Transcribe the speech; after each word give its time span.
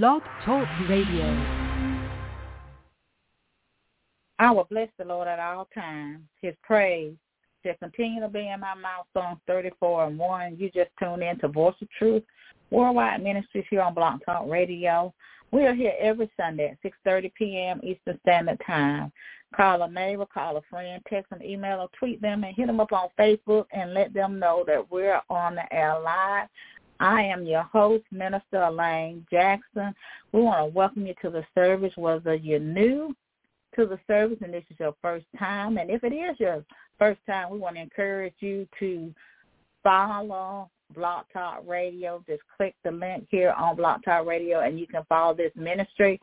Blog 0.00 0.22
Talk 0.46 0.66
Radio. 0.88 1.26
I 4.38 4.50
will 4.50 4.66
bless 4.70 4.88
the 4.98 5.04
Lord 5.04 5.28
at 5.28 5.38
all 5.38 5.68
times. 5.74 6.22
His 6.40 6.54
praise 6.62 7.12
shall 7.62 7.74
continue 7.74 8.22
to 8.22 8.28
be 8.28 8.48
in 8.48 8.60
my 8.60 8.72
mouth. 8.72 9.04
Psalms 9.12 9.40
34 9.46 10.06
and 10.06 10.18
1. 10.18 10.56
You 10.58 10.70
just 10.70 10.88
tune 10.98 11.22
in 11.22 11.38
to 11.40 11.48
Voice 11.48 11.74
of 11.82 11.90
Truth, 11.98 12.22
Worldwide 12.70 13.22
Ministries 13.22 13.66
here 13.68 13.82
on 13.82 13.92
Blog 13.92 14.20
Talk 14.24 14.48
Radio. 14.48 15.12
We 15.50 15.66
are 15.66 15.74
here 15.74 15.92
every 16.00 16.30
Sunday 16.40 16.70
at 16.70 16.90
6.30 17.06 17.34
p.m. 17.34 17.80
Eastern 17.82 18.18
Standard 18.22 18.62
Time. 18.66 19.12
Call 19.54 19.82
a 19.82 19.90
neighbor, 19.90 20.24
call 20.24 20.56
a 20.56 20.62
friend, 20.70 21.02
text 21.06 21.28
them, 21.28 21.42
email, 21.42 21.80
or 21.80 21.90
tweet 21.98 22.22
them, 22.22 22.44
and 22.44 22.56
hit 22.56 22.66
them 22.66 22.80
up 22.80 22.92
on 22.92 23.10
Facebook 23.18 23.66
and 23.72 23.92
let 23.92 24.14
them 24.14 24.38
know 24.38 24.64
that 24.66 24.90
we're 24.90 25.20
on 25.28 25.54
the 25.54 25.70
air 25.70 26.00
live. 26.00 26.48
I 27.02 27.22
am 27.24 27.44
your 27.44 27.64
host, 27.64 28.04
Minister 28.12 28.62
Elaine 28.62 29.26
Jackson. 29.28 29.92
We 30.30 30.40
want 30.40 30.60
to 30.60 30.72
welcome 30.72 31.04
you 31.04 31.14
to 31.22 31.30
the 31.30 31.44
service, 31.52 31.92
whether 31.96 32.36
you're 32.36 32.60
new 32.60 33.12
to 33.74 33.86
the 33.86 33.98
service 34.06 34.38
and 34.40 34.54
this 34.54 34.62
is 34.70 34.76
your 34.78 34.94
first 35.02 35.26
time. 35.36 35.78
And 35.78 35.90
if 35.90 36.04
it 36.04 36.12
is 36.12 36.38
your 36.38 36.64
first 37.00 37.18
time, 37.28 37.50
we 37.50 37.58
want 37.58 37.74
to 37.74 37.82
encourage 37.82 38.36
you 38.38 38.68
to 38.78 39.12
follow 39.82 40.70
Blog 40.94 41.24
Talk 41.32 41.64
Radio. 41.66 42.22
Just 42.24 42.42
click 42.56 42.76
the 42.84 42.92
link 42.92 43.26
here 43.30 43.50
on 43.50 43.74
Blog 43.74 44.04
Talk 44.04 44.24
Radio 44.24 44.60
and 44.60 44.78
you 44.78 44.86
can 44.86 45.02
follow 45.08 45.34
this 45.34 45.50
ministry. 45.56 46.20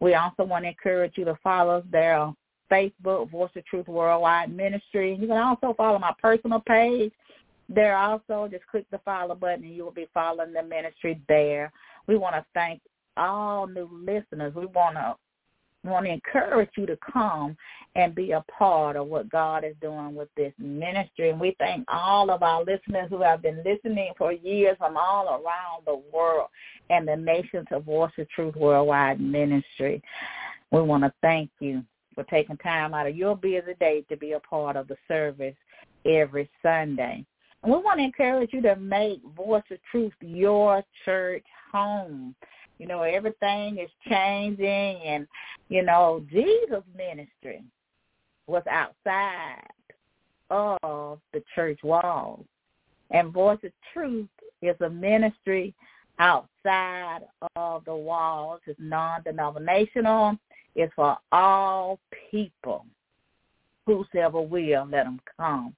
We 0.00 0.14
also 0.14 0.42
want 0.42 0.64
to 0.64 0.70
encourage 0.70 1.12
you 1.14 1.26
to 1.26 1.38
follow 1.44 1.84
their 1.92 2.32
Facebook, 2.72 3.30
Voice 3.30 3.50
of 3.54 3.64
Truth 3.66 3.86
Worldwide 3.86 4.52
Ministry. 4.52 5.14
You 5.14 5.28
can 5.28 5.36
also 5.36 5.74
follow 5.76 6.00
my 6.00 6.12
personal 6.20 6.60
page. 6.66 7.12
There 7.68 7.96
also, 7.96 8.48
just 8.50 8.66
click 8.66 8.86
the 8.90 8.98
follow 9.04 9.34
button 9.34 9.64
and 9.64 9.74
you 9.74 9.84
will 9.84 9.90
be 9.90 10.08
following 10.14 10.52
the 10.52 10.62
ministry 10.62 11.20
there. 11.28 11.70
We 12.06 12.16
want 12.16 12.34
to 12.34 12.44
thank 12.54 12.80
all 13.16 13.66
new 13.66 13.88
listeners. 13.92 14.54
We 14.54 14.66
want 14.66 14.96
to 14.96 15.16
want 15.84 16.06
to 16.06 16.12
encourage 16.12 16.70
you 16.76 16.86
to 16.86 16.98
come 17.12 17.56
and 17.94 18.14
be 18.14 18.32
a 18.32 18.44
part 18.56 18.96
of 18.96 19.06
what 19.06 19.30
God 19.30 19.64
is 19.64 19.74
doing 19.80 20.14
with 20.14 20.28
this 20.36 20.52
ministry. 20.58 21.30
And 21.30 21.40
we 21.40 21.54
thank 21.58 21.84
all 21.88 22.30
of 22.30 22.42
our 22.42 22.64
listeners 22.64 23.08
who 23.10 23.22
have 23.22 23.42
been 23.42 23.62
listening 23.64 24.12
for 24.18 24.32
years 24.32 24.76
from 24.78 24.96
all 24.96 25.28
around 25.28 25.84
the 25.86 26.02
world 26.12 26.48
and 26.90 27.06
the 27.06 27.16
nations 27.16 27.66
of 27.70 27.84
Voice 27.84 28.12
of 28.18 28.28
Truth 28.30 28.56
Worldwide 28.56 29.20
Ministry. 29.20 30.02
We 30.72 30.82
want 30.82 31.04
to 31.04 31.12
thank 31.22 31.50
you 31.60 31.82
for 32.14 32.24
taking 32.24 32.56
time 32.58 32.92
out 32.92 33.06
of 33.06 33.16
your 33.16 33.36
busy 33.36 33.74
day 33.78 34.04
to 34.08 34.16
be 34.16 34.32
a 34.32 34.40
part 34.40 34.76
of 34.76 34.88
the 34.88 34.96
service 35.06 35.54
every 36.04 36.50
Sunday. 36.62 37.24
And 37.62 37.72
we 37.72 37.78
want 37.78 37.98
to 37.98 38.04
encourage 38.04 38.52
you 38.52 38.62
to 38.62 38.76
make 38.76 39.20
Voice 39.36 39.64
of 39.70 39.78
Truth 39.90 40.12
your 40.20 40.84
church 41.04 41.44
home. 41.72 42.34
You 42.78 42.86
know, 42.86 43.02
everything 43.02 43.78
is 43.78 43.90
changing 44.08 45.00
and, 45.04 45.26
you 45.68 45.82
know, 45.82 46.24
Jesus' 46.30 46.84
ministry 46.96 47.64
was 48.46 48.62
outside 48.70 49.66
of 50.50 51.18
the 51.32 51.42
church 51.54 51.80
walls. 51.82 52.44
And 53.10 53.32
Voice 53.32 53.58
of 53.64 53.72
Truth 53.92 54.28
is 54.62 54.76
a 54.80 54.88
ministry 54.88 55.74
outside 56.18 57.20
of 57.56 57.84
the 57.84 57.94
walls. 57.94 58.60
It's 58.66 58.78
non-denominational. 58.80 60.38
It's 60.74 60.92
for 60.94 61.16
all 61.32 61.98
people. 62.30 62.86
Whosoever 63.86 64.40
will, 64.40 64.86
let 64.90 65.04
them 65.04 65.20
come. 65.36 65.74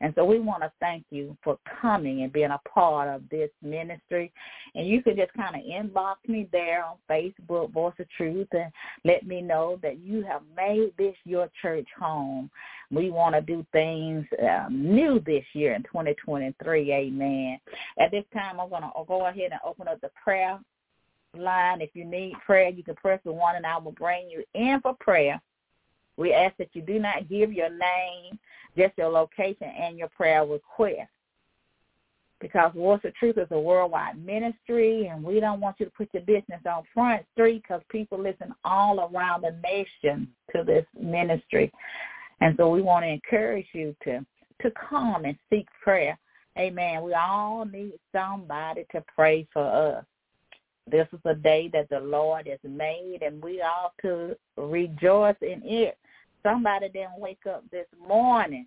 And 0.00 0.14
so 0.16 0.24
we 0.24 0.40
want 0.40 0.62
to 0.62 0.72
thank 0.80 1.04
you 1.10 1.36
for 1.44 1.58
coming 1.80 2.22
and 2.22 2.32
being 2.32 2.50
a 2.50 2.60
part 2.68 3.08
of 3.08 3.22
this 3.30 3.50
ministry. 3.62 4.32
And 4.74 4.86
you 4.86 5.02
can 5.02 5.16
just 5.16 5.32
kind 5.34 5.54
of 5.54 5.62
inbox 5.62 6.16
me 6.26 6.48
there 6.52 6.84
on 6.84 6.96
Facebook, 7.08 7.70
Voice 7.72 7.94
of 7.98 8.06
Truth, 8.16 8.48
and 8.52 8.72
let 9.04 9.26
me 9.26 9.42
know 9.42 9.78
that 9.82 9.98
you 9.98 10.22
have 10.22 10.42
made 10.56 10.92
this 10.96 11.14
your 11.24 11.50
church 11.60 11.86
home. 11.98 12.50
We 12.90 13.10
want 13.10 13.34
to 13.34 13.40
do 13.42 13.64
things 13.72 14.24
um, 14.42 14.94
new 14.94 15.20
this 15.20 15.44
year 15.52 15.74
in 15.74 15.82
2023. 15.82 16.92
Amen. 16.92 17.60
At 17.98 18.10
this 18.10 18.24
time, 18.32 18.58
I'm 18.58 18.70
going 18.70 18.82
to 18.82 18.90
go 19.06 19.26
ahead 19.26 19.52
and 19.52 19.60
open 19.64 19.86
up 19.86 20.00
the 20.00 20.10
prayer 20.22 20.58
line. 21.36 21.80
If 21.80 21.90
you 21.94 22.04
need 22.04 22.34
prayer, 22.44 22.70
you 22.70 22.82
can 22.82 22.96
press 22.96 23.20
the 23.24 23.32
one 23.32 23.56
and 23.56 23.66
I 23.66 23.76
will 23.78 23.92
bring 23.92 24.30
you 24.30 24.44
in 24.54 24.80
for 24.80 24.96
prayer. 24.98 25.40
We 26.16 26.34
ask 26.34 26.56
that 26.58 26.70
you 26.72 26.82
do 26.82 26.98
not 26.98 27.28
give 27.28 27.52
your 27.52 27.70
name 27.70 28.38
just 28.76 28.96
your 28.98 29.10
location 29.10 29.68
and 29.68 29.98
your 29.98 30.08
prayer 30.08 30.44
request. 30.44 31.10
Because 32.40 32.72
Voice 32.74 33.00
of 33.04 33.14
Truth 33.16 33.36
is 33.36 33.48
a 33.50 33.60
worldwide 33.60 34.24
ministry, 34.24 35.08
and 35.08 35.22
we 35.22 35.40
don't 35.40 35.60
want 35.60 35.76
you 35.78 35.86
to 35.86 35.92
put 35.92 36.08
your 36.14 36.22
business 36.22 36.60
on 36.64 36.84
Front 36.94 37.26
Street 37.32 37.62
because 37.62 37.82
people 37.90 38.18
listen 38.18 38.54
all 38.64 39.10
around 39.12 39.42
the 39.42 39.56
nation 39.62 40.26
to 40.54 40.64
this 40.64 40.86
ministry. 40.98 41.70
And 42.40 42.54
so 42.56 42.70
we 42.70 42.80
want 42.80 43.04
to 43.04 43.08
encourage 43.08 43.66
you 43.74 43.94
to, 44.04 44.24
to 44.62 44.72
come 44.88 45.26
and 45.26 45.36
seek 45.50 45.66
prayer. 45.82 46.18
Amen. 46.58 47.02
We 47.02 47.12
all 47.12 47.66
need 47.66 47.98
somebody 48.10 48.86
to 48.92 49.04
pray 49.14 49.46
for 49.52 49.62
us. 49.62 50.04
This 50.90 51.06
is 51.12 51.20
a 51.24 51.34
day 51.34 51.70
that 51.72 51.88
the 51.90 52.00
Lord 52.00 52.48
has 52.48 52.58
made, 52.64 53.20
and 53.22 53.42
we 53.42 53.60
ought 53.60 53.92
to 54.02 54.34
rejoice 54.56 55.36
in 55.42 55.62
it. 55.64 55.96
Somebody 56.42 56.88
didn't 56.88 57.18
wake 57.18 57.46
up 57.48 57.64
this 57.70 57.86
morning. 58.06 58.66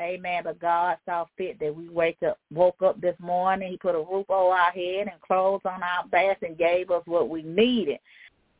Amen. 0.00 0.42
But 0.44 0.58
God 0.58 0.96
saw 1.04 1.26
fit 1.36 1.58
that 1.60 1.74
we 1.74 1.88
wake 1.88 2.22
up, 2.26 2.38
woke 2.50 2.82
up 2.82 3.00
this 3.00 3.16
morning. 3.20 3.70
He 3.70 3.76
put 3.76 3.94
a 3.94 3.98
roof 3.98 4.28
over 4.30 4.54
our 4.54 4.70
head 4.70 5.08
and 5.08 5.20
clothes 5.20 5.60
on 5.64 5.82
our 5.82 6.06
backs 6.10 6.42
and 6.42 6.56
gave 6.56 6.90
us 6.90 7.02
what 7.06 7.28
we 7.28 7.42
needed 7.42 7.98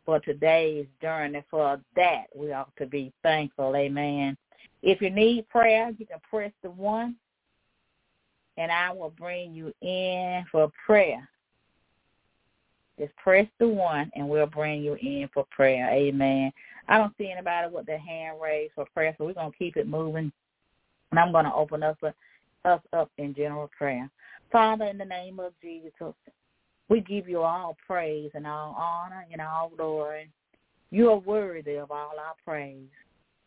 for 0.05 0.21
today's 0.21 0.87
journey. 1.01 1.43
For 1.51 1.81
that, 1.97 2.25
we 2.35 2.53
ought 2.53 2.75
to 2.77 2.87
be 2.87 3.13
thankful. 3.23 3.75
Amen. 3.77 4.37
If 4.83 5.01
you 5.01 5.11
need 5.11 5.49
prayer, 5.49 5.91
you 5.97 6.07
can 6.07 6.19
press 6.29 6.53
the 6.63 6.71
one, 6.71 7.17
and 8.59 8.71
I 8.71 8.93
will 8.93 9.15
bring 9.17 9.55
you 9.55 9.73
in 9.81 10.45
for 10.51 10.71
prayer. 10.85 11.29
Just 12.99 13.17
press 13.17 13.47
the 13.59 13.69
one, 13.69 14.11
and 14.15 14.29
we'll 14.29 14.47
bring 14.47 14.83
you 14.83 14.95
in 14.95 15.29
for 15.33 15.47
prayer. 15.51 15.89
Amen. 15.91 16.53
I 16.89 16.99
don't 16.99 17.17
see 17.17 17.31
anybody 17.31 17.73
with 17.73 17.87
their 17.87 17.99
hand 17.99 18.39
raised 18.43 18.75
for 18.75 18.87
prayer, 18.95 19.15
so 19.17 19.25
we're 19.25 19.35
to 19.53 19.59
keep 19.59 19.77
it 19.77 19.89
moving. 19.89 20.33
And 21.11 21.19
I'm 21.19 21.33
to 21.45 21.55
open 21.55 21.83
us, 21.83 21.97
us 22.65 22.81
up 22.93 23.11
in 23.19 23.35
general 23.35 23.71
prayer. 23.77 24.11
Father, 24.51 24.87
in 24.87 24.99
the 24.99 25.05
name 25.05 25.41
of 25.41 25.53
Jesus, 25.63 25.93
we 26.89 27.01
give 27.01 27.29
you 27.29 27.43
all 27.43 27.77
praise 27.87 28.31
and 28.35 28.47
all 28.47 28.75
honor 28.79 29.25
and 29.31 29.41
all 29.41 29.73
glory. 29.77 30.29
You 30.91 31.11
are 31.11 31.19
worthy 31.19 31.77
of 31.77 31.91
all 31.91 32.13
our 32.19 32.35
praise. 32.45 32.89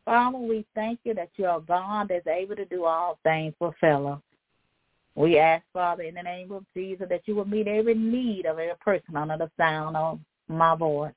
Father, 0.05 0.37
we 0.37 0.65
thank 0.75 0.99
you 1.03 1.13
that 1.15 1.29
you're 1.35 1.59
God 1.61 2.07
that's 2.09 2.27
able 2.27 2.55
to 2.55 2.65
do 2.65 2.85
all 2.85 3.19
things 3.23 3.53
for 3.57 3.75
fellow. 3.81 4.21
We 5.15 5.39
ask, 5.39 5.63
Father, 5.73 6.03
in 6.03 6.15
the 6.15 6.23
name 6.23 6.51
of 6.51 6.65
Jesus, 6.75 7.07
that 7.09 7.21
you 7.25 7.35
will 7.35 7.45
meet 7.45 7.67
every 7.67 7.95
need 7.95 8.45
of 8.45 8.59
every 8.59 8.75
person 8.83 9.15
under 9.15 9.37
the 9.37 9.49
sound 9.57 9.95
of 9.95 10.19
my 10.47 10.75
voice. 10.75 11.13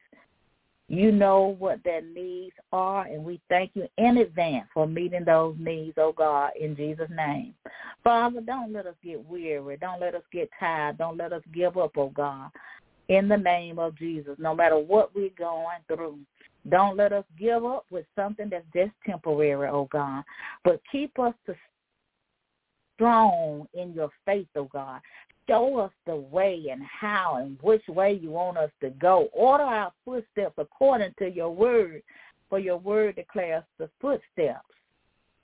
You 0.91 1.13
know 1.13 1.55
what 1.59 1.85
their 1.85 2.01
needs 2.01 2.55
are, 2.73 3.05
and 3.05 3.23
we 3.23 3.41
thank 3.51 3.73
you 3.75 3.87
in 3.99 4.17
advance 4.19 4.67
for 4.73 4.87
meeting 4.87 5.25
those 5.25 5.55
needs, 5.59 5.95
oh 5.99 6.15
God, 6.17 6.53
in 6.59 6.75
Jesus' 6.75 7.11
name. 7.15 7.53
Father, 8.03 8.41
don't 8.41 8.73
let 8.73 8.87
us 8.87 8.95
get 9.05 9.23
weary. 9.29 9.77
Don't 9.77 10.01
let 10.01 10.15
us 10.15 10.23
get 10.33 10.49
tired. 10.59 10.97
Don't 10.97 11.19
let 11.19 11.35
us 11.35 11.43
give 11.53 11.77
up, 11.77 11.93
oh 11.99 12.09
God, 12.09 12.51
in 13.09 13.29
the 13.29 13.37
name 13.37 13.79
of 13.79 13.99
Jesus, 13.99 14.37
no 14.39 14.55
matter 14.55 14.79
what 14.79 15.15
we're 15.15 15.29
going 15.39 15.67
through. 15.89 16.19
Don't 16.71 16.97
let 16.97 17.13
us 17.13 17.25
give 17.39 17.67
up 17.67 17.85
with 17.91 18.07
something 18.17 18.49
that's 18.51 18.65
just 18.75 18.93
temporary, 19.05 19.69
oh 19.69 19.89
God, 19.93 20.25
but 20.65 20.81
keep 20.91 21.19
us 21.19 21.35
to 21.47 21.55
strong 22.95 23.69
in 23.75 23.93
your 23.93 24.11
faith, 24.25 24.49
oh 24.57 24.69
God 24.73 25.01
show 25.49 25.79
us 25.79 25.93
the 26.07 26.15
way 26.15 26.67
and 26.71 26.83
how 26.83 27.37
and 27.41 27.59
which 27.63 27.87
way 27.89 28.13
you 28.13 28.31
want 28.31 28.59
us 28.59 28.71
to 28.81 28.91
go. 28.91 29.29
Order 29.33 29.65
our 29.65 29.93
footsteps 30.05 30.55
according 30.59 31.15
to 31.19 31.29
your 31.29 31.51
word, 31.51 32.03
for 32.49 32.59
your 32.59 32.77
word 32.77 33.17
declares 33.17 33.65
the 33.79 33.91
footsteps 34.01 34.65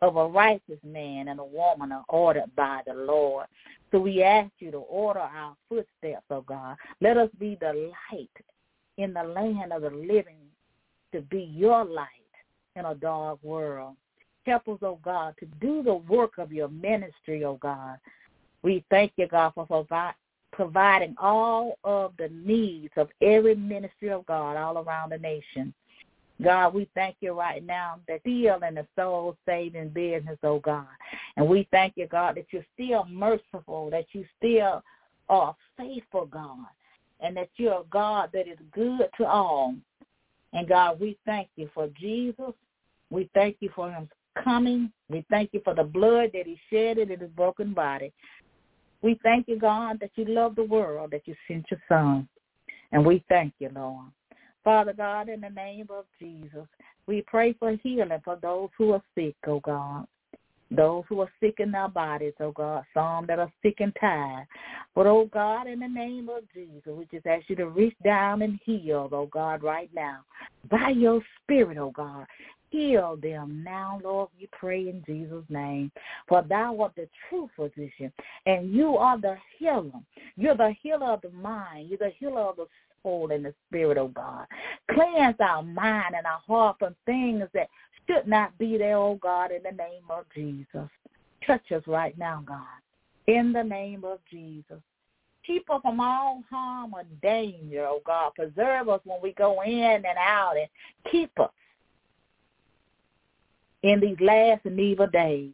of 0.02 0.16
a 0.16 0.28
righteous 0.28 0.78
man 0.84 1.28
and 1.28 1.40
a 1.40 1.44
woman 1.44 1.90
are 1.90 2.04
ordered 2.08 2.54
by 2.56 2.82
the 2.86 2.94
Lord. 2.94 3.46
So 3.90 3.98
we 3.98 4.22
ask 4.22 4.50
you 4.58 4.70
to 4.70 4.78
order 4.78 5.20
our 5.20 5.56
footsteps, 5.68 6.24
oh 6.30 6.42
God. 6.42 6.76
Let 7.00 7.16
us 7.16 7.30
be 7.38 7.56
the 7.60 7.92
light 8.12 8.30
in 8.98 9.14
the 9.14 9.22
land 9.22 9.72
of 9.72 9.82
the 9.82 9.90
living 9.90 10.36
to 11.12 11.20
be 11.22 11.42
your 11.54 11.84
light 11.84 12.08
in 12.76 12.84
a 12.84 12.94
dark 12.94 13.38
world. 13.42 13.96
Help 14.46 14.68
us, 14.68 14.78
oh 14.82 14.98
God, 15.02 15.34
to 15.40 15.46
do 15.60 15.82
the 15.82 15.94
work 15.94 16.38
of 16.38 16.52
your 16.52 16.68
ministry, 16.68 17.44
oh 17.44 17.58
God. 17.62 17.96
We 18.64 18.84
thank 18.90 19.12
you, 19.16 19.28
God, 19.28 19.52
for 19.54 19.84
providing 20.52 21.14
all 21.20 21.78
of 21.84 22.12
the 22.18 22.30
needs 22.30 22.92
of 22.96 23.08
every 23.20 23.54
ministry 23.54 24.10
of 24.10 24.26
God 24.26 24.56
all 24.56 24.78
around 24.78 25.10
the 25.10 25.18
nation. 25.18 25.72
God, 26.42 26.74
we 26.74 26.88
thank 26.94 27.16
you 27.20 27.32
right 27.32 27.64
now 27.64 28.00
that 28.08 28.20
still 28.22 28.58
in 28.66 28.74
the 28.74 28.86
soul 28.96 29.36
saving 29.46 29.90
business, 29.90 30.38
oh 30.42 30.58
God. 30.58 30.86
And 31.36 31.46
we 31.46 31.68
thank 31.70 31.92
you, 31.96 32.08
God, 32.08 32.36
that 32.36 32.46
you're 32.50 32.66
still 32.74 33.04
merciful, 33.04 33.90
that 33.90 34.06
you 34.12 34.24
still 34.38 34.82
are 35.28 35.54
faithful, 35.76 36.26
God. 36.26 36.66
and 37.20 37.36
that 37.36 37.48
you're 37.56 37.80
a 37.80 37.84
God 37.90 38.30
that 38.32 38.48
is 38.48 38.58
good 38.72 39.08
to 39.18 39.24
all. 39.24 39.74
And 40.52 40.68
God, 40.68 41.00
we 41.00 41.16
thank 41.24 41.48
you 41.56 41.68
for 41.74 41.88
Jesus. 41.98 42.52
We 43.10 43.30
thank 43.34 43.56
you 43.60 43.70
for 43.74 43.90
him 43.90 44.08
coming. 44.42 44.92
We 45.08 45.24
thank 45.30 45.50
you 45.52 45.60
for 45.64 45.74
the 45.74 45.84
blood 45.84 46.30
that 46.34 46.46
he 46.46 46.58
shed 46.70 46.98
in 46.98 47.08
his 47.08 47.30
broken 47.30 47.72
body. 47.72 48.12
We 49.04 49.20
thank 49.22 49.48
you, 49.48 49.58
God, 49.58 50.00
that 50.00 50.12
you 50.14 50.24
love 50.24 50.56
the 50.56 50.64
world, 50.64 51.10
that 51.10 51.28
you 51.28 51.34
sent 51.46 51.66
your 51.70 51.80
son. 51.90 52.26
And 52.90 53.04
we 53.04 53.22
thank 53.28 53.52
you, 53.58 53.68
Lord. 53.74 54.06
Father 54.64 54.94
God, 54.94 55.28
in 55.28 55.42
the 55.42 55.50
name 55.50 55.88
of 55.90 56.06
Jesus, 56.18 56.66
we 57.06 57.22
pray 57.26 57.52
for 57.52 57.72
healing 57.82 58.22
for 58.24 58.38
those 58.40 58.70
who 58.78 58.92
are 58.92 59.02
sick, 59.14 59.36
oh 59.46 59.60
God. 59.60 60.06
Those 60.70 61.04
who 61.10 61.20
are 61.20 61.30
sick 61.38 61.56
in 61.58 61.70
their 61.70 61.88
bodies, 61.88 62.32
oh 62.40 62.52
God. 62.52 62.84
Some 62.94 63.26
that 63.26 63.38
are 63.38 63.52
sick 63.62 63.76
and 63.80 63.94
tired. 64.00 64.46
But, 64.94 65.06
oh 65.06 65.28
God, 65.30 65.66
in 65.66 65.80
the 65.80 65.88
name 65.88 66.30
of 66.30 66.44
Jesus, 66.54 66.80
we 66.86 67.06
just 67.12 67.26
ask 67.26 67.44
you 67.50 67.56
to 67.56 67.68
reach 67.68 67.96
down 68.02 68.40
and 68.40 68.58
heal, 68.64 69.10
oh 69.12 69.26
God, 69.26 69.62
right 69.62 69.90
now. 69.94 70.20
By 70.70 70.94
your 70.96 71.20
spirit, 71.42 71.76
oh 71.76 71.90
God. 71.90 72.24
Heal 72.74 73.16
them 73.22 73.62
now, 73.64 74.00
Lord, 74.02 74.30
we 74.36 74.48
pray 74.50 74.88
in 74.88 75.04
Jesus' 75.06 75.44
name. 75.48 75.92
For 76.28 76.42
thou 76.42 76.76
art 76.80 76.96
the 76.96 77.08
true 77.28 77.48
physician, 77.54 78.12
and 78.46 78.74
you 78.74 78.96
are 78.96 79.16
the 79.16 79.36
healer. 79.56 79.92
You're 80.36 80.56
the 80.56 80.74
healer 80.82 81.12
of 81.12 81.20
the 81.20 81.30
mind. 81.30 81.88
You're 81.88 81.98
the 81.98 82.10
healer 82.18 82.40
of 82.40 82.56
the 82.56 82.66
soul 83.04 83.30
and 83.30 83.44
the 83.44 83.54
spirit, 83.68 83.96
oh 83.96 84.08
God. 84.08 84.46
Cleanse 84.90 85.36
our 85.38 85.62
mind 85.62 86.16
and 86.16 86.26
our 86.26 86.40
heart 86.48 86.80
from 86.80 86.96
things 87.06 87.44
that 87.54 87.68
should 88.08 88.26
not 88.26 88.58
be 88.58 88.76
there, 88.76 88.96
oh 88.96 89.20
God, 89.22 89.52
in 89.52 89.62
the 89.62 89.70
name 89.70 90.10
of 90.10 90.24
Jesus. 90.34 90.90
Touch 91.46 91.70
us 91.70 91.84
right 91.86 92.18
now, 92.18 92.42
God, 92.44 92.58
in 93.28 93.52
the 93.52 93.62
name 93.62 94.04
of 94.04 94.18
Jesus. 94.28 94.82
Keep 95.46 95.70
us 95.70 95.80
from 95.80 96.00
all 96.00 96.42
harm 96.50 96.92
or 96.92 97.04
danger, 97.22 97.86
oh 97.86 98.00
God. 98.04 98.32
Preserve 98.34 98.88
us 98.88 99.00
when 99.04 99.22
we 99.22 99.32
go 99.34 99.62
in 99.62 99.72
and 99.72 100.18
out 100.18 100.54
and 100.56 100.66
keep 101.12 101.30
us 101.38 101.50
in 103.84 104.00
these 104.00 104.16
last 104.20 104.64
and 104.64 104.80
evil 104.80 105.06
days. 105.06 105.52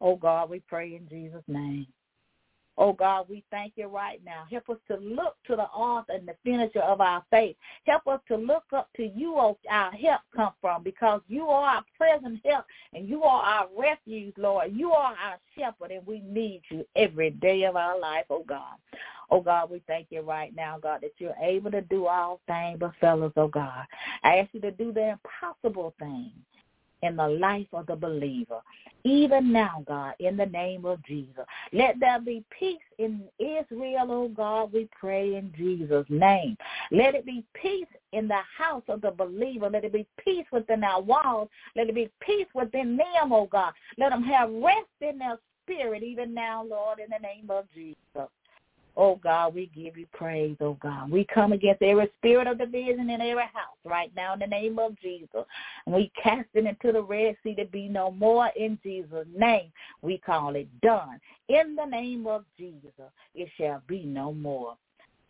Oh 0.00 0.16
God, 0.16 0.48
we 0.48 0.60
pray 0.66 0.96
in 0.96 1.06
Jesus' 1.08 1.44
name. 1.46 1.86
Oh 2.78 2.94
God, 2.94 3.26
we 3.28 3.44
thank 3.50 3.74
you 3.76 3.88
right 3.88 4.22
now. 4.24 4.44
Help 4.50 4.70
us 4.70 4.78
to 4.88 4.96
look 4.96 5.36
to 5.46 5.54
the 5.54 5.64
author 5.64 6.14
and 6.14 6.26
the 6.26 6.34
finisher 6.42 6.80
of 6.80 7.02
our 7.02 7.22
faith. 7.30 7.56
Help 7.84 8.06
us 8.06 8.20
to 8.28 8.36
look 8.36 8.64
up 8.74 8.88
to 8.96 9.04
you, 9.04 9.34
oh, 9.36 9.58
our 9.70 9.92
help 9.92 10.22
come 10.34 10.52
from, 10.62 10.82
because 10.82 11.20
you 11.28 11.46
are 11.48 11.76
our 11.76 11.84
present 11.98 12.40
help 12.42 12.64
and 12.94 13.06
you 13.06 13.22
are 13.22 13.42
our 13.42 13.68
refuge, 13.76 14.32
Lord. 14.38 14.72
You 14.72 14.92
are 14.92 15.12
our 15.12 15.38
shepherd 15.58 15.90
and 15.90 16.06
we 16.06 16.20
need 16.20 16.62
you 16.70 16.86
every 16.96 17.32
day 17.32 17.64
of 17.64 17.76
our 17.76 18.00
life, 18.00 18.24
oh 18.30 18.44
God. 18.48 18.76
Oh 19.30 19.42
God, 19.42 19.70
we 19.70 19.82
thank 19.86 20.06
you 20.08 20.22
right 20.22 20.56
now, 20.56 20.78
God, 20.78 21.02
that 21.02 21.12
you're 21.18 21.36
able 21.42 21.70
to 21.72 21.82
do 21.82 22.06
all 22.06 22.40
things 22.46 22.78
but 22.80 22.92
fellows, 22.98 23.32
oh 23.36 23.48
God. 23.48 23.84
I 24.22 24.38
ask 24.38 24.48
you 24.54 24.60
to 24.62 24.70
do 24.70 24.90
the 24.90 25.10
impossible 25.10 25.92
things 25.98 26.32
in 27.02 27.16
the 27.16 27.28
life 27.28 27.66
of 27.72 27.86
the 27.86 27.96
believer. 27.96 28.60
Even 29.04 29.50
now, 29.50 29.82
God, 29.86 30.14
in 30.18 30.36
the 30.36 30.46
name 30.46 30.84
of 30.84 31.02
Jesus. 31.04 31.44
Let 31.72 31.98
there 31.98 32.20
be 32.20 32.44
peace 32.50 32.78
in 32.98 33.22
Israel, 33.38 34.06
oh 34.10 34.28
God, 34.28 34.72
we 34.72 34.88
pray 34.98 35.36
in 35.36 35.52
Jesus' 35.56 36.06
name. 36.10 36.56
Let 36.90 37.14
it 37.14 37.24
be 37.24 37.44
peace 37.54 37.86
in 38.12 38.28
the 38.28 38.40
house 38.58 38.82
of 38.88 39.00
the 39.00 39.10
believer. 39.10 39.70
Let 39.70 39.84
it 39.84 39.92
be 39.92 40.06
peace 40.22 40.44
within 40.52 40.84
our 40.84 41.00
walls. 41.00 41.48
Let 41.76 41.88
it 41.88 41.94
be 41.94 42.10
peace 42.20 42.48
within 42.54 42.96
them, 42.96 43.32
oh 43.32 43.46
God. 43.50 43.72
Let 43.96 44.10
them 44.10 44.22
have 44.24 44.50
rest 44.50 44.88
in 45.00 45.18
their 45.18 45.38
spirit 45.64 46.02
even 46.02 46.34
now, 46.34 46.64
Lord, 46.64 46.98
in 46.98 47.06
the 47.10 47.26
name 47.26 47.50
of 47.50 47.64
Jesus. 47.74 48.28
Oh 49.02 49.18
God, 49.24 49.54
we 49.54 49.70
give 49.74 49.96
you 49.96 50.04
praise, 50.12 50.58
oh 50.60 50.76
God. 50.82 51.10
We 51.10 51.24
come 51.24 51.52
against 51.52 51.80
every 51.80 52.10
spirit 52.18 52.46
of 52.46 52.58
division 52.58 53.08
in 53.08 53.22
every 53.22 53.44
house 53.44 53.78
right 53.82 54.12
now 54.14 54.34
in 54.34 54.40
the 54.40 54.46
name 54.46 54.78
of 54.78 54.94
Jesus. 55.00 55.46
And 55.86 55.94
we 55.94 56.12
cast 56.22 56.48
it 56.52 56.66
into 56.66 56.92
the 56.92 57.02
Red 57.02 57.34
Sea 57.42 57.54
to 57.54 57.64
be 57.64 57.88
no 57.88 58.10
more 58.10 58.50
in 58.56 58.78
Jesus' 58.82 59.26
name. 59.34 59.72
We 60.02 60.18
call 60.18 60.54
it 60.54 60.68
done. 60.82 61.18
In 61.48 61.76
the 61.76 61.86
name 61.86 62.26
of 62.26 62.44
Jesus, 62.58 62.92
it 63.34 63.48
shall 63.56 63.80
be 63.86 64.04
no 64.04 64.34
more 64.34 64.76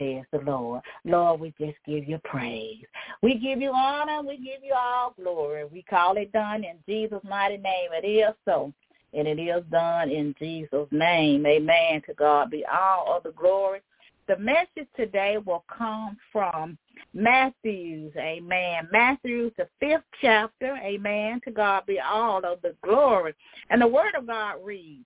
says 0.01 0.25
the 0.33 0.41
Lord. 0.41 0.81
Lord, 1.05 1.41
we 1.41 1.55
just 1.61 1.77
give 1.87 2.09
you 2.09 2.19
praise. 2.25 2.83
We 3.23 3.39
give 3.39 3.61
you 3.61 3.71
honor. 3.71 4.27
We 4.27 4.39
give 4.39 4.65
you 4.65 4.75
all 4.75 5.15
glory. 5.23 5.65
We 5.67 5.83
call 5.83 6.17
it 6.17 6.33
done 6.33 6.65
in 6.65 6.77
Jesus' 6.89 7.23
mighty 7.23 7.59
name. 7.59 7.91
It 7.93 8.07
is 8.07 8.35
so 8.45 8.73
and 9.13 9.27
it 9.27 9.41
is 9.41 9.65
done 9.71 10.11
in 10.11 10.35
Jesus' 10.39 10.89
name. 10.91 11.47
Amen. 11.47 12.03
To 12.07 12.15
God 12.15 12.51
be 12.51 12.65
all 12.65 13.17
of 13.17 13.23
the 13.23 13.33
glory. 13.33 13.81
The 14.29 14.37
message 14.39 14.89
today 14.97 15.39
will 15.45 15.65
come 15.77 16.17
from 16.33 16.79
Matthew's, 17.15 18.13
amen. 18.17 18.89
Matthew's, 18.93 19.53
the 19.57 19.69
fifth 19.81 20.05
chapter, 20.21 20.77
amen. 20.85 21.41
To 21.45 21.51
God 21.51 21.85
be 21.87 21.99
all 21.99 22.45
of 22.45 22.63
the 22.63 22.77
glory. 22.85 23.35
And 23.71 23.83
the 23.83 23.89
word 23.89 24.15
of 24.17 24.29
God 24.29 24.57
reads, 24.63 25.05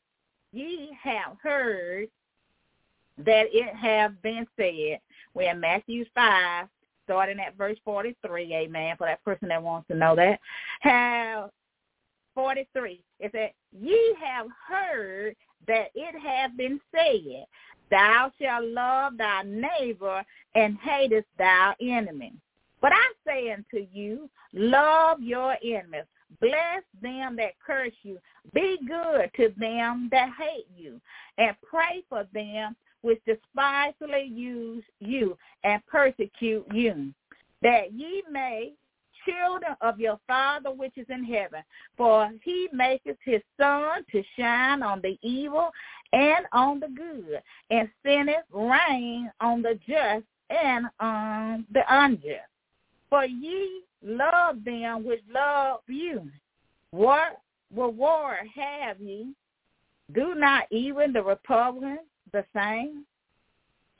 Ye 0.52 0.90
have 1.02 1.36
heard 1.42 2.08
that 3.18 3.46
it 3.50 3.74
have 3.74 4.20
been 4.22 4.46
said, 4.56 4.98
we're 5.34 5.50
in 5.50 5.60
Matthew 5.60 6.04
5, 6.14 6.66
starting 7.04 7.40
at 7.40 7.56
verse 7.56 7.78
43, 7.84 8.54
amen, 8.54 8.96
for 8.96 9.06
that 9.06 9.24
person 9.24 9.48
that 9.48 9.62
wants 9.62 9.88
to 9.88 9.96
know 9.96 10.14
that, 10.16 10.40
have 10.80 11.50
43. 12.34 13.00
It 13.20 13.32
said, 13.32 13.52
Ye 13.72 14.14
have 14.22 14.46
heard 14.68 15.36
that 15.66 15.88
it 15.94 16.20
hath 16.20 16.56
been 16.56 16.80
said, 16.94 17.46
Thou 17.90 18.30
shalt 18.40 18.64
love 18.64 19.16
thy 19.18 19.42
neighbor 19.42 20.24
and 20.54 20.78
hatest 20.78 21.26
thy 21.38 21.74
enemy. 21.80 22.32
But 22.80 22.92
I 22.92 23.06
say 23.26 23.52
unto 23.52 23.86
you, 23.92 24.28
love 24.52 25.20
your 25.20 25.56
enemies. 25.64 26.04
Bless 26.40 26.82
them 27.00 27.36
that 27.36 27.52
curse 27.64 27.92
you. 28.02 28.18
Be 28.52 28.78
good 28.86 29.30
to 29.36 29.54
them 29.56 30.08
that 30.10 30.30
hate 30.38 30.66
you. 30.76 31.00
And 31.38 31.56
pray 31.62 32.02
for 32.08 32.26
them 32.34 32.76
which 33.02 33.20
despitefully 33.26 34.24
use 34.24 34.82
you 34.98 35.36
and 35.62 35.84
persecute 35.86 36.66
you, 36.72 37.12
that 37.62 37.92
ye 37.92 38.22
may 38.30 38.72
children 39.24 39.76
of 39.80 39.98
your 39.98 40.18
Father 40.26 40.70
which 40.70 40.96
is 40.96 41.06
in 41.08 41.24
heaven. 41.24 41.62
For 41.96 42.30
he 42.42 42.68
maketh 42.72 43.18
his 43.24 43.42
sun 43.58 44.04
to 44.12 44.22
shine 44.38 44.82
on 44.82 45.00
the 45.02 45.18
evil 45.22 45.70
and 46.12 46.46
on 46.52 46.80
the 46.80 46.88
good, 46.88 47.42
and 47.70 47.88
sendeth 48.04 48.44
rain 48.52 49.30
on 49.40 49.62
the 49.62 49.78
just 49.86 50.24
and 50.50 50.86
on 51.00 51.66
the 51.72 51.82
unjust. 51.88 52.48
For 53.10 53.24
ye 53.24 53.82
love 54.02 54.64
them 54.64 55.04
which 55.04 55.22
love 55.32 55.80
you. 55.88 56.30
What 56.90 57.40
reward 57.74 58.46
have 58.54 59.00
ye? 59.00 59.34
Do 60.12 60.34
not 60.34 60.64
even 60.70 61.12
the 61.12 61.38
publicans 61.44 62.00
the 62.32 62.44
same? 62.54 63.04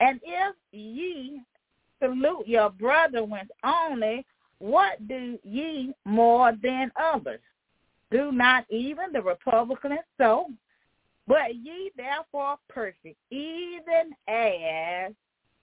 And 0.00 0.20
if 0.22 0.54
ye 0.72 1.40
salute 2.02 2.46
your 2.46 2.70
brother 2.70 3.24
when 3.24 3.48
only 3.64 4.26
what 4.58 5.06
do 5.08 5.38
ye 5.42 5.92
more 6.04 6.52
than 6.62 6.90
others? 7.00 7.40
Do 8.10 8.32
not 8.32 8.64
even 8.70 9.12
the 9.12 9.36
publicans 9.44 10.00
so? 10.18 10.46
But 11.26 11.54
ye 11.56 11.90
therefore 11.96 12.56
perfect, 12.68 13.16
even 13.30 14.14
as 14.28 15.12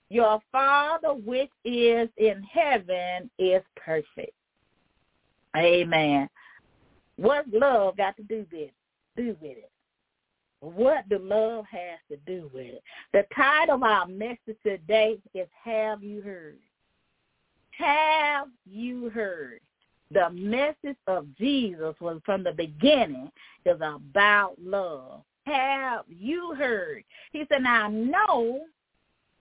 your 0.08 0.40
Father 0.50 1.14
which 1.14 1.50
is 1.64 2.08
in 2.16 2.42
heaven 2.42 3.30
is 3.38 3.62
perfect. 3.76 4.34
Amen. 5.56 6.28
What 7.16 7.46
love 7.52 7.96
got 7.96 8.16
to 8.16 8.22
do 8.22 8.46
with 8.52 8.70
do 9.16 9.36
with 9.40 9.58
it? 9.58 9.70
What 10.60 11.04
the 11.08 11.18
love 11.18 11.64
has 11.70 11.98
to 12.10 12.16
do 12.26 12.50
with 12.52 12.66
it? 12.66 12.82
The 13.12 13.26
title 13.34 13.76
of 13.76 13.82
our 13.82 14.06
message 14.06 14.56
today 14.64 15.18
is 15.34 15.48
Have 15.64 16.02
You 16.02 16.22
Heard? 16.22 16.58
Have 17.78 18.48
you 18.64 19.10
heard? 19.10 19.60
The 20.10 20.30
message 20.30 20.98
of 21.06 21.26
Jesus 21.36 21.94
was 22.00 22.20
from 22.24 22.44
the 22.44 22.52
beginning 22.52 23.30
is 23.64 23.80
about 23.80 24.54
love. 24.62 25.22
Have 25.46 26.04
you 26.08 26.54
heard? 26.54 27.02
He 27.32 27.44
said, 27.48 27.62
now 27.62 27.86
I 27.86 27.88
know 27.88 28.60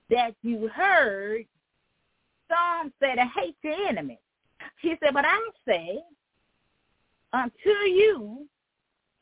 that 0.09 0.33
you 0.41 0.69
heard 0.69 1.45
some 2.49 2.91
say 3.01 3.15
to 3.15 3.25
hate 3.35 3.55
your 3.63 3.87
enemy. 3.87 4.19
He 4.81 4.95
said, 5.01 5.13
but 5.13 5.25
I 5.25 5.39
say 5.67 5.99
unto 7.33 7.69
you 7.69 8.47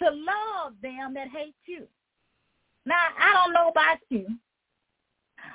to 0.02 0.06
love 0.06 0.74
them 0.82 1.14
that 1.16 1.28
hate 1.30 1.56
you. 1.66 1.88
Now, 2.86 2.96
I 3.20 3.34
don't 3.34 3.54
know 3.54 3.70
about 3.70 3.98
you, 4.10 4.28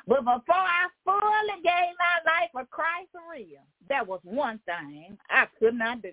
but 0.06 0.20
before 0.20 0.54
I 0.54 0.86
fully 1.04 1.62
gave 1.62 1.94
my 1.98 2.32
life 2.32 2.50
for 2.52 2.64
Christ 2.66 3.08
for 3.12 3.20
real, 3.32 3.62
that 3.88 4.06
was 4.06 4.20
one 4.24 4.60
thing 4.66 5.16
I 5.30 5.46
could 5.58 5.74
not 5.74 6.02
do. 6.02 6.12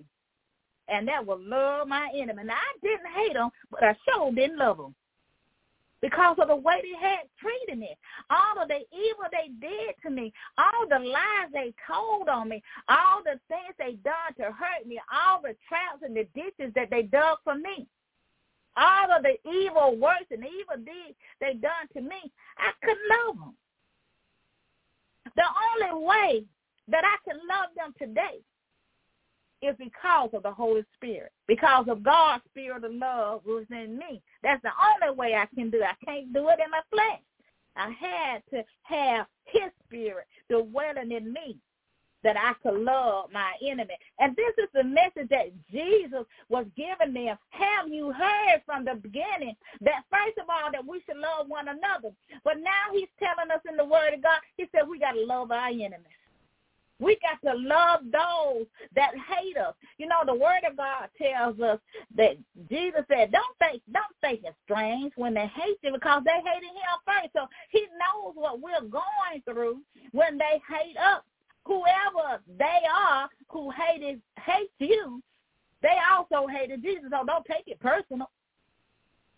And 0.88 1.08
that 1.08 1.26
was 1.26 1.40
love 1.44 1.88
my 1.88 2.10
enemy. 2.16 2.44
Now, 2.46 2.56
I 2.56 2.78
didn't 2.82 3.12
hate 3.16 3.34
them, 3.34 3.50
but 3.70 3.84
I 3.84 3.96
sure 4.06 4.32
didn't 4.32 4.58
love 4.58 4.78
them. 4.78 4.96
because 6.02 6.36
of 6.40 6.48
the 6.48 6.56
way 6.56 6.82
they 6.82 7.08
had 7.08 7.30
treated 7.40 7.80
me, 7.80 7.96
all 8.30 8.62
of 8.62 8.68
the 8.68 8.82
evil 8.92 9.26
they 9.32 9.50
did 9.66 9.96
to 10.04 10.10
me, 10.10 10.34
all 10.58 10.88
the 10.90 11.00
lies 11.00 11.50
they 11.54 11.74
told 11.88 12.28
on 12.28 12.50
me, 12.50 12.62
all 12.90 13.22
the 13.24 13.40
things 13.48 13.74
they 13.78 13.94
done 14.04 14.34
to 14.38 14.46
hurt 14.52 14.86
me, 14.88 15.00
all 15.14 15.42
the 15.42 15.56
traps 15.70 16.02
and 16.04 16.16
the 16.16 16.26
ditches 16.34 16.74
that 16.76 16.90
they 16.90 17.04
dug 17.04 17.38
for 17.44 17.56
me, 17.56 17.88
all 18.78 19.12
of 19.12 19.24
the 19.24 19.36
evil 19.50 19.98
works 19.98 20.32
and 20.32 20.44
evil 20.46 20.78
deeds 20.78 21.18
they 21.40 21.54
done 21.54 21.88
to 21.94 22.02
me, 22.02 22.32
I 22.58 22.72
couldn't 22.82 23.10
love 23.26 23.36
them. 23.38 23.56
The 25.36 25.44
only 25.94 26.06
way 26.06 26.46
that 26.88 27.04
I 27.04 27.18
can 27.30 27.40
love 27.48 27.70
them 27.76 27.94
today 27.98 28.40
is 29.62 29.76
because 29.78 30.30
of 30.34 30.44
the 30.44 30.52
Holy 30.52 30.84
Spirit, 30.96 31.32
because 31.48 31.86
of 31.88 32.04
God's 32.04 32.44
spirit 32.50 32.84
of 32.84 32.94
love 32.94 33.42
was 33.46 33.66
in 33.70 33.98
me. 33.98 34.22
That's 34.42 34.62
the 34.64 34.72
only 35.04 35.16
way 35.16 35.36
I 35.36 35.46
can 35.54 35.70
do 35.70 35.78
it. 35.78 35.84
I 35.84 36.06
can't 36.06 36.34
do 36.34 36.50
it 36.50 36.60
in 36.64 36.72
my 36.72 36.82
flesh. 36.90 37.22
I 37.76 37.92
had 37.92 38.42
to 38.52 38.64
have 38.84 39.28
his 39.46 39.72
spirit 39.86 40.26
dwelling 40.50 41.12
in 41.12 41.32
me 41.32 41.58
that 42.24 42.38
I 42.38 42.54
could 42.62 42.80
love 42.80 43.30
my 43.32 43.52
enemy. 43.66 43.96
And 44.20 44.36
this 44.36 44.54
is 44.58 44.70
the 44.74 44.84
message 44.84 45.30
that 45.30 45.52
Jesus 45.72 46.26
was 46.50 46.66
giving 46.76 47.14
them. 47.14 47.38
Have 47.50 47.88
you 47.90 48.12
heard 48.12 48.62
from 48.66 48.86
the 48.86 48.96
beginning 48.96 49.56
that 49.82 50.04
first 50.10 50.38
of 50.38 50.50
all 50.50 50.72
that 50.72 50.86
we 50.86 51.02
should 51.06 51.18
love 51.18 51.48
one 51.48 51.68
another? 51.68 52.14
But 52.44 52.58
now 52.58 52.94
he's 52.94 53.10
telling 53.20 53.52
us 53.52 53.62
in 53.70 53.78
the 53.78 53.86
word 53.86 54.14
of 54.14 54.24
God, 54.24 54.40
he 54.58 54.66
said 54.72 54.88
we 54.88 55.00
got 55.00 55.14
to 55.14 55.26
love 55.26 55.52
our 55.52 55.70
enemies. 55.70 56.18
We 57.02 57.18
got 57.18 57.42
to 57.50 57.58
love 57.58 58.02
those 58.04 58.68
that 58.96 59.12
hate 59.16 59.58
us. 59.58 59.74
You 59.98 60.08
know, 60.08 60.22
the 60.24 60.36
word 60.36 60.62
of 60.70 60.78
God 60.78 61.10
tells 61.20 61.60
us 61.60 61.80
that 62.16 62.38
Jesus 62.70 63.02
said, 63.10 63.32
don't 63.32 63.58
think, 63.58 63.82
don't 63.92 64.16
think 64.22 64.42
it's 64.46 64.56
strange 64.66 65.12
when 65.16 65.34
they 65.34 65.48
hate 65.48 65.80
you 65.82 65.94
because 65.94 66.22
they 66.24 66.38
hated 66.48 66.70
him 66.70 66.98
first. 67.04 67.34
So 67.34 67.48
he 67.72 67.88
knows 67.98 68.36
what 68.36 68.62
we're 68.62 68.88
going 68.88 69.42
through 69.46 69.82
when 70.12 70.38
they 70.38 70.62
hate 70.70 70.96
us. 70.98 71.24
Whoever 71.66 72.42
they 72.58 72.80
are 72.92 73.30
who 73.50 73.72
hated, 73.72 74.22
hates 74.44 74.74
you, 74.80 75.22
they 75.82 75.96
also 76.12 76.48
hated 76.48 76.82
Jesus. 76.82 77.06
So 77.12 77.26
don't 77.26 77.46
take 77.46 77.68
it 77.68 77.80
personal. 77.80 78.30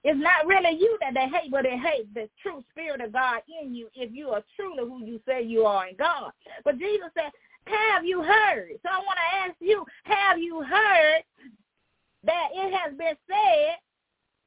It's 0.04 0.20
not 0.20 0.46
really 0.46 0.78
you 0.78 0.98
that 1.00 1.14
they 1.14 1.28
hate, 1.28 1.50
but 1.50 1.64
they 1.64 1.78
hate 1.78 2.14
the 2.14 2.30
true 2.42 2.64
spirit 2.72 3.00
of 3.00 3.14
God 3.14 3.42
in 3.62 3.74
you 3.74 3.88
if 3.96 4.12
you 4.14 4.30
are 4.30 4.44
truly 4.56 4.84
who 4.90 5.06
you 5.06 5.20
say 5.26 5.42
you 5.44 5.64
are 5.64 5.88
in 5.88 5.96
God. 5.96 6.32
But 6.66 6.78
Jesus 6.78 7.08
said, 7.14 7.32
have 7.66 8.04
you 8.04 8.22
heard? 8.22 8.72
So 8.84 8.90
I 8.92 8.98
want 9.00 9.18
to 9.18 9.38
ask 9.50 9.56
you, 9.60 9.86
have 10.04 10.38
you 10.38 10.62
heard 10.62 11.24
that 12.26 12.50
it 12.54 12.74
has 12.74 12.98
been 12.98 13.16
said, 13.30 13.78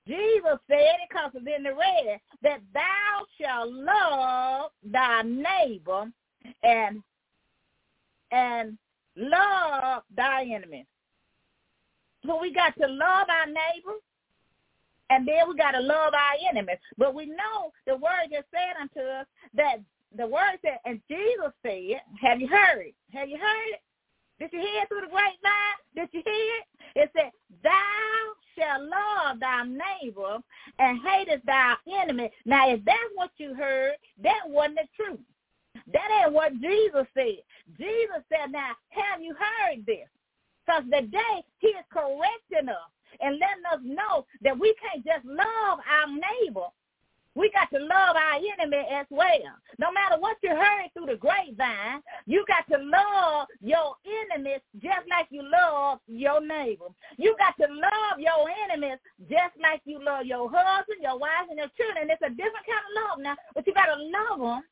Jesus 0.07 0.59
said, 0.69 0.97
it 1.03 1.11
comes 1.11 1.35
in 1.37 1.63
the 1.63 1.71
red, 1.71 2.21
that 2.43 2.61
thou 2.75 3.25
shalt 3.41 3.73
love 3.73 4.71
thy 4.85 5.23
neighbor 5.23 6.11
and 6.63 7.03
and 8.31 8.79
love 9.17 10.03
thy 10.15 10.43
enemy. 10.45 10.87
So 12.27 12.41
we 12.41 12.53
got 12.53 12.75
to 12.81 12.87
love 12.87 13.29
our 13.29 13.47
neighbor, 13.47 13.99
and 15.11 15.27
then 15.27 15.49
we 15.49 15.57
got 15.57 15.73
to 15.73 15.81
love 15.81 16.13
our 16.15 16.51
enemies. 16.51 16.79
But 16.99 17.15
we 17.15 17.27
know 17.27 17.73
the 17.87 17.97
word 17.97 18.31
just 18.33 18.47
said 18.51 18.81
unto 18.81 19.01
us 19.01 19.27
that 19.55 19.77
the 20.17 20.27
word 20.27 20.59
said, 20.63 20.79
and 20.85 21.01
Jesus 21.09 21.53
said, 21.63 22.01
have 22.21 22.41
you 22.41 22.49
heard? 22.49 22.93
Have 23.13 23.29
you 23.29 23.39
heard 23.39 23.75
it? 23.75 23.81
Did 24.39 24.53
you 24.53 24.61
hear 24.61 24.83
it 24.83 24.89
through 24.89 25.03
the 25.03 25.07
grapevine? 25.07 25.79
Did 25.95 26.09
you 26.13 26.23
hear 26.25 26.57
it? 26.61 26.67
It 26.95 27.11
said, 27.17 27.31
thou 27.63 28.35
shalt 28.59 28.83
love 28.83 29.41
thy 29.41 29.65
neighbor 29.65 30.39
and 30.79 30.99
hatest 31.07 31.47
thy 31.47 31.75
enemy. 32.03 32.31
Now, 32.45 32.69
if 32.71 32.85
that's 32.85 32.99
what 33.15 33.31
you 33.39 33.55
heard, 33.55 33.93
that 34.23 34.41
wasn't 34.47 34.77
the 34.77 34.89
truth. 34.97 35.21
That 35.93 36.09
ain't 36.23 36.33
what 36.33 36.53
Jesus 36.61 37.07
said. 37.15 37.43
Jesus 37.79 38.23
said, 38.29 38.53
now, 38.53 38.73
have 38.91 39.23
you 39.23 39.35
heard 39.35 39.85
this? 39.87 40.09
Because 40.65 40.85
today 40.85 41.45
he 41.59 41.69
is 41.69 41.85
correcting 41.93 42.69
us 42.69 42.91
and 43.21 43.39
letting 43.39 43.67
us 43.73 43.81
know 43.85 44.27
that 44.43 44.59
we 44.59 44.75
can't 44.83 45.05
just 45.05 45.25
love 45.25 45.79
our 45.79 46.09
neighbor, 46.11 46.67
we 47.37 47.51
got 47.53 47.69
to 47.71 47.85
love 47.85 48.17
our 48.17 48.41
enemy 48.57 48.83
as 48.91 49.05
well. 49.11 49.53
No 49.79 49.93
matter 49.93 50.17
what 50.19 50.39
you 50.43 50.51
heard 50.51 50.89
through 50.95 51.07
the 51.13 51.17
grapevine, 51.21 52.01
you 52.25 52.45
got 52.49 52.65
to 52.73 52.83
love 52.83 53.49
your 53.61 53.93
enemies 54.09 54.61
just 54.81 55.05
like 55.11 55.27
you 55.29 55.45
love 55.45 56.01
your 56.09 56.41
neighbor. 56.41 56.89
You 57.19 57.37
got 57.37 57.55
to 57.61 57.71
love 57.71 58.19
your 58.19 58.49
enemies 58.65 58.99
just 59.29 59.53
like 59.61 59.83
you 59.85 60.03
love 60.03 60.25
your 60.25 60.49
husband, 60.51 60.99
your 61.03 61.19
wife, 61.19 61.45
and 61.51 61.59
your 61.59 61.69
children. 61.77 62.09
It's 62.09 62.25
a 62.25 62.33
different 62.33 62.65
kind 62.65 62.85
of 62.89 62.93
love 63.05 63.19
now, 63.21 63.37
but 63.55 63.67
you 63.67 63.75
got 63.75 63.93
to 63.93 64.01
love 64.01 64.41
them 64.41 64.63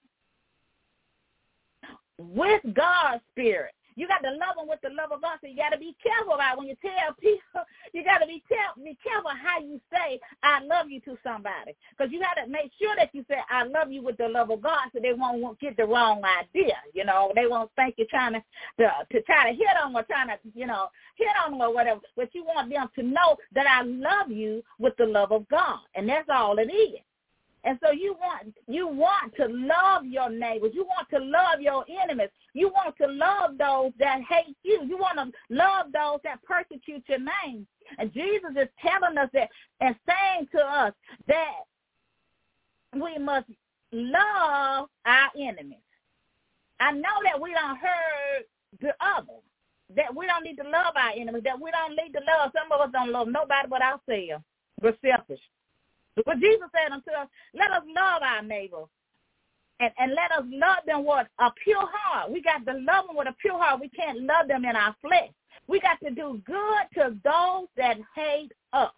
with 2.18 2.62
God's 2.74 3.22
spirit. 3.32 3.74
You 3.96 4.08
got 4.08 4.22
to 4.22 4.30
love 4.30 4.58
them 4.58 4.68
with 4.68 4.80
the 4.82 4.90
love 4.90 5.12
of 5.12 5.22
God. 5.22 5.38
So 5.40 5.46
you 5.46 5.56
got 5.56 5.70
to 5.70 5.78
be 5.78 5.94
careful 6.02 6.34
about 6.34 6.58
when 6.58 6.66
you 6.66 6.76
tell 6.82 7.14
people. 7.20 7.62
You 7.94 8.02
got 8.02 8.18
to 8.18 8.26
be, 8.26 8.42
tell, 8.48 8.82
be 8.82 8.98
careful 9.04 9.30
how 9.30 9.60
you 9.60 9.80
say 9.92 10.18
"I 10.42 10.58
love 10.64 10.90
you" 10.90 10.98
to 11.02 11.16
somebody, 11.22 11.76
because 11.90 12.10
you 12.12 12.18
got 12.18 12.34
to 12.42 12.50
make 12.50 12.72
sure 12.80 12.92
that 12.96 13.14
you 13.14 13.24
say 13.28 13.36
"I 13.48 13.62
love 13.62 13.92
you" 13.92 14.02
with 14.02 14.16
the 14.16 14.28
love 14.28 14.50
of 14.50 14.62
God, 14.62 14.90
so 14.92 14.98
they 15.00 15.12
won't, 15.12 15.40
won't 15.40 15.60
get 15.60 15.76
the 15.76 15.84
wrong 15.84 16.20
idea. 16.24 16.74
You 16.92 17.04
know, 17.04 17.30
they 17.36 17.46
won't 17.46 17.70
think 17.76 17.94
you're 17.96 18.08
trying 18.10 18.32
to, 18.32 18.42
to 18.78 18.90
to 19.12 19.22
try 19.22 19.48
to 19.48 19.56
hit 19.56 19.68
them 19.80 19.94
or 19.94 20.02
trying 20.02 20.26
to 20.26 20.38
you 20.56 20.66
know 20.66 20.88
hit 21.14 21.28
on 21.46 21.52
them 21.52 21.60
or 21.60 21.72
whatever. 21.72 22.00
But 22.16 22.34
you 22.34 22.42
want 22.44 22.68
them 22.68 22.88
to 22.96 23.02
know 23.04 23.36
that 23.54 23.68
I 23.68 23.82
love 23.82 24.32
you 24.32 24.64
with 24.80 24.96
the 24.96 25.06
love 25.06 25.30
of 25.30 25.46
God, 25.48 25.78
and 25.94 26.08
that's 26.08 26.28
all 26.28 26.58
it 26.58 26.72
is. 26.72 26.98
And 27.64 27.78
so 27.82 27.92
you 27.92 28.14
want 28.20 28.54
you 28.68 28.86
want 28.86 29.34
to 29.36 29.46
love 29.48 30.04
your 30.04 30.30
neighbors. 30.30 30.72
You 30.74 30.84
want 30.84 31.08
to 31.10 31.18
love 31.18 31.60
your 31.60 31.84
enemies. 32.02 32.28
You 32.52 32.68
want 32.68 32.94
to 32.98 33.06
love 33.06 33.56
those 33.58 33.92
that 33.98 34.20
hate 34.28 34.56
you. 34.62 34.82
You 34.86 34.98
want 34.98 35.18
to 35.18 35.32
love 35.54 35.86
those 35.92 36.20
that 36.24 36.42
persecute 36.44 37.02
your 37.08 37.18
name. 37.18 37.66
And 37.98 38.12
Jesus 38.12 38.50
is 38.50 38.68
telling 38.80 39.16
us 39.16 39.30
that 39.32 39.48
and 39.80 39.96
saying 40.06 40.48
to 40.52 40.58
us 40.58 40.92
that 41.26 41.64
we 42.94 43.18
must 43.18 43.46
love 43.92 44.88
our 45.06 45.30
enemies. 45.38 45.78
I 46.80 46.92
know 46.92 47.16
that 47.24 47.40
we 47.40 47.52
don't 47.54 47.78
hurt 47.78 48.46
the 48.80 48.94
other. 49.00 49.40
That 49.96 50.14
we 50.14 50.26
don't 50.26 50.44
need 50.44 50.56
to 50.56 50.64
love 50.64 50.94
our 50.96 51.12
enemies. 51.16 51.42
That 51.44 51.60
we 51.60 51.70
don't 51.70 51.96
need 51.96 52.12
to 52.12 52.20
love. 52.26 52.52
Some 52.54 52.72
of 52.72 52.80
us 52.80 52.90
don't 52.92 53.10
love 53.12 53.28
nobody 53.28 53.68
but 53.68 53.82
ourselves. 53.82 54.44
We're 54.82 54.96
selfish. 55.04 55.40
But 56.16 56.38
Jesus 56.40 56.68
said 56.72 56.92
unto 56.92 57.10
us, 57.10 57.28
let 57.54 57.70
us 57.70 57.82
love 57.94 58.22
our 58.22 58.42
neighbor. 58.42 58.84
And, 59.80 59.90
and 59.98 60.12
let 60.14 60.30
us 60.30 60.44
love 60.48 60.84
them 60.86 61.04
with 61.04 61.26
a 61.40 61.50
pure 61.64 61.88
heart. 61.92 62.30
We 62.30 62.40
got 62.40 62.64
to 62.66 62.72
love 62.78 63.06
them 63.08 63.16
with 63.16 63.26
a 63.26 63.34
pure 63.40 63.58
heart. 63.58 63.80
We 63.80 63.88
can't 63.88 64.20
love 64.20 64.46
them 64.46 64.64
in 64.64 64.76
our 64.76 64.94
flesh. 65.00 65.30
We 65.66 65.80
got 65.80 65.98
to 66.00 66.10
do 66.10 66.40
good 66.46 66.84
to 66.94 67.16
those 67.24 67.66
that 67.76 67.96
hate 68.14 68.52
us. 68.72 68.92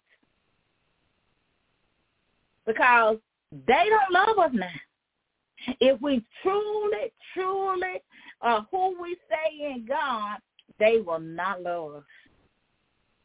Because 2.65 3.17
they 3.51 3.85
don't 3.89 4.11
love 4.11 4.37
us 4.37 4.51
now. 4.53 5.75
If 5.79 5.99
we 6.01 6.23
truly, 6.43 7.11
truly 7.33 8.01
are 8.41 8.67
who 8.69 9.01
we 9.01 9.17
say 9.29 9.71
in 9.71 9.85
God, 9.87 10.37
they 10.77 10.99
will 11.03 11.19
not 11.19 11.63
love 11.63 11.95
us. 11.95 12.03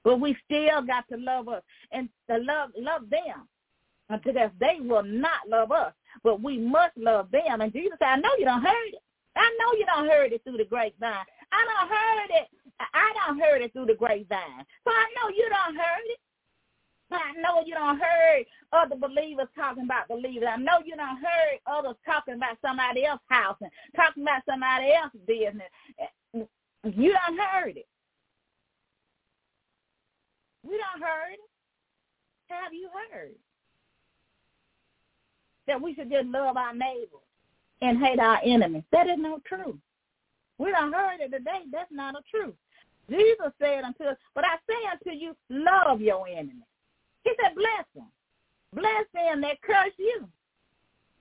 But 0.05 0.21
we 0.21 0.37
still 0.47 0.81
got 0.83 1.07
to 1.11 1.19
love 1.19 1.49
us 1.49 1.63
and 1.93 2.09
to 2.31 2.39
love 2.39 2.71
love 2.77 3.11
them 3.11 3.47
Uh, 4.11 4.15
until 4.15 4.33
death. 4.33 4.53
They 4.61 4.79
will 4.81 5.03
not 5.03 5.49
love 5.49 5.73
us, 5.73 5.93
but 6.23 6.43
we 6.43 6.59
must 6.59 6.97
love 6.97 7.31
them. 7.31 7.61
And 7.61 7.73
Jesus 7.73 7.97
said, 7.99 8.09
I 8.09 8.17
know 8.17 8.31
you 8.39 8.45
don't 8.45 8.63
heard 8.63 8.89
it. 8.93 9.03
I 9.37 9.49
know 9.59 9.79
you 9.79 9.87
don't 9.87 10.09
heard 10.09 10.33
it 10.33 10.43
through 10.45 10.59
the 10.59 10.65
grapevine. 10.65 11.25
I 11.53 11.65
don't 11.65 11.89
heard 11.89 12.43
it. 12.43 12.49
I 12.81 13.13
don't 13.27 13.41
heard 13.41 13.63
it 13.63 13.73
through 13.73 13.87
the 13.87 13.95
grapevine. 13.95 14.65
So 14.85 14.91
I 14.91 15.07
know 15.17 15.29
you 15.35 15.49
don't 15.49 15.77
heard 15.77 16.07
it. 16.07 16.19
I 17.13 17.33
know 17.41 17.63
you 17.67 17.75
don't 17.75 18.01
heard 18.01 18.45
other 18.73 18.97
believers 18.97 19.49
talking 19.55 19.85
about 19.85 20.09
believers. 20.09 20.49
I 20.51 20.57
know 20.57 20.79
you 20.85 20.97
don't 20.97 21.19
heard 21.19 21.61
others 21.67 21.97
talking 22.07 22.35
about 22.35 22.57
somebody 22.63 23.05
else's 23.05 23.27
house 23.29 23.57
and 23.61 23.71
talking 23.95 24.23
about 24.23 24.43
somebody 24.49 24.93
else's 24.93 25.21
business. 25.27 25.69
You 26.33 27.13
don't 27.13 27.39
heard 27.39 27.77
it. 27.77 27.87
We 30.65 30.73
don't 30.79 31.03
heard 31.03 31.35
it. 31.35 31.51
Have 32.49 32.73
you 32.73 32.89
heard? 33.13 33.35
That 35.67 35.81
we 35.81 35.95
should 35.95 36.11
just 36.11 36.27
love 36.27 36.57
our 36.57 36.75
neighbors 36.75 37.27
and 37.81 37.99
hate 37.99 38.19
our 38.19 38.41
enemies. 38.45 38.85
That 38.93 39.09
is 39.09 39.19
not 39.19 39.45
true. 39.45 39.79
We 40.59 40.71
don't 40.71 40.93
heard 40.93 41.21
it 41.21 41.33
today. 41.33 41.63
That's 41.71 41.91
not 41.91 42.15
a 42.15 42.23
truth. 42.31 42.55
Jesus 43.11 43.53
said 43.61 43.85
unto 43.85 44.05
us, 44.05 44.17
but 44.35 44.45
I 44.45 44.57
say 44.69 44.89
unto 44.91 45.19
you, 45.19 45.35
love 45.51 46.01
your 46.01 46.27
enemies. 46.29 46.63
He 47.25 47.33
said, 47.43 47.55
bless 47.55 47.87
them. 47.95 48.07
Bless 48.75 49.05
them 49.13 49.41
that 49.43 49.61
curse 49.63 49.93
you. 49.99 50.29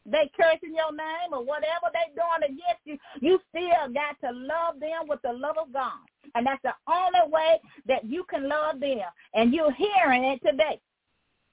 They 0.05 0.31
cursing 0.35 0.75
your 0.75 0.91
name 0.91 1.33
or 1.33 1.43
whatever 1.43 1.91
they 1.93 2.13
doing 2.15 2.43
against 2.43 2.81
you, 2.85 2.97
you 3.19 3.39
still 3.49 3.93
got 3.93 4.19
to 4.21 4.35
love 4.35 4.79
them 4.79 5.07
with 5.07 5.21
the 5.21 5.33
love 5.33 5.57
of 5.59 5.71
God. 5.71 5.99
And 6.33 6.45
that's 6.45 6.61
the 6.63 6.73
only 6.87 7.31
way 7.31 7.59
that 7.87 8.05
you 8.05 8.23
can 8.23 8.47
love 8.47 8.79
them. 8.79 8.99
And 9.33 9.53
you're 9.53 9.73
hearing 9.73 10.23
it 10.23 10.41
today. 10.45 10.79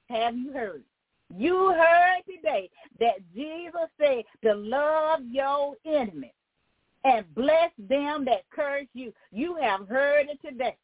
Have 0.08 0.36
you 0.36 0.52
heard? 0.52 0.82
You 1.36 1.72
heard 1.72 2.22
today 2.26 2.70
that 3.00 3.16
Jesus 3.34 3.88
said 4.00 4.24
to 4.44 4.54
love 4.54 5.20
your 5.30 5.74
enemies 5.84 6.32
and 7.04 7.24
bless 7.34 7.70
them 7.78 8.24
that 8.24 8.48
curse 8.50 8.86
you. 8.94 9.12
You 9.30 9.56
have 9.56 9.88
heard 9.88 10.26
it 10.28 10.40
today. 10.44 10.76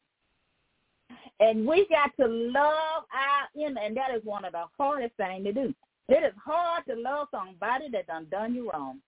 And 1.39 1.67
we 1.67 1.87
got 1.89 2.11
to 2.19 2.27
love 2.31 3.03
our 3.13 3.61
enemies, 3.61 3.83
and 3.85 3.97
that 3.97 4.15
is 4.15 4.23
one 4.23 4.45
of 4.45 4.53
the 4.53 4.65
hardest 4.77 5.15
things 5.17 5.43
to 5.45 5.53
do. 5.53 5.73
It 6.07 6.23
is 6.23 6.33
hard 6.43 6.85
to 6.87 6.95
love 6.95 7.27
somebody 7.31 7.89
that 7.91 8.07
done 8.07 8.27
done 8.29 8.53
you 8.53 8.69
wrong. 8.71 8.99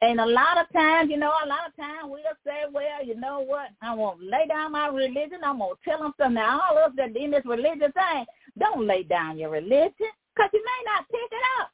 And 0.00 0.20
a 0.20 0.26
lot 0.26 0.58
of 0.58 0.72
times, 0.72 1.10
you 1.10 1.16
know, 1.16 1.32
a 1.44 1.48
lot 1.48 1.66
of 1.66 1.76
times 1.76 2.04
we'll 2.04 2.22
say, 2.46 2.64
well, 2.72 3.04
you 3.04 3.18
know 3.18 3.40
what, 3.40 3.70
I 3.82 3.94
won't 3.94 4.22
lay 4.22 4.46
down 4.48 4.72
my 4.72 4.88
religion. 4.88 5.40
I'm 5.44 5.58
going 5.58 5.74
to 5.74 5.90
tell 5.90 5.98
them 5.98 6.12
something. 6.18 6.34
Now, 6.34 6.60
all 6.60 6.78
of 6.78 6.92
us 6.92 6.96
that 6.96 7.16
in 7.16 7.30
this 7.30 7.44
religion 7.44 7.92
thing, 7.92 8.24
don't 8.58 8.86
lay 8.86 9.02
down 9.02 9.38
your 9.38 9.50
religion 9.50 10.12
because 10.34 10.50
you 10.52 10.62
may 10.64 10.92
not 10.92 11.08
pick 11.08 11.30
it 11.30 11.44
up. 11.60 11.70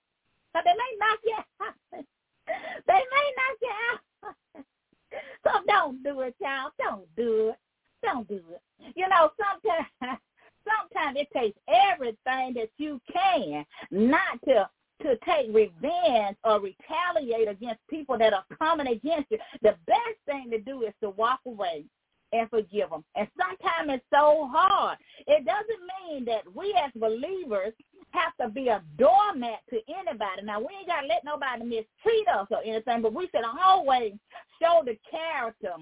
Because 0.52 0.64
they 0.64 0.76
may 0.76 0.92
knock 0.99 1.19
you 1.25 1.37
out. 1.62 2.04
they 2.87 3.02
may 3.12 3.26
knock 3.38 3.57
you 3.62 3.73
out. 3.90 4.64
so 5.45 5.50
don't 5.66 6.02
do 6.02 6.21
it, 6.21 6.35
y'all. 6.40 6.71
Don't 6.78 7.16
do 7.16 7.49
it. 7.50 7.57
Don't 8.02 8.28
do 8.28 8.40
it. 8.52 8.92
You 8.97 9.09
know, 9.09 9.30
sometimes 9.38 9.88
sometimes 10.64 11.16
it 11.19 11.28
takes 11.35 11.59
everything 11.69 12.54
that 12.54 12.71
you 12.78 13.00
can 13.12 13.64
not 13.90 14.40
to 14.47 14.69
to 15.02 15.16
take 15.25 15.49
revenge 15.52 16.37
or 16.45 16.61
retaliate 16.61 17.49
against 17.49 17.80
people 17.88 18.19
that 18.19 18.33
are 18.33 18.45
coming 18.59 18.88
against 18.88 19.30
you. 19.30 19.38
The 19.62 19.76
best 19.87 20.19
thing 20.26 20.50
to 20.50 20.61
do 20.61 20.83
is 20.83 20.92
to 21.02 21.11
walk 21.11 21.40
away 21.47 21.85
and 22.33 22.49
forgive 22.49 22.90
them. 22.90 23.04
And 23.16 23.28
sometimes 23.37 23.99
it's 23.99 24.04
so 24.12 24.49
hard. 24.52 24.99
It 25.26 25.45
doesn't 25.45 25.83
mean 26.09 26.25
that 26.26 26.42
we 26.54 26.75
as 26.75 26.92
believers 26.95 27.73
have 28.11 28.33
to 28.40 28.49
be 28.49 28.69
a 28.69 28.83
doormat 28.99 29.61
to 29.71 29.80
anybody. 29.88 30.42
Now, 30.45 30.61
we 30.61 30.69
ain't 30.78 30.88
got 30.88 31.02
to 31.02 31.07
let 31.07 31.25
nobody 31.25 31.64
mistreat 31.64 32.28
us 32.28 32.47
or 32.50 32.62
anything, 32.64 33.02
but 33.02 33.14
we 33.14 33.28
should 33.35 33.45
always 33.45 34.12
show 34.61 34.83
the 34.85 34.97
character 35.11 35.75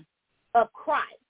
of 0.54 0.72
Christ. 0.72 1.20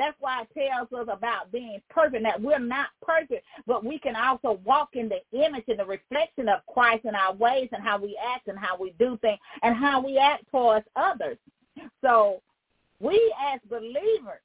That's 0.00 0.16
why 0.18 0.44
it 0.44 0.48
tells 0.58 0.90
us 0.98 1.14
about 1.14 1.52
being 1.52 1.78
perfect, 1.90 2.22
that 2.22 2.40
we're 2.40 2.58
not 2.58 2.86
perfect, 3.02 3.44
but 3.66 3.84
we 3.84 3.98
can 3.98 4.16
also 4.16 4.58
walk 4.64 4.88
in 4.94 5.10
the 5.10 5.20
image 5.38 5.64
and 5.68 5.78
the 5.78 5.84
reflection 5.84 6.48
of 6.48 6.64
Christ 6.72 7.04
in 7.04 7.14
our 7.14 7.34
ways 7.34 7.68
and 7.70 7.84
how 7.84 7.98
we 7.98 8.18
act 8.34 8.48
and 8.48 8.58
how 8.58 8.78
we 8.78 8.94
do 8.98 9.18
things 9.20 9.38
and 9.62 9.76
how 9.76 10.02
we 10.02 10.16
act 10.16 10.44
towards 10.50 10.86
others. 10.96 11.36
So 12.00 12.40
we 12.98 13.34
as 13.52 13.60
believers 13.68 14.40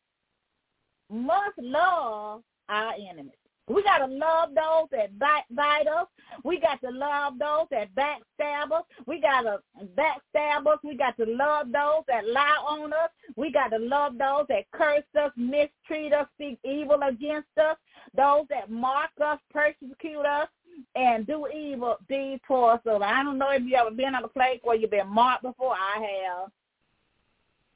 must 1.09 1.57
love 1.57 2.41
our 2.67 2.93
enemies. 2.95 3.31
We 3.67 3.81
got 3.83 3.99
to 3.99 4.05
love 4.05 4.49
those 4.49 4.87
that 4.91 5.17
backbite 5.17 5.87
us. 5.87 6.07
We 6.43 6.59
got 6.59 6.81
to 6.81 6.91
love 6.91 7.39
those 7.39 7.65
that 7.71 7.95
backstab 7.95 8.71
us. 8.71 8.83
We 9.07 9.19
got 9.19 9.41
to 9.41 9.59
backstab 9.97 10.67
us. 10.67 10.77
We 10.83 10.95
got 10.95 11.17
to 11.17 11.25
love 11.25 11.71
those 11.71 12.03
that 12.07 12.27
lie 12.27 12.63
on 12.67 12.93
us. 12.93 13.09
We 13.35 13.51
got 13.51 13.69
to 13.69 13.79
love 13.79 14.17
those 14.19 14.45
that 14.49 14.69
curse 14.71 15.03
us, 15.19 15.31
mistreat 15.35 16.13
us, 16.13 16.27
speak 16.35 16.59
evil 16.63 16.99
against 17.07 17.57
us, 17.57 17.77
those 18.15 18.45
that 18.49 18.69
mark 18.69 19.09
us, 19.23 19.39
persecute 19.51 20.25
us, 20.25 20.47
and 20.95 21.25
do 21.25 21.47
evil 21.47 21.97
deeds 22.07 22.41
for 22.47 22.73
us. 22.73 22.81
So 22.83 23.01
I 23.01 23.23
don't 23.23 23.39
know 23.39 23.49
if 23.49 23.63
you 23.63 23.75
ever 23.77 23.91
been 23.91 24.13
on 24.13 24.23
a 24.23 24.27
place 24.27 24.59
where 24.63 24.75
you've 24.75 24.91
been 24.91 25.09
marked 25.09 25.43
before. 25.43 25.73
I 25.73 25.99
have. 26.01 26.51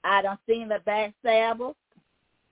I 0.03 0.21
don't 0.21 0.39
seen 0.47 0.69
the 0.69 0.79
backstabbers. 0.85 1.75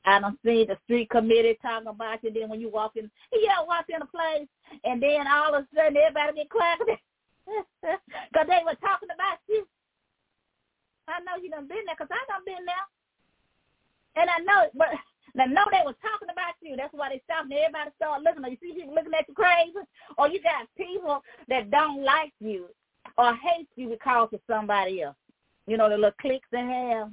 I 0.07 0.21
don't 0.21 0.39
see 0.39 0.63
the 0.63 0.79
street 0.85 1.09
committee 1.09 1.59
talking 1.61 1.89
about 1.89 2.23
you. 2.23 2.31
Then 2.31 2.47
when 2.47 2.61
you 2.61 2.71
walk 2.71 2.95
in, 2.95 3.11
don't 3.31 3.67
walk 3.67 3.85
in 3.89 4.01
a 4.01 4.07
place, 4.07 4.47
and 4.85 5.03
then 5.03 5.27
all 5.27 5.53
of 5.53 5.63
a 5.63 5.67
sudden 5.75 5.99
everybody 5.99 6.47
get 6.47 6.49
quiet 6.49 6.79
because 7.43 8.47
they 8.47 8.63
were 8.63 8.79
talking 8.79 9.11
about 9.11 9.43
you. 9.49 9.67
I 11.11 11.19
know 11.27 11.35
you 11.43 11.49
done 11.49 11.67
been 11.67 11.83
there 11.85 11.95
because 11.99 12.07
I 12.11 12.23
done 12.31 12.47
been 12.47 12.63
there, 12.63 12.87
and 14.15 14.29
I 14.31 14.39
know, 14.47 14.71
but 14.75 14.95
I 15.35 15.45
know 15.45 15.67
they 15.71 15.83
was 15.83 15.99
talking 15.99 16.31
about 16.31 16.55
you. 16.63 16.79
That's 16.79 16.95
why 16.95 17.09
they 17.09 17.21
stopped. 17.27 17.51
And 17.51 17.59
everybody 17.59 17.91
started 17.99 18.23
looking. 18.23 18.47
You 18.47 18.57
see 18.63 18.79
people 18.79 18.95
looking 18.95 19.13
at 19.13 19.27
you 19.27 19.35
crazy, 19.35 19.83
or 20.17 20.31
you 20.31 20.39
got 20.39 20.71
people 20.79 21.19
that 21.51 21.69
don't 21.69 22.03
like 22.03 22.31
you 22.39 22.71
or 23.17 23.35
hate 23.35 23.67
you 23.75 23.89
because 23.89 24.29
of 24.31 24.39
somebody 24.47 25.03
else. 25.03 25.19
You 25.67 25.75
know 25.75 25.89
the 25.89 25.99
little 25.99 26.15
cliques 26.21 26.47
they 26.51 26.63
have 26.63 27.11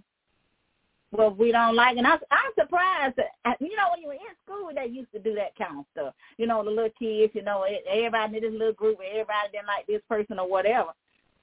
well, 1.14 1.30
we 1.30 1.52
don't 1.52 1.76
like. 1.76 1.96
And 1.96 2.06
I, 2.06 2.14
I'm 2.30 2.52
surprised 2.58 3.16
that 3.16 3.30
uh, 3.44 3.54
you 3.60 3.76
know 3.76 3.86
when 3.92 4.02
you 4.02 4.08
were 4.08 4.14
in 4.14 4.34
school, 4.44 4.70
they 4.74 4.90
used 4.90 5.12
to 5.12 5.20
do 5.20 5.34
that 5.36 5.56
kind 5.56 5.78
of 5.78 5.84
stuff. 5.92 6.14
You 6.38 6.46
know, 6.48 6.64
the 6.64 6.70
little 6.70 6.90
kids. 6.98 7.32
You 7.34 7.42
know, 7.42 7.64
everybody 7.88 8.36
in 8.36 8.42
this 8.42 8.52
little 8.52 8.72
group, 8.72 8.98
everybody 8.98 9.48
didn't 9.52 9.68
like 9.68 9.86
this 9.86 10.02
person 10.08 10.38
or 10.40 10.48
whatever. 10.48 10.90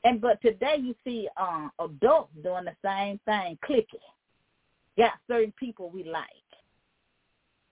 And 0.04 0.20
but 0.20 0.42
today 0.42 0.76
you 0.80 0.94
see 1.06 1.30
uh, 1.38 1.70
adults 1.80 2.32
doing 2.44 2.66
the 2.66 2.76
same 2.84 3.20
thing, 3.26 3.58
clicking. 3.64 4.00
Got 4.98 5.14
certain 5.30 5.54
people 5.58 5.90
we 5.90 6.04
like. 6.04 6.26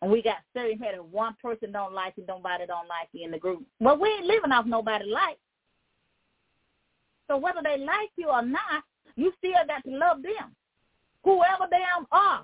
And 0.02 0.10
we 0.10 0.22
got 0.22 0.38
certain 0.56 0.80
people. 0.80 1.08
One 1.12 1.36
person 1.42 1.74
don't 1.74 1.94
like 1.94 2.14
you, 2.16 2.24
nobody 2.26 2.66
don't 2.66 2.88
like 2.88 3.10
you 3.12 3.26
in 3.26 3.32
the 3.32 3.38
group. 3.38 3.64
Well, 3.82 4.00
we 4.00 4.08
ain't 4.08 4.26
living 4.26 4.54
off 4.54 4.66
nobody 4.66 5.06
like. 5.06 5.38
So 7.28 7.38
whether 7.38 7.60
they 7.62 7.78
like 7.84 8.10
you 8.16 8.30
or 8.30 8.42
not, 8.42 8.84
you 9.18 9.34
still 9.38 9.52
got 9.68 9.84
to 9.84 9.92
love 9.92 10.24
them 10.24 10.56
whoever 11.24 11.68
they 11.70 11.84
are, 12.12 12.44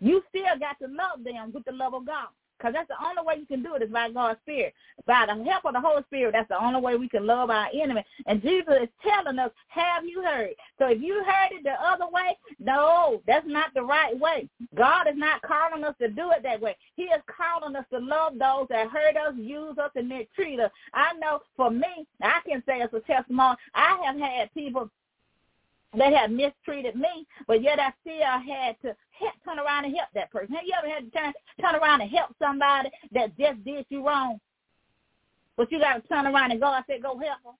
you 0.00 0.22
still 0.28 0.58
got 0.58 0.78
to 0.80 0.86
love 0.86 1.24
them 1.24 1.52
with 1.52 1.64
the 1.64 1.72
love 1.72 1.94
of 1.94 2.06
God. 2.06 2.28
Because 2.58 2.74
that's 2.74 2.88
the 2.88 3.04
only 3.04 3.22
way 3.26 3.34
you 3.40 3.46
can 3.46 3.62
do 3.62 3.74
it 3.74 3.82
is 3.82 3.90
by 3.90 4.10
God's 4.10 4.38
Spirit. 4.40 4.74
By 5.06 5.26
the 5.26 5.44
help 5.44 5.64
of 5.64 5.74
the 5.74 5.80
Holy 5.80 6.02
Spirit, 6.04 6.32
that's 6.32 6.48
the 6.48 6.62
only 6.62 6.80
way 6.80 6.96
we 6.96 7.08
can 7.08 7.26
love 7.26 7.50
our 7.50 7.68
enemy. 7.74 8.04
And 8.26 8.40
Jesus 8.40 8.74
is 8.82 8.88
telling 9.02 9.38
us, 9.38 9.50
have 9.68 10.04
you 10.06 10.22
heard? 10.22 10.54
So 10.78 10.86
if 10.86 11.02
you 11.02 11.22
heard 11.24 11.50
it 11.50 11.64
the 11.64 11.72
other 11.72 12.06
way, 12.10 12.38
no, 12.60 13.20
that's 13.26 13.46
not 13.46 13.74
the 13.74 13.82
right 13.82 14.18
way. 14.18 14.48
God 14.74 15.08
is 15.08 15.16
not 15.16 15.42
calling 15.42 15.84
us 15.84 15.96
to 16.00 16.08
do 16.08 16.30
it 16.30 16.42
that 16.44 16.60
way. 16.60 16.76
He 16.94 17.04
is 17.04 17.20
calling 17.26 17.76
us 17.76 17.84
to 17.92 17.98
love 17.98 18.34
those 18.38 18.68
that 18.70 18.88
hurt 18.88 19.16
us, 19.16 19.34
use 19.36 19.76
us, 19.76 19.90
and 19.96 20.08
mistreat 20.08 20.60
us. 20.60 20.70
I 20.94 21.12
know 21.18 21.40
for 21.56 21.70
me, 21.70 22.06
I 22.22 22.38
can 22.46 22.62
say 22.66 22.80
as 22.80 22.90
a 22.94 23.00
testimony, 23.00 23.56
I 23.74 24.00
have 24.06 24.16
had 24.16 24.54
people 24.54 24.88
they 25.96 26.12
had 26.12 26.32
mistreated 26.32 26.96
me, 26.96 27.26
but 27.46 27.62
yet 27.62 27.78
I 27.78 27.92
still 28.00 28.16
had 28.20 28.76
to 28.82 28.96
help, 29.10 29.34
turn 29.44 29.58
around 29.58 29.84
and 29.84 29.96
help 29.96 30.08
that 30.14 30.30
person. 30.30 30.54
Have 30.54 30.64
you 30.64 30.74
ever 30.78 30.88
had 30.88 31.04
to 31.04 31.18
turn, 31.18 31.32
turn 31.60 31.74
around 31.74 32.00
and 32.00 32.10
help 32.10 32.30
somebody 32.38 32.90
that 33.12 33.36
just 33.38 33.64
did 33.64 33.86
you 33.88 34.06
wrong? 34.06 34.40
But 35.56 35.70
you 35.70 35.78
got 35.78 36.02
to 36.02 36.08
turn 36.08 36.26
around 36.26 36.50
and 36.50 36.60
God 36.60 36.82
said, 36.86 37.02
go 37.02 37.18
help 37.18 37.42
them. 37.44 37.54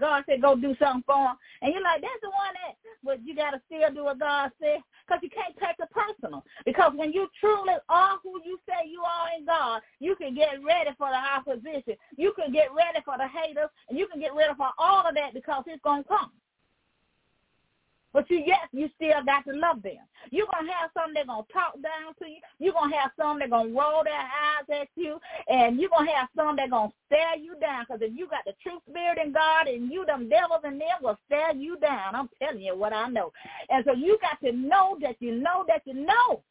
God 0.00 0.22
said, 0.28 0.40
go 0.40 0.54
do 0.54 0.76
something 0.78 1.02
for 1.06 1.16
them. 1.16 1.36
And 1.60 1.74
you're 1.74 1.82
like, 1.82 2.00
that's 2.00 2.22
the 2.22 2.30
one 2.30 2.54
that, 2.54 2.78
but 3.02 3.18
you 3.26 3.34
got 3.34 3.50
to 3.50 3.60
still 3.66 3.92
do 3.92 4.04
what 4.04 4.20
God 4.20 4.50
said 4.62 4.78
because 5.02 5.20
you 5.22 5.30
can't 5.30 5.56
take 5.58 5.74
it 5.78 5.90
personal. 5.90 6.44
Because 6.64 6.92
when 6.94 7.12
you 7.12 7.26
truly 7.40 7.74
are 7.88 8.18
who 8.22 8.40
you 8.44 8.58
say 8.66 8.86
you 8.88 9.02
are 9.02 9.36
in 9.36 9.44
God, 9.44 9.82
you 9.98 10.14
can 10.14 10.34
get 10.34 10.62
ready 10.62 10.90
for 10.96 11.10
the 11.10 11.18
opposition. 11.18 11.98
You 12.16 12.32
can 12.38 12.52
get 12.52 12.68
ready 12.70 13.02
for 13.04 13.18
the 13.18 13.26
haters, 13.26 13.70
and 13.88 13.98
you 13.98 14.06
can 14.06 14.20
get 14.20 14.34
ready 14.34 14.54
for 14.56 14.70
all 14.78 15.06
of 15.06 15.14
that 15.16 15.34
because 15.34 15.64
it's 15.66 15.82
going 15.82 16.04
to 16.04 16.08
come. 16.08 16.30
But 18.18 18.28
you, 18.30 18.42
yes, 18.44 18.66
you 18.72 18.90
still 18.96 19.22
got 19.24 19.44
to 19.46 19.54
love 19.54 19.80
them. 19.80 20.02
You're 20.32 20.48
going 20.52 20.66
to 20.66 20.72
have 20.72 20.90
some 20.92 21.14
that 21.14 21.28
going 21.28 21.44
to 21.46 21.52
talk 21.52 21.74
down 21.74 22.18
to 22.18 22.26
you. 22.26 22.42
You're 22.58 22.72
going 22.72 22.90
to 22.90 22.96
have 22.96 23.12
some 23.16 23.38
that 23.38 23.50
going 23.50 23.70
to 23.70 23.78
roll 23.78 24.02
their 24.02 24.18
eyes 24.18 24.66
at 24.74 24.88
you. 24.96 25.20
And 25.46 25.78
you're 25.78 25.88
going 25.88 26.08
to 26.08 26.12
have 26.14 26.26
some 26.34 26.56
that 26.56 26.70
going 26.70 26.90
to 26.90 26.94
stare 27.06 27.36
you 27.38 27.54
down. 27.60 27.86
Because 27.86 28.02
if 28.02 28.10
you 28.18 28.26
got 28.26 28.42
the 28.44 28.54
true 28.60 28.80
spirit 28.90 29.18
in 29.24 29.32
God 29.32 29.68
and 29.68 29.92
you, 29.92 30.04
them 30.04 30.28
devils 30.28 30.66
in 30.66 30.80
them 30.80 30.98
will 31.00 31.16
stare 31.26 31.54
you 31.54 31.78
down. 31.78 32.16
I'm 32.16 32.28
telling 32.42 32.60
you 32.60 32.76
what 32.76 32.92
I 32.92 33.08
know. 33.08 33.30
And 33.70 33.84
so 33.86 33.94
you 33.94 34.18
got 34.20 34.40
to 34.44 34.50
know 34.50 34.98
that 35.00 35.14
you 35.20 35.36
know 35.38 35.64
that 35.68 35.82
you 35.84 35.94
know. 35.94 36.42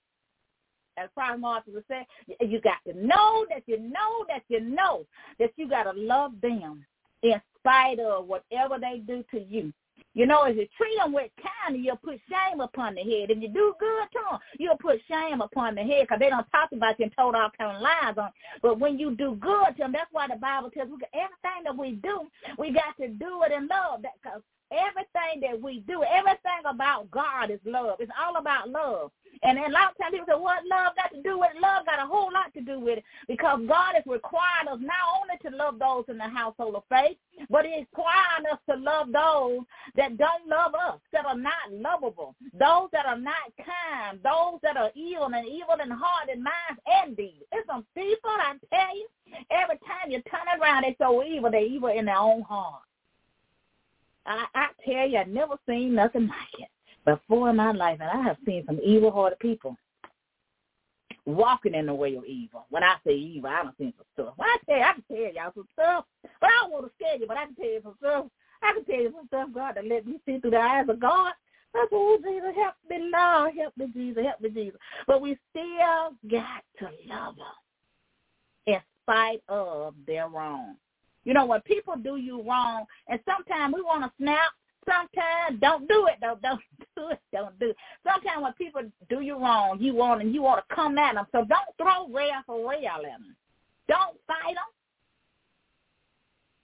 As 0.98 1.10
Prophet 1.14 1.42
Martin 1.42 1.74
would 1.74 1.84
say, 1.90 2.08
you 2.40 2.62
got 2.62 2.80
to 2.88 2.98
know 2.98 3.46
that 3.50 3.64
you 3.66 3.78
know 3.78 4.24
that 4.30 4.44
you 4.48 4.62
know 4.62 5.06
that 5.38 5.52
you 5.58 5.68
got 5.68 5.84
to 5.84 6.00
love 6.00 6.32
them 6.42 6.86
in 7.24 7.42
spite 7.60 8.00
of 8.00 8.26
whatever 8.26 8.80
they 8.80 9.00
do 9.06 9.22
to 9.32 9.44
you. 9.44 9.74
You 10.18 10.26
know, 10.26 10.46
if 10.46 10.58
you 10.58 10.66
treat 10.76 10.98
them 10.98 11.14
with 11.14 11.30
kindness, 11.38 11.86
you'll 11.86 11.98
put 11.98 12.20
shame 12.28 12.60
upon 12.60 12.96
the 12.96 13.04
head. 13.04 13.30
If 13.30 13.38
you 13.40 13.50
do 13.50 13.76
good 13.80 14.08
to 14.14 14.20
them, 14.32 14.40
you'll 14.58 14.76
put 14.78 15.00
shame 15.08 15.42
upon 15.42 15.76
the 15.76 15.84
head 15.84 16.08
because 16.08 16.18
they 16.18 16.30
don't 16.30 16.50
talk 16.50 16.72
about 16.74 16.98
you 16.98 17.06
and 17.06 17.14
told 17.16 17.36
all 17.36 17.52
kind 17.56 17.78
of 17.78 17.84
lies 17.84 18.18
on. 18.18 18.32
But 18.64 18.80
when 18.80 18.98
you 18.98 19.16
do 19.16 19.36
good 19.40 19.78
to 19.78 19.78
them, 19.78 19.92
that's 19.92 20.10
why 20.12 20.26
the 20.28 20.38
Bible 20.38 20.72
tells 20.72 20.90
us 20.90 20.98
everything 21.14 21.62
that 21.66 21.78
we 21.78 21.92
do, 22.02 22.22
we 22.58 22.74
got 22.74 22.98
to 23.00 23.10
do 23.10 23.44
it 23.44 23.52
in 23.52 23.68
love. 23.68 24.02
That 24.02 24.18
cause 24.24 24.42
Everything 24.72 25.40
that 25.42 25.62
we 25.62 25.80
do, 25.88 26.04
everything 26.04 26.64
about 26.66 27.10
God 27.12 27.52
is 27.52 27.60
love. 27.66 27.98
It's 28.00 28.12
all 28.20 28.36
about 28.38 28.70
love. 28.70 29.12
And 29.44 29.58
a 29.58 29.70
lot 29.70 29.92
of 29.92 29.98
times 29.98 30.12
people 30.12 30.26
say, 30.28 30.40
what 30.40 30.66
love 30.66 30.96
got 30.96 31.14
to 31.14 31.22
do 31.22 31.40
with 31.40 31.52
it? 31.56 31.62
Love 31.62 31.86
got 31.86 32.04
a 32.04 32.08
whole 32.08 32.32
lot 32.34 32.54
to 32.54 32.62
do 32.62 32.80
with 32.80 33.00
it 33.00 33.04
because 33.28 33.62
God 33.68 33.96
is 33.98 34.04
requiring 34.06 34.68
us 34.70 34.80
not 34.82 35.04
only 35.22 35.38
to 35.44 35.56
love 35.56 35.80
those 35.80 36.06
in 36.10 36.18
the 36.18 36.28
household 36.28 36.76
of 36.76 36.84
faith, 36.90 37.18
but 37.50 37.66
he's 37.66 37.86
requiring 37.94 38.50
us 38.52 38.60
to 38.70 38.76
love 38.76 39.08
those 39.14 39.66
that 39.96 40.18
don't 40.18 40.48
love 40.48 40.74
us, 40.74 41.00
that 41.14 41.26
are 41.26 41.38
not 41.38 41.70
lovable, 41.72 42.36
those 42.54 42.90
that 42.92 43.06
are 43.06 43.20
not 43.20 43.54
kind, 43.58 44.20
those 44.24 44.60
that 44.64 44.76
are 44.76 44.92
evil 44.96 45.30
and 45.32 45.48
evil 45.48 45.78
in 45.84 45.92
heart 45.92 46.30
and 46.32 46.44
mind 46.44 46.80
and 46.88 47.16
deed. 47.16 47.44
It's 47.52 47.68
some 47.68 47.86
people, 47.96 48.32
I 48.32 48.56
tell 48.74 48.98
you, 48.98 49.08
every 49.52 49.78
time 49.86 50.10
you 50.10 50.22
turn 50.30 50.60
around, 50.60 50.84
they're 50.84 50.96
so 51.00 51.24
evil, 51.24 51.52
they're 51.52 51.62
evil 51.62 51.90
in 51.90 52.06
their 52.06 52.18
own 52.18 52.42
heart. 52.42 52.82
I, 54.28 54.46
I 54.54 54.68
tell 54.86 55.08
you, 55.08 55.18
I've 55.18 55.28
never 55.28 55.56
seen 55.68 55.96
nothing 55.96 56.28
like 56.28 56.60
it 56.60 56.70
before 57.06 57.50
in 57.50 57.56
my 57.56 57.72
life, 57.72 58.00
and 58.02 58.10
I 58.10 58.22
have 58.24 58.38
seen 58.46 58.63
some 58.68 58.80
evil-hearted 58.84 59.40
people 59.40 59.78
walking 61.26 61.74
in 61.74 61.86
the 61.86 61.94
way 61.94 62.16
of 62.16 62.26
evil. 62.26 62.66
When 62.70 62.84
I 62.84 62.96
say 63.06 63.13
evil, 63.13 63.50
I 63.50 63.63
don't 63.63 63.78
see 63.78 63.94
some 63.98 64.06
stuff. 64.13 64.34
When 64.38 64.48
I 64.50 64.58
tell 64.66 64.78
you, 64.78 64.84
I 64.84 64.94
can 64.94 65.04
tell 65.08 65.34
y'all 65.34 65.52
some 65.56 65.68
stuff, 65.74 66.06
but 66.40 66.50
I 66.50 66.60
don't 66.62 66.72
want 66.72 66.86
to 66.86 66.92
scare 66.96 67.18
you, 67.18 67.28
but 67.28 67.38
I 67.38 67.46
can 67.46 67.56
tell 67.56 67.66
you 67.66 67.82
some 67.84 67.96
stuff. 68.00 68.26
I 68.62 68.74
can 68.74 68.86
tell 68.86 69.02
you 69.02 69.13
some 69.16 69.28
stuff 69.28 69.50
God 69.54 69.72
to 69.74 69.82
let 69.82 70.06
me 70.06 70.20
see 70.26 70.40
through 70.40 70.52
the 70.52 70.58
eyes 70.58 70.88
of 70.90 71.00
God. 71.00 71.34
That's 71.74 71.90
oh 71.92 72.18
Jesus, 72.24 72.56
help 72.56 72.76
me, 72.90 73.12
Lord, 73.13 73.54
help 73.56 73.78
me, 73.78 73.88
Jesus, 73.94 74.24
help 74.26 74.42
me, 74.42 74.50
Jesus. 74.50 74.80
But 75.06 75.22
we 75.22 75.38
still 75.52 76.16
got 76.30 76.63
to 76.80 76.86
love 77.08 77.36
them 77.36 77.46
in 78.66 78.80
spite 79.04 79.44
of 79.48 79.94
their 80.08 80.28
wrong. 80.28 80.76
You 81.28 81.34
know, 81.34 81.46
when 81.46 81.60
people 81.62 81.96
do 81.98 82.16
you 82.16 82.42
wrong, 82.42 82.86
and 83.10 83.20
sometimes 83.26 83.76
we 83.76 83.82
want 83.82 84.02
to 84.06 84.12
snap, 84.18 84.50
sometimes 84.86 85.60
don't 85.60 85.86
do 85.90 86.08
it 86.08 86.16
though. 86.22 86.40
Don't 86.42 86.62
do 86.96 87.10
it. 87.10 87.20
Don't 87.34 87.60
do 87.60 87.72
it. 87.72 87.76
Sometimes 88.02 88.44
when 88.44 88.54
people 88.54 88.84
do 89.10 89.20
you 89.20 89.38
wrong, 89.38 89.78
you 89.82 89.94
want 89.94 90.22
and 90.22 90.34
you 90.34 90.42
want 90.42 90.63
to 90.66 90.74
come 90.74 90.98
at 90.98 91.16
them. 91.16 91.28
So 91.34 91.40
don't 91.40 91.76
throw 91.78 92.08
rail 92.16 92.32
for 92.46 92.70
rail 92.70 92.92
at 92.96 93.02
them. 93.02 93.36
Don't 93.90 94.16
fight 94.26 94.56
them. 94.56 94.63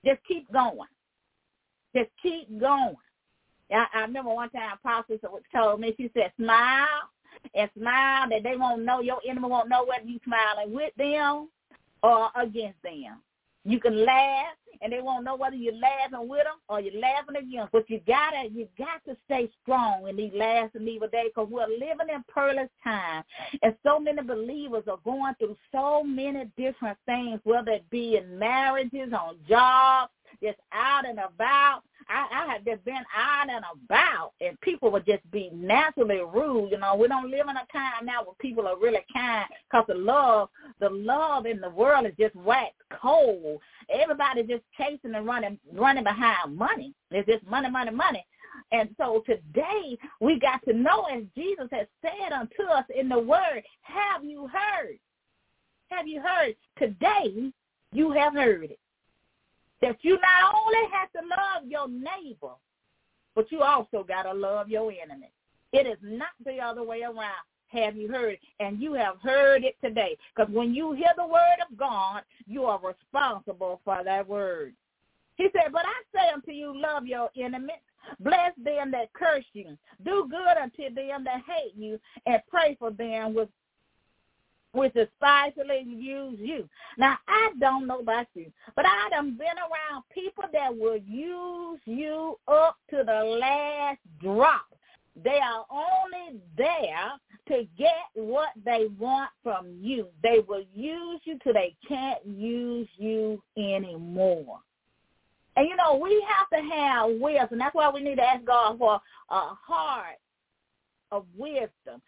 Just 0.06 0.26
keep 0.26 0.50
going. 0.54 0.88
Just 1.94 2.10
keep 2.22 2.48
going. 2.58 2.96
I, 3.70 3.86
I 3.94 4.02
remember 4.04 4.34
one 4.34 4.50
time 4.52 4.78
Apostle 4.82 5.18
told 5.54 5.82
me, 5.82 5.94
she 5.98 6.10
said, 6.14 6.32
smile 6.38 6.88
and 7.54 7.70
smile 7.78 8.30
that 8.30 8.44
they 8.44 8.56
won't 8.56 8.86
know, 8.86 9.02
your 9.02 9.20
enemy 9.30 9.50
won't 9.50 9.68
know 9.68 9.84
whether 9.84 10.06
you 10.06 10.22
smiling 10.24 10.74
with 10.74 10.94
them 10.96 11.50
or 12.02 12.30
against 12.42 12.82
them. 12.82 13.20
You 13.66 13.80
can 13.80 14.06
laugh, 14.06 14.56
and 14.82 14.92
they 14.92 15.02
won't 15.02 15.24
know 15.24 15.36
whether 15.36 15.56
you're 15.56 15.74
laughing 15.74 16.28
with 16.28 16.44
them 16.44 16.58
or 16.68 16.82
you're 16.82 17.00
laughing 17.00 17.38
against. 17.38 17.72
But 17.72 17.90
you 17.90 18.02
gotta, 18.06 18.50
you 18.52 18.68
got 18.78 19.04
to 19.06 19.16
stay 19.26 19.50
strong 19.62 20.08
in 20.10 20.18
these 20.18 20.34
last 20.36 20.76
and 20.76 20.88
evil 20.88 21.08
days 21.08 21.32
because 21.34 21.50
we're 21.50 21.68
living 21.68 22.10
in 22.14 22.24
perilous 22.34 22.70
times, 22.84 23.26
and 23.62 23.76
so 23.84 24.00
many 24.00 24.22
believers 24.22 24.84
are 24.90 25.00
going 25.06 25.34
through 25.40 25.56
so 25.72 26.04
many 26.04 26.46
different 26.58 26.98
things, 27.06 27.40
whether 27.44 27.72
it 27.72 27.90
be 27.90 28.18
in 28.18 28.38
marriages, 28.38 29.14
on 29.14 29.38
jobs, 29.48 30.12
just 30.42 30.58
out 30.74 31.08
and 31.08 31.20
about. 31.20 31.84
I, 32.10 32.28
I 32.32 32.54
have 32.54 32.66
just 32.66 32.84
been 32.86 33.04
out 33.16 33.50
and 33.50 33.64
about, 33.72 34.34
and 34.42 34.60
people 34.62 34.92
would 34.92 35.06
just 35.06 35.30
be 35.32 35.50
naturally 35.54 36.22
rude. 36.22 36.72
You 36.72 36.78
know, 36.78 36.96
we 36.96 37.08
don't 37.08 37.30
live 37.30 37.48
in 37.50 37.58
a 37.58 37.68
time 37.72 38.06
now 38.06 38.24
where 38.24 38.36
people 38.40 38.68
are 38.68 38.80
really 38.80 39.06
kind 39.14 39.46
because 39.70 39.86
the 39.88 39.96
love, 39.96 40.50
the 40.80 40.90
love 40.90 41.46
in 41.46 41.62
the 41.62 41.70
world 41.70 42.06
is 42.06 42.14
just 42.20 42.36
waxed 42.36 42.76
cold. 43.02 43.60
Everybody's 43.90 44.48
just 44.48 44.64
chasing 44.78 45.16
and 45.16 45.26
running, 45.26 45.60
running 45.74 46.04
behind 46.04 46.56
money. 46.56 46.94
It's 47.12 47.28
just 47.28 47.46
money, 47.48 47.70
money, 47.70 47.92
money. 47.92 48.26
And 48.72 48.90
so 48.98 49.24
today 49.26 49.98
we 50.20 50.40
got 50.40 50.64
to 50.66 50.74
know, 50.74 51.06
as 51.06 51.24
Jesus 51.36 51.68
has 51.72 51.88
said 52.02 52.32
unto 52.32 52.64
us 52.64 52.86
in 52.96 53.10
the 53.10 53.20
Word, 53.20 53.64
have 53.82 54.24
you 54.24 54.48
heard? 54.48 54.98
Have 55.90 56.08
you 56.08 56.22
heard? 56.22 56.56
Today 56.78 57.52
you 57.92 58.12
have 58.12 58.34
heard 58.34 58.64
it 58.64 58.80
that 59.84 59.98
you 60.02 60.14
not 60.14 60.56
only 60.56 60.90
have 60.94 61.12
to 61.12 61.20
love 61.20 61.70
your 61.70 61.88
neighbor, 61.90 62.54
but 63.36 63.52
you 63.52 63.62
also 63.62 64.04
got 64.04 64.24
to 64.24 64.34
love 64.34 64.70
your 64.70 64.92
enemy. 64.92 65.30
It 65.74 65.86
is 65.86 65.98
not 66.02 66.30
the 66.46 66.60
other 66.60 66.84
way 66.84 67.02
around. 67.02 67.44
Have 67.68 67.98
you 67.98 68.08
heard? 68.08 68.38
And 68.60 68.80
you 68.82 68.94
have 68.94 69.20
heard 69.22 69.64
it 69.64 69.76
today. 69.84 70.16
Because 70.34 70.54
when 70.54 70.74
you 70.74 70.94
hear 70.94 71.12
the 71.18 71.26
word 71.26 71.58
of 71.70 71.78
God, 71.78 72.22
you 72.48 72.64
are 72.66 72.80
responsible 72.80 73.82
for 73.84 74.04
that 74.06 74.28
word. 74.28 74.74
He 75.36 75.48
said, 75.52 75.72
but 75.74 75.84
I 75.86 76.18
say 76.18 76.30
unto 76.32 76.52
you, 76.52 76.80
love 76.80 77.06
your 77.06 77.30
enemies. 77.36 77.76
Bless 78.20 78.52
them 78.64 78.92
that 78.92 79.12
curse 79.14 79.46
you. 79.54 79.78
Do 80.06 80.28
good 80.30 80.58
unto 80.62 80.94
them 80.94 81.24
that 81.24 81.42
hate 81.48 81.74
you, 81.76 82.00
and 82.26 82.42
pray 82.48 82.76
for 82.78 82.92
them 82.92 83.34
with 83.34 83.50
which 84.74 84.94
despitefully 84.94 85.86
use 85.88 86.38
you. 86.40 86.68
Now, 86.98 87.18
I 87.28 87.52
don't 87.60 87.88
know 87.88 88.00
about 88.00 88.28
you, 88.34 88.52
but 88.76 88.86
I 88.86 89.10
done 89.10 89.38
been 89.38 89.48
around 89.48 90.04
people 90.14 90.44
that 90.52 90.76
will 90.76 90.98
use 90.98 91.80
you 91.86 92.38
up 92.48 92.78
to 92.90 93.04
the 93.06 93.38
last 93.40 94.00
drop. 94.22 94.66
They 95.24 95.40
are 95.40 95.66
only 95.70 96.40
there 96.58 97.12
to 97.50 97.68
get 97.78 97.92
what 98.16 98.50
they 98.66 98.88
want 99.00 99.30
from 99.44 99.78
you. 99.80 100.08
They 100.24 100.40
will 100.48 100.64
use 100.74 101.22
you 101.24 101.38
till 101.44 101.54
they 101.54 101.76
can't 101.88 102.26
use 102.26 102.88
you 102.98 103.42
anymore. 103.56 104.60
And 105.56 105.70
you 105.70 105.76
know, 105.76 105.96
we 106.02 106.26
have 106.28 106.50
to 106.50 106.68
have 106.76 107.12
wisdom. 107.20 107.60
That's 107.60 107.76
why 107.76 107.92
we 107.92 108.02
need 108.02 108.16
to 108.16 108.24
ask 108.24 108.44
God 108.44 108.80
for 108.80 108.96
a 108.96 109.00
heart 109.30 110.18
of 111.12 111.26
wisdom, 111.38 112.02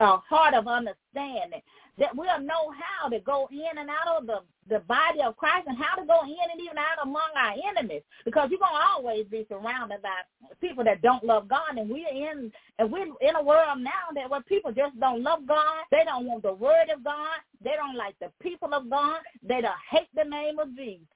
a 0.00 0.16
heart 0.18 0.54
of 0.54 0.66
understanding 0.66 1.62
that 1.98 2.16
we'll 2.16 2.40
know 2.40 2.72
how 2.72 3.08
to 3.08 3.20
go 3.20 3.48
in 3.50 3.78
and 3.78 3.90
out 3.90 4.18
of 4.18 4.26
the, 4.26 4.38
the 4.68 4.80
body 4.80 5.20
of 5.22 5.36
Christ 5.36 5.66
and 5.66 5.76
how 5.76 6.00
to 6.00 6.06
go 6.06 6.22
in 6.24 6.50
and 6.50 6.60
even 6.60 6.78
out 6.78 7.02
among 7.02 7.28
our 7.36 7.54
enemies 7.68 8.02
because 8.24 8.48
you're 8.50 8.58
going 8.58 8.72
to 8.72 8.88
always 8.96 9.26
be 9.26 9.46
surrounded 9.48 10.00
by 10.00 10.16
people 10.60 10.82
that 10.84 11.02
don't 11.02 11.24
love 11.24 11.48
God 11.48 11.76
and 11.76 11.90
we're 11.90 12.08
in 12.08 12.50
and 12.78 12.90
we're 12.90 13.02
in 13.20 13.36
a 13.36 13.42
world 13.42 13.80
now 13.80 14.08
that 14.14 14.30
where 14.30 14.40
people 14.42 14.72
just 14.72 14.98
don't 14.98 15.22
love 15.22 15.46
God. 15.46 15.84
They 15.90 16.04
don't 16.04 16.26
want 16.26 16.42
the 16.42 16.54
word 16.54 16.88
of 16.94 17.04
God. 17.04 17.38
They 17.62 17.72
don't 17.76 17.96
like 17.96 18.18
the 18.18 18.30
people 18.40 18.72
of 18.72 18.88
God. 18.88 19.20
They 19.42 19.60
don't 19.60 19.74
hate 19.90 20.08
the 20.14 20.24
name 20.24 20.58
of 20.58 20.74
Jesus. 20.74 21.06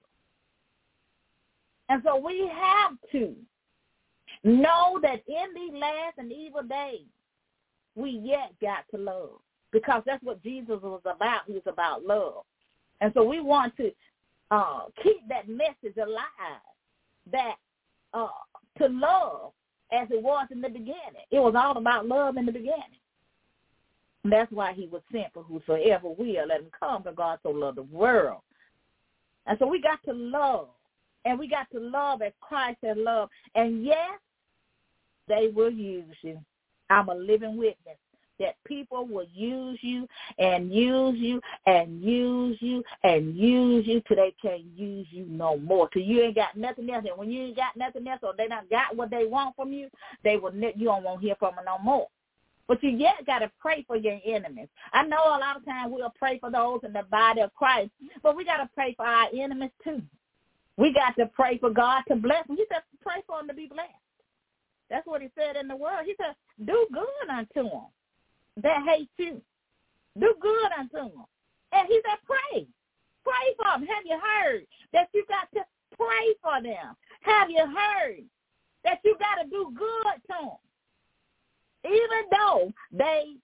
And 1.89 2.03
so 2.05 2.17
we 2.17 2.51
have 2.53 2.93
to 3.13 3.35
know 4.43 4.99
that 5.03 5.23
in 5.27 5.55
these 5.55 5.81
last 5.81 6.19
and 6.19 6.31
evil 6.31 6.63
days, 6.63 7.07
we 7.97 8.11
yet 8.11 8.53
got 8.61 8.85
to 8.91 9.01
love 9.01 9.41
because 9.73 10.03
that's 10.07 10.23
what 10.23 10.43
Jesus 10.43 10.79
was 10.83 11.03
about. 11.05 11.43
He 11.47 11.53
was 11.53 11.63
about 11.67 12.05
love. 12.05 12.45
And 13.01 13.13
so 13.15 13.25
we 13.25 13.41
want 13.41 13.77
to 13.77 13.91
uh, 14.51 14.83
keep 15.03 15.27
that 15.29 15.49
message 15.49 15.97
alive 15.97 16.63
that 17.33 17.57
uh, 18.13 18.29
to 18.79 18.89
love 18.89 19.53
as 19.93 20.09
it 20.11 20.23
was 20.23 20.47
in 20.51 20.61
the 20.61 20.69
beginning. 20.69 20.95
It 21.31 21.39
was 21.39 21.55
all 21.57 21.77
about 21.77 22.07
love 22.07 22.37
in 22.37 22.47
the 22.47 22.53
beginning. 22.53 23.01
And 24.23 24.33
that's 24.33 24.51
why 24.51 24.73
he 24.73 24.87
was 24.87 25.03
sent 25.13 25.33
for 25.35 25.43
whosoever 25.43 26.09
will 26.09 26.47
let 26.49 26.61
him 26.61 26.71
come, 26.79 27.03
for 27.03 27.13
God 27.13 27.39
so 27.43 27.51
loved 27.51 27.77
the 27.77 27.83
world. 27.83 28.41
And 29.47 29.59
so 29.59 29.67
we 29.67 29.81
got 29.81 30.03
to 30.05 30.13
love. 30.13 30.69
And 31.27 31.39
we 31.39 31.49
got 31.49 31.71
to 31.73 31.81
love 31.81 32.23
as 32.23 32.33
Christ 32.41 32.79
has 32.83 32.97
loved. 32.99 33.33
And 33.55 33.85
yes, 33.85 34.19
they 35.29 35.51
will 35.55 35.71
use 35.71 36.17
you. 36.23 36.39
I'm 36.91 37.09
a 37.09 37.15
living 37.15 37.57
witness 37.57 37.97
that 38.41 38.57
people 38.65 39.07
will 39.07 39.27
use 39.33 39.79
you 39.83 40.09
and 40.39 40.73
use 40.73 41.17
you 41.19 41.41
and 41.67 42.03
use 42.03 42.59
you 42.61 42.83
and 43.05 43.37
use 43.37 43.87
you 43.87 44.03
till 44.07 44.17
they 44.17 44.35
can't 44.41 44.65
use 44.75 45.07
you 45.11 45.25
no 45.27 45.57
more. 45.59 45.89
Till 45.89 46.03
you 46.03 46.23
ain't 46.23 46.35
got 46.35 46.57
nothing 46.57 46.91
else. 46.91 47.05
And 47.09 47.19
when 47.19 47.31
you 47.31 47.45
ain't 47.45 47.57
got 47.57 47.77
nothing 47.77 48.07
else 48.09 48.21
or 48.23 48.35
they 48.37 48.49
not 48.49 48.69
got 48.71 48.97
what 48.97 49.11
they 49.11 49.25
want 49.27 49.55
from 49.57 49.73
you, 49.73 49.89
they 50.25 50.37
will 50.37 50.55
you 50.55 50.87
don't 50.87 51.05
want 51.05 51.21
to 51.21 51.27
hear 51.27 51.37
from 51.39 51.55
them 51.57 51.65
no 51.67 51.79
more. 51.79 52.09
But 52.67 52.83
you 52.83 52.91
yet 52.91 53.27
got 53.27 53.41
to 53.41 53.51
pray 53.61 53.85
for 53.87 53.97
your 53.97 54.19
enemies. 54.25 54.69
I 54.93 55.05
know 55.05 55.19
a 55.19 55.39
lot 55.39 55.57
of 55.57 55.65
times 55.67 55.93
we'll 55.95 56.13
pray 56.19 56.39
for 56.39 56.51
those 56.51 56.81
in 56.83 56.95
the 56.95 57.03
body 57.11 57.43
of 57.43 57.53
Christ, 57.55 57.91
but 58.23 58.37
we 58.37 58.45
got 58.45 58.57
to 58.57 58.71
pray 58.75 58.95
for 58.97 59.07
our 59.07 59.29
enemies 59.35 59.71
too. 59.83 60.01
We 60.77 60.93
got 60.93 61.15
to 61.19 61.27
pray 61.27 61.59
for 61.59 61.71
God 61.71 62.03
to 62.09 62.17
bless 62.17 62.47
them. 62.47 62.57
He 62.57 62.65
said 62.73 62.83
pray 63.03 63.23
for 63.27 63.39
them 63.39 63.49
to 63.49 63.55
be 63.55 63.67
blessed. 63.67 63.93
That's 64.91 65.07
what 65.07 65.23
he 65.23 65.29
said 65.39 65.57
in 65.57 65.69
the 65.69 65.77
word. 65.77 66.05
He 66.05 66.15
said, 66.21 66.35
do 66.65 66.87
good 66.93 67.31
unto 67.31 67.71
them 67.71 67.87
that 68.63 68.85
hate 68.87 69.11
you. 69.17 69.41
Do 70.19 70.35
good 70.41 70.73
unto 70.79 71.11
them. 71.11 71.25
And 71.73 71.89
he 71.89 72.01
said, 72.05 72.19
pray. 72.27 72.67
Pray 73.25 73.55
for 73.57 73.81
them. 73.81 73.87
Have 73.89 74.05
you 74.05 74.19
heard 74.21 74.67
that 74.93 75.09
you 75.15 75.25
got 75.29 75.49
to 75.55 75.65
pray 75.97 76.35
for 76.43 76.63
them? 76.63 76.95
Have 77.23 77.51
you 77.51 77.65
heard 77.67 78.23
that 78.85 78.99
you 79.05 79.17
got 79.19 79.43
to 79.43 79.49
do 79.49 79.73
good 79.77 80.15
to 80.29 80.35
them? 80.41 80.57
Even 81.85 82.29
though 82.31 82.73
they 82.93 83.35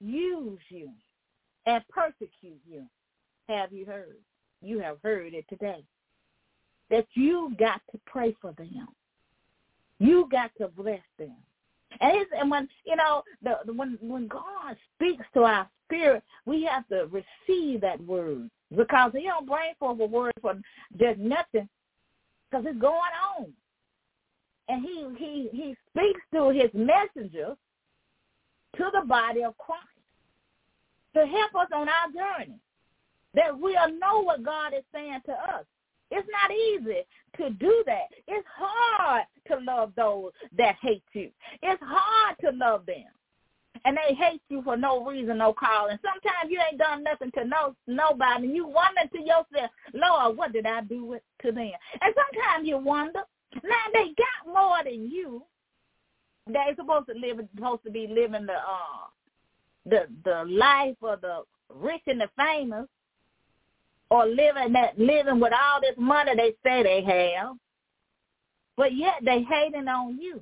use 0.00 0.60
you 0.68 0.90
and 1.66 1.82
persecute 1.88 2.60
you. 2.68 2.84
Have 3.48 3.72
you 3.72 3.86
heard? 3.86 4.16
You 4.62 4.78
have 4.80 4.98
heard 5.02 5.34
it 5.34 5.46
today. 5.48 5.84
That 6.90 7.06
you 7.14 7.54
got 7.58 7.80
to 7.92 8.00
pray 8.06 8.34
for 8.40 8.52
them. 8.52 8.88
You 9.98 10.28
got 10.30 10.50
to 10.60 10.68
bless 10.68 11.00
them. 11.18 11.34
And, 12.00 12.16
it's, 12.16 12.30
and 12.38 12.50
when 12.50 12.68
you 12.84 12.96
know 12.96 13.22
the 13.42 13.72
when 13.72 13.98
when 14.00 14.28
God 14.28 14.76
speaks 14.94 15.24
to 15.34 15.42
our 15.42 15.68
spirit, 15.86 16.22
we 16.46 16.64
have 16.64 16.86
to 16.88 17.08
receive 17.10 17.80
that 17.80 18.00
word 18.04 18.50
because 18.76 19.12
He 19.14 19.24
don't 19.24 19.46
bring 19.46 19.72
forth 19.78 20.00
a 20.00 20.06
word 20.06 20.34
for 20.40 20.54
just 20.98 21.18
nothing, 21.18 21.68
because 22.50 22.66
it's 22.66 22.78
going 22.78 23.14
on. 23.38 23.46
And 24.68 24.84
He 24.84 25.06
He 25.16 25.48
He 25.52 25.76
speaks 25.90 26.20
through 26.30 26.50
His 26.50 26.70
messenger 26.74 27.56
to 28.76 28.90
the 28.92 29.06
body 29.06 29.42
of 29.42 29.56
Christ 29.56 29.82
to 31.14 31.26
help 31.26 31.54
us 31.54 31.68
on 31.74 31.88
our 31.88 32.12
journey, 32.14 32.58
that 33.34 33.58
we'll 33.58 33.98
know 33.98 34.22
what 34.22 34.44
God 34.44 34.74
is 34.74 34.84
saying 34.92 35.20
to 35.26 35.32
us. 35.32 35.64
It's 36.10 36.28
not 36.30 36.50
easy 36.50 37.04
to 37.36 37.50
do 37.50 37.82
that. 37.86 38.08
It's 38.26 38.46
hard 38.56 39.24
to 39.48 39.58
love 39.60 39.92
those 39.96 40.32
that 40.56 40.76
hate 40.80 41.02
you. 41.12 41.30
It's 41.62 41.82
hard 41.84 42.36
to 42.40 42.50
love 42.56 42.86
them. 42.86 43.04
And 43.84 43.96
they 43.96 44.14
hate 44.14 44.42
you 44.48 44.62
for 44.62 44.76
no 44.76 45.04
reason, 45.04 45.38
no 45.38 45.52
cause. 45.52 45.90
And 45.90 46.00
sometimes 46.02 46.50
you 46.50 46.60
ain't 46.68 46.78
done 46.78 47.04
nothing 47.04 47.30
to 47.32 47.44
no 47.44 47.74
nobody. 47.86 48.46
And 48.46 48.56
you 48.56 48.66
wonder 48.66 49.02
to 49.12 49.18
yourself, 49.18 49.70
Lord, 49.92 50.36
what 50.36 50.52
did 50.52 50.66
I 50.66 50.80
do 50.80 51.04
with, 51.04 51.22
to 51.42 51.52
them? 51.52 51.70
And 52.00 52.14
sometimes 52.14 52.66
you 52.66 52.78
wonder, 52.78 53.20
now 53.62 53.84
they 53.92 54.14
got 54.16 54.52
more 54.52 54.82
than 54.84 55.08
you. 55.10 55.42
They're 56.46 56.74
supposed 56.76 57.06
to 57.06 57.14
live 57.14 57.38
supposed 57.54 57.84
to 57.84 57.90
be 57.90 58.06
living 58.08 58.46
the 58.46 58.54
uh 58.54 59.06
the 59.84 60.06
the 60.24 60.44
life 60.48 60.96
of 61.02 61.20
the 61.20 61.42
rich 61.74 62.02
and 62.06 62.20
the 62.20 62.30
famous 62.36 62.86
or 64.10 64.26
living 64.26 64.72
that 64.72 64.98
living 64.98 65.40
with 65.40 65.52
all 65.52 65.80
this 65.80 65.96
money 65.98 66.32
they 66.36 66.54
say 66.64 66.82
they 66.82 67.02
have. 67.02 67.56
But 68.76 68.94
yet 68.94 69.14
they 69.24 69.42
hating 69.42 69.88
on 69.88 70.18
you. 70.20 70.40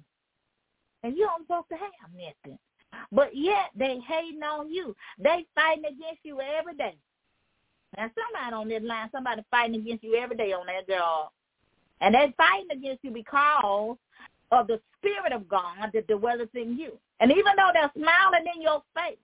And 1.02 1.16
you 1.16 1.24
don't 1.24 1.42
supposed 1.42 1.68
to 1.70 1.76
have 1.76 2.11
nothing. 2.12 2.59
But 3.12 3.35
yet 3.35 3.70
they 3.76 3.98
hating 4.07 4.42
on 4.42 4.70
you. 4.70 4.94
They 5.18 5.46
fighting 5.55 5.85
against 5.85 6.20
you 6.22 6.40
every 6.40 6.74
day. 6.74 6.96
Now 7.96 8.11
somebody 8.14 8.55
on 8.55 8.68
this 8.68 8.83
line, 8.83 9.09
somebody 9.12 9.42
fighting 9.50 9.81
against 9.81 10.05
you 10.05 10.16
every 10.16 10.37
day 10.37 10.52
on 10.52 10.66
that 10.66 10.88
job. 10.88 11.31
And 12.00 12.14
they 12.14 12.35
fighting 12.37 12.70
against 12.72 13.05
you 13.05 13.11
because 13.11 13.96
of 14.52 14.66
the 14.66 14.81
Spirit 14.98 15.33
of 15.33 15.48
God 15.48 15.90
that 15.94 16.07
dwelleth 16.07 16.55
in 16.55 16.79
you. 16.79 16.98
And 17.20 17.31
even 17.31 17.52
though 17.57 17.70
they're 17.72 17.90
smiling 17.96 18.44
in 18.55 18.62
your 18.62 18.83
face, 18.94 19.16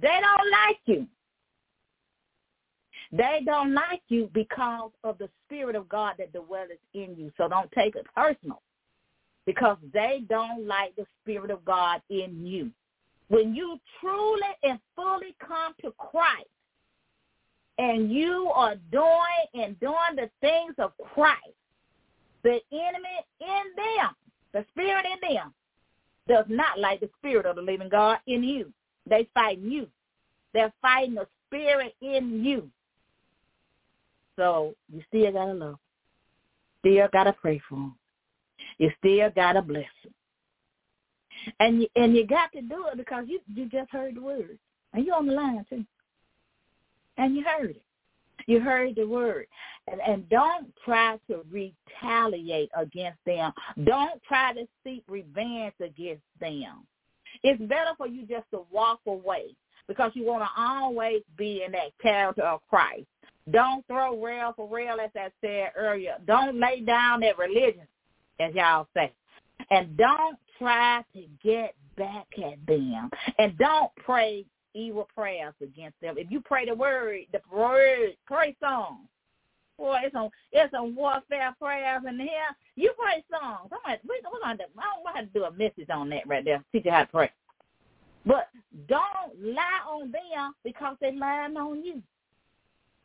they 0.00 0.08
don't 0.20 0.50
like 0.50 0.80
you. 0.86 1.06
They 3.12 3.42
don't 3.44 3.74
like 3.74 4.02
you 4.08 4.30
because 4.32 4.90
of 5.04 5.18
the 5.18 5.28
Spirit 5.46 5.76
of 5.76 5.88
God 5.88 6.14
that 6.18 6.32
dwells 6.32 6.70
in 6.94 7.14
you. 7.16 7.30
So 7.36 7.46
don't 7.46 7.70
take 7.72 7.94
it 7.94 8.06
personal 8.16 8.62
because 9.44 9.76
they 9.92 10.22
don't 10.28 10.66
like 10.66 10.96
the 10.96 11.04
Spirit 11.22 11.50
of 11.50 11.64
God 11.64 12.00
in 12.08 12.46
you. 12.46 12.70
When 13.28 13.54
you 13.54 13.78
truly 14.00 14.40
and 14.62 14.78
fully 14.96 15.36
come 15.46 15.74
to 15.82 15.92
Christ 15.98 16.48
and 17.78 18.10
you 18.10 18.50
are 18.54 18.76
doing 18.90 19.46
and 19.54 19.78
doing 19.80 20.16
the 20.16 20.30
things 20.40 20.74
of 20.78 20.92
Christ, 21.14 21.38
the 22.42 22.58
enemy 22.72 23.18
in 23.40 23.62
them, 23.76 24.14
the 24.52 24.64
spirit 24.72 25.06
in 25.06 25.34
them, 25.34 25.54
does 26.28 26.46
not 26.48 26.78
like 26.78 27.00
the 27.00 27.10
spirit 27.18 27.46
of 27.46 27.56
the 27.56 27.62
living 27.62 27.88
God 27.88 28.18
in 28.26 28.42
you. 28.42 28.72
They 29.08 29.28
fighting 29.34 29.70
you. 29.70 29.86
They're 30.52 30.72
fighting 30.82 31.14
the 31.14 31.26
spirit 31.46 31.94
in 32.00 32.44
you. 32.44 32.70
So 34.36 34.74
you 34.92 35.02
still 35.08 35.32
gotta 35.32 35.52
love. 35.52 35.78
Still 36.80 37.08
gotta 37.12 37.32
pray 37.32 37.60
for 37.68 37.76
them. 37.76 37.98
You 38.78 38.90
still 38.98 39.30
gotta 39.34 39.62
bless 39.62 39.84
them. 40.02 40.14
And 41.60 41.82
you, 41.82 41.88
and 41.96 42.16
you 42.16 42.26
got 42.26 42.52
to 42.52 42.62
do 42.62 42.86
it 42.92 42.96
because 42.96 43.24
you 43.28 43.40
you 43.52 43.66
just 43.66 43.90
heard 43.90 44.16
the 44.16 44.20
word, 44.20 44.58
and 44.92 45.04
you're 45.04 45.16
on 45.16 45.26
the 45.26 45.32
line 45.32 45.64
too, 45.68 45.84
and 47.16 47.34
you 47.34 47.44
heard 47.44 47.70
it. 47.70 47.82
You 48.46 48.60
heard 48.60 48.96
the 48.96 49.06
word. 49.06 49.46
And, 49.90 50.00
and 50.00 50.28
don't 50.28 50.72
try 50.84 51.18
to 51.28 51.44
retaliate 51.50 52.70
against 52.76 53.18
them. 53.26 53.52
Don't 53.84 54.22
try 54.26 54.52
to 54.54 54.66
seek 54.84 55.02
revenge 55.08 55.74
against 55.80 56.22
them. 56.40 56.86
It's 57.42 57.60
better 57.62 57.90
for 57.96 58.06
you 58.06 58.26
just 58.26 58.46
to 58.52 58.64
walk 58.70 59.00
away 59.06 59.54
because 59.88 60.12
you 60.14 60.24
want 60.24 60.42
to 60.42 60.48
always 60.60 61.22
be 61.36 61.62
in 61.64 61.72
that 61.72 61.92
character 62.00 62.42
of 62.42 62.60
Christ. 62.68 63.06
Don't 63.50 63.84
throw 63.86 64.22
rail 64.22 64.52
for 64.56 64.68
rail, 64.68 64.98
as 65.02 65.10
I 65.16 65.30
said 65.40 65.72
earlier. 65.76 66.16
Don't 66.26 66.60
lay 66.60 66.80
down 66.80 67.20
that 67.20 67.38
religion, 67.38 67.86
as 68.38 68.54
y'all 68.54 68.86
say. 68.94 69.12
And 69.70 69.96
don't 69.96 70.38
try 70.58 71.04
to 71.14 71.24
get 71.42 71.74
back 71.96 72.26
at 72.38 72.64
them. 72.66 73.10
And 73.38 73.58
don't 73.58 73.90
pray 73.96 74.44
evil 74.74 75.08
prayers 75.14 75.54
against 75.60 76.00
them. 76.00 76.16
If 76.18 76.30
you 76.30 76.40
pray 76.40 76.66
the 76.66 76.74
word, 76.74 77.20
the 77.32 77.40
word, 77.54 78.16
pray 78.26 78.56
Psalms. 78.60 79.08
Boy, 79.78 79.98
it's 80.04 80.12
some 80.12 80.28
it's 80.52 80.70
some 80.70 80.94
warfare 80.94 81.54
prayers 81.60 82.02
in 82.08 82.20
here. 82.20 82.30
You 82.76 82.92
pray 82.96 83.24
Psalms. 83.30 83.70
I'm 83.72 83.78
gonna, 83.84 83.98
we, 84.08 84.20
we're 84.24 84.40
gonna, 84.40 84.62
I'm 84.78 85.14
gonna 85.14 85.26
to 85.26 85.32
do 85.32 85.44
a 85.44 85.50
message 85.50 85.90
on 85.90 86.08
that 86.10 86.28
right 86.28 86.44
there. 86.44 86.62
Teach 86.72 86.84
you 86.84 86.90
how 86.90 87.00
to 87.00 87.06
pray. 87.06 87.30
But 88.24 88.48
don't 88.88 89.54
lie 89.54 89.80
on 89.88 90.12
them 90.12 90.54
because 90.64 90.96
they 91.00 91.12
lying 91.12 91.56
on 91.56 91.84
you. 91.84 92.02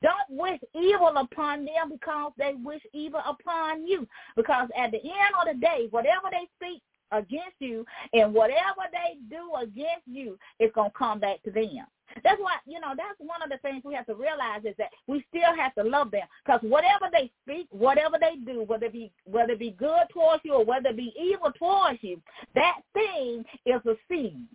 Don't 0.02 0.40
wish 0.40 0.60
evil 0.76 1.12
upon 1.18 1.66
them 1.66 1.92
because 1.92 2.32
they 2.38 2.54
wish 2.64 2.82
evil 2.94 3.22
upon 3.26 3.88
you. 3.88 4.08
Because 4.36 4.70
at 4.78 4.92
the 4.92 5.02
end 5.02 5.34
of 5.42 5.48
the 5.48 5.60
day, 5.60 5.88
whatever 5.90 6.28
they 6.30 6.48
speak 6.56 6.82
against 7.12 7.56
you 7.60 7.86
and 8.14 8.34
whatever 8.34 8.86
they 8.92 9.18
do 9.30 9.50
against 9.60 10.06
you, 10.06 10.38
it's 10.60 10.76
going 10.76 10.92
to 10.92 10.98
come 10.98 11.20
back 11.20 11.42
to 11.44 11.52
them. 11.52 11.88
That's 12.24 12.40
why, 12.40 12.58
you 12.66 12.80
know, 12.80 12.94
that's 12.96 13.20
one 13.20 13.42
of 13.44 13.50
the 13.50 13.58
things 13.58 13.84
we 13.84 13.94
have 13.94 14.06
to 14.06 14.16
realize 14.16 14.62
is 14.64 14.76
that 14.78 14.90
we 15.08 15.26
still 15.30 15.56
have 15.56 15.76
to 15.76 15.84
love 15.84 16.10
them 16.12 16.26
because 16.46 16.62
whatever 16.62 17.10
they 17.12 17.30
speak, 17.44 17.68
whatever 17.72 18.18
they 18.20 18.38
do, 18.50 18.64
whether 18.64 18.86
it 18.86 18.94
be 18.94 19.12
whether 19.26 19.54
it 19.54 19.60
be 19.60 19.72
good 19.72 20.04
towards 20.12 20.42
you 20.46 20.54
or 20.54 20.64
whether 20.66 20.90
it 20.90 20.98
be 20.98 21.14
evil 21.20 21.52
towards 21.58 22.00
you, 22.02 22.22
that 22.56 22.78
thing 22.94 23.44
is 23.66 23.82
a 23.86 23.96
seed 24.10 24.48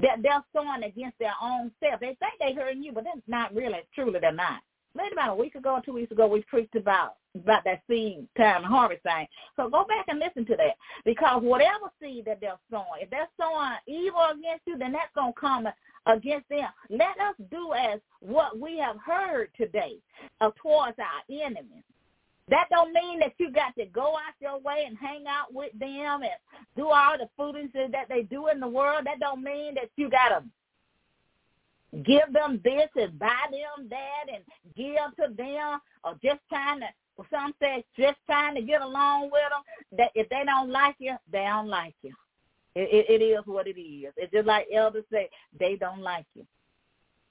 that 0.00 0.22
they're 0.22 0.44
sowing 0.54 0.84
against 0.84 1.18
their 1.18 1.34
own 1.42 1.70
self. 1.80 2.00
They 2.00 2.16
think 2.18 2.34
they're 2.38 2.54
hurting 2.54 2.82
you, 2.82 2.92
but 2.92 3.04
that's 3.04 3.26
not 3.26 3.54
really 3.54 3.80
truly 3.94 4.20
they're 4.20 4.32
not 4.32 4.60
maybe 4.94 5.12
about 5.12 5.30
a 5.30 5.34
week 5.34 5.54
ago 5.54 5.74
or 5.74 5.82
two 5.82 5.92
weeks 5.92 6.12
ago, 6.12 6.26
we 6.26 6.42
preached 6.42 6.74
about 6.74 7.16
about 7.36 7.62
that 7.64 7.80
seed 7.88 8.26
time 8.36 8.56
and 8.56 8.66
harvest 8.66 9.04
thing. 9.04 9.24
So 9.54 9.68
go 9.68 9.84
back 9.84 10.06
and 10.08 10.18
listen 10.18 10.44
to 10.46 10.56
that 10.56 10.74
because 11.04 11.42
whatever 11.42 11.92
seed 12.02 12.24
that 12.24 12.40
they're 12.40 12.58
sowing, 12.70 13.00
if 13.00 13.10
they're 13.10 13.28
sowing 13.40 13.70
evil 13.86 14.26
against 14.32 14.66
you, 14.66 14.76
then 14.76 14.92
that's 14.92 15.14
gonna 15.14 15.32
come 15.40 15.68
against 16.06 16.48
them. 16.48 16.66
Let 16.88 17.20
us 17.20 17.36
do 17.50 17.72
as 17.72 18.00
what 18.18 18.58
we 18.58 18.78
have 18.78 18.96
heard 19.04 19.50
today 19.56 19.98
uh, 20.40 20.50
towards 20.60 20.96
our 20.98 21.22
enemies. 21.30 21.84
That 22.50 22.66
don't 22.70 22.92
mean 22.92 23.20
that 23.20 23.32
you 23.38 23.50
got 23.52 23.74
to 23.76 23.86
go 23.86 24.14
out 24.14 24.34
your 24.40 24.58
way 24.58 24.84
and 24.86 24.98
hang 24.98 25.24
out 25.28 25.54
with 25.54 25.72
them 25.78 26.22
and 26.22 26.30
do 26.76 26.88
all 26.88 27.16
the 27.16 27.28
foolishness 27.36 27.90
that 27.92 28.08
they 28.08 28.22
do 28.22 28.48
in 28.48 28.58
the 28.58 28.68
world. 28.68 29.06
That 29.06 29.20
don't 29.20 29.42
mean 29.42 29.74
that 29.76 29.90
you 29.96 30.10
got 30.10 30.30
to 30.30 30.42
give 32.02 32.32
them 32.32 32.60
this 32.64 32.88
and 32.96 33.18
buy 33.18 33.46
them 33.50 33.88
that 33.88 34.34
and 34.34 34.44
give 34.76 35.16
to 35.16 35.34
them 35.34 35.80
or 36.04 36.14
just 36.22 36.40
trying 36.48 36.80
to 36.80 36.86
well, 37.16 37.26
some 37.30 37.54
say 37.60 37.84
just 37.98 38.18
trying 38.26 38.54
to 38.54 38.62
get 38.62 38.82
along 38.82 39.30
with 39.30 39.42
them. 39.50 39.98
That 39.98 40.10
if 40.14 40.28
they 40.28 40.42
don't 40.44 40.70
like 40.70 40.96
you, 40.98 41.16
they 41.30 41.44
don't 41.44 41.68
like 41.68 41.94
you. 42.02 42.14
It, 42.74 42.88
it, 43.08 43.20
it 43.20 43.24
is 43.24 43.40
what 43.46 43.66
it 43.66 43.80
is. 43.80 44.12
It's 44.16 44.32
just 44.32 44.46
like 44.46 44.66
elders 44.74 45.04
say, 45.12 45.28
they 45.58 45.76
don't 45.76 46.00
like 46.00 46.26
you. 46.34 46.46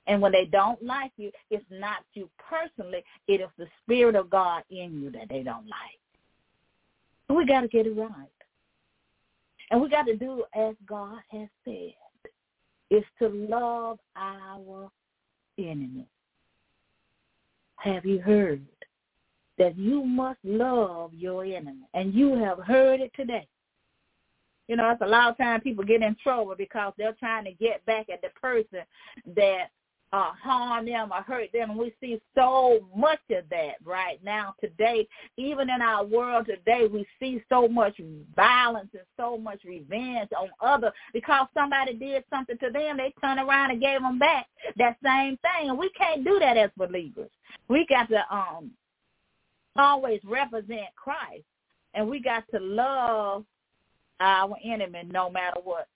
And 0.10 0.20
when 0.22 0.32
they 0.32 0.46
don't 0.46 0.82
like 0.84 1.12
you, 1.18 1.32
it's 1.52 1.64
not 1.70 2.00
you 2.16 2.28
personally. 2.38 3.04
It 3.28 3.42
is 3.42 3.50
the 3.60 3.68
Spirit 3.84 4.16
of 4.16 4.30
God 4.30 4.64
in 4.72 5.00
you 5.00 5.12
that 5.12 5.30
they 5.30 5.44
don't 5.44 5.68
like. 5.68 6.00
We 7.30 7.46
got 7.46 7.62
to 7.62 7.68
get 7.68 7.86
it 7.86 7.96
right. 7.96 8.12
And 9.70 9.80
we 9.80 9.88
got 9.88 10.08
to 10.08 10.18
do 10.18 10.46
as 10.56 10.74
God 10.88 11.20
has 11.32 11.48
said 11.64 11.94
is 12.90 13.04
to 13.20 13.30
love 13.30 14.00
our 14.16 14.90
enemy. 15.60 16.08
Have 17.76 18.04
you 18.04 18.20
heard 18.20 18.66
that 19.60 19.78
you 19.78 20.04
must 20.04 20.40
love 20.44 21.14
your 21.14 21.44
enemy? 21.46 21.88
And 21.94 22.16
you 22.16 22.36
have 22.36 22.58
heard 22.58 23.00
it 23.00 23.12
today. 23.16 23.48
You 24.68 24.76
know, 24.76 24.90
it's 24.90 25.02
a 25.02 25.06
lot 25.06 25.30
of 25.30 25.38
times 25.38 25.62
people 25.64 25.84
get 25.84 26.02
in 26.02 26.16
trouble 26.16 26.56
because 26.58 26.94
they're 26.98 27.16
trying 27.20 27.46
to 27.46 27.52
get 27.52 27.86
back 27.86 28.10
at 28.10 28.24
the 28.24 28.30
person 28.30 28.80
that 29.36 29.70
uh, 30.12 30.32
harm 30.42 30.86
them 30.86 31.12
or 31.12 31.22
hurt 31.22 31.52
them. 31.54 31.78
We 31.78 31.94
see 32.02 32.20
so 32.36 32.80
much 32.96 33.20
of 33.32 33.44
that 33.50 33.76
right 33.84 34.20
now 34.24 34.56
today. 34.60 35.08
Even 35.38 35.70
in 35.70 35.82
our 35.82 36.04
world 36.04 36.48
today, 36.48 36.88
we 36.92 37.06
see 37.20 37.44
so 37.48 37.68
much 37.68 38.00
violence 38.36 38.90
and 38.94 39.04
so 39.18 39.38
much 39.38 39.62
revenge 39.64 40.30
on 40.38 40.50
others 40.62 40.94
because 41.14 41.48
somebody 41.54 41.94
did 41.94 42.24
something 42.30 42.58
to 42.58 42.72
them. 42.72 42.98
They 42.98 43.14
turn 43.22 43.38
around 43.38 43.72
and 43.72 43.82
gave 43.82 44.02
them 44.02 44.18
back 44.18 44.48
that 44.78 44.98
same 45.04 45.38
thing. 45.38 45.70
And 45.70 45.78
we 45.78 45.90
can't 45.92 46.24
do 46.24 46.40
that 46.40 46.58
as 46.58 46.72
believers. 46.76 47.30
We 47.68 47.86
got 47.88 48.10
to 48.10 48.24
um 48.34 48.72
always 49.76 50.22
represent 50.24 50.88
Christ. 50.96 51.44
And 51.94 52.08
we 52.08 52.20
got 52.20 52.44
to 52.54 52.60
love 52.60 53.46
our 54.20 54.56
enemy 54.64 55.04
no 55.12 55.30
matter 55.30 55.60
what. 55.64 55.88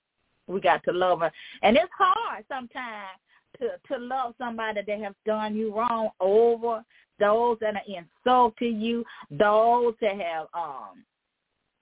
We 0.48 0.60
got 0.60 0.84
to 0.84 0.92
love 0.92 1.22
her. 1.22 1.32
And 1.62 1.78
it's 1.78 1.92
hard 1.98 2.44
sometimes 2.48 3.20
to 3.60 3.70
to 3.88 3.98
love 4.04 4.36
somebody 4.38 4.82
that 4.86 5.00
have 5.00 5.16
done 5.26 5.56
you 5.56 5.76
wrong 5.76 6.10
over 6.20 6.84
those 7.20 7.58
that 7.62 7.76
are 7.76 7.82
insulting 7.88 8.82
you, 8.82 9.04
those 9.32 9.94
that 10.02 10.20
have 10.20 10.48
um 10.54 11.04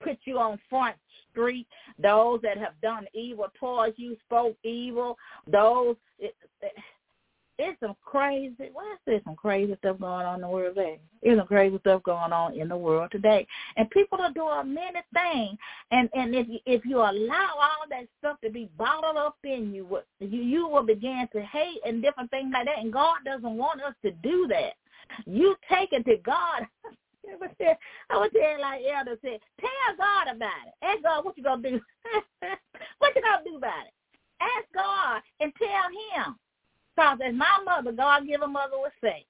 put 0.04 0.18
you 0.26 0.38
on 0.40 0.60
front 0.70 0.96
street, 1.30 1.68
those 1.98 2.42
that 2.42 2.58
have 2.58 2.74
done 2.82 3.06
evil 3.14 3.48
towards 3.60 3.98
you, 3.98 4.18
spoke 4.26 4.56
evil, 4.64 5.18
those 5.48 5.96
it's 7.62 7.80
some 7.80 7.96
crazy. 8.02 8.72
Well, 8.74 8.86
say 9.08 9.22
some 9.24 9.36
crazy 9.36 9.76
stuff 9.80 10.00
going 10.00 10.26
on 10.26 10.36
in 10.36 10.42
the 10.42 10.48
world 10.48 10.76
today. 10.76 11.00
There's 11.22 11.38
some 11.38 11.48
crazy 11.48 11.78
stuff 11.80 12.02
going 12.04 12.34
on 12.34 12.56
in 12.60 12.68
the 12.68 12.78
world 12.78 13.12
today, 13.12 13.46
and 13.78 13.90
people 13.92 14.20
are 14.20 14.34
doing 14.34 14.74
many 14.74 15.00
things. 15.14 15.58
And 15.92 16.10
and 16.14 16.34
if 16.34 16.48
you, 16.48 16.60
if 16.66 16.86
you 16.86 16.98
allow 16.98 17.50
all 17.62 17.86
that 17.90 18.08
stuff 18.20 18.38
to 18.44 18.50
be 18.50 18.70
bottled 18.78 19.18
up 19.18 19.38
in 19.44 19.74
you, 19.74 20.00
you 20.20 20.42
you 20.42 20.68
will 20.68 20.84
begin 20.84 21.28
to 21.34 21.42
hate 21.42 21.80
and 21.86 22.02
different 22.02 22.32
things 22.32 22.52
like 22.52 22.66
that. 22.66 22.80
And 22.80 22.92
God 22.92 23.18
doesn't 23.26 23.58
want 23.58 23.82
us 23.82 23.94
to 24.04 24.12
do 24.12 24.48
that. 24.50 24.74
You 25.26 25.56
take 25.70 25.94
it 25.94 26.04
to 26.06 26.18
God. 26.18 26.68
I 28.10 28.18
would 28.18 28.32
say 28.34 28.58
like 28.60 28.82
Elder 28.92 29.18
said, 29.22 29.40
tell 29.60 29.96
God 29.98 30.36
about 30.36 30.68
it. 30.68 30.74
Ask 30.82 31.04
God 31.04 31.24
what 31.24 31.38
you 31.38 31.44
gonna 31.44 31.62
do. 31.62 31.80
what 32.98 33.16
you 33.16 33.22
gonna 33.22 33.44
do 33.46 33.58
about 33.58 33.86
it? 33.86 33.94
Ask 34.42 34.66
God 34.74 35.22
and 35.40 35.54
tell 35.56 36.26
Him. 36.26 36.36
Because 36.96 37.20
as 37.26 37.34
my 37.34 37.60
mother, 37.66 37.92
God 37.92 38.28
given 38.28 38.52
mother 38.52 38.78
would 38.80 38.92
say, 39.02 39.26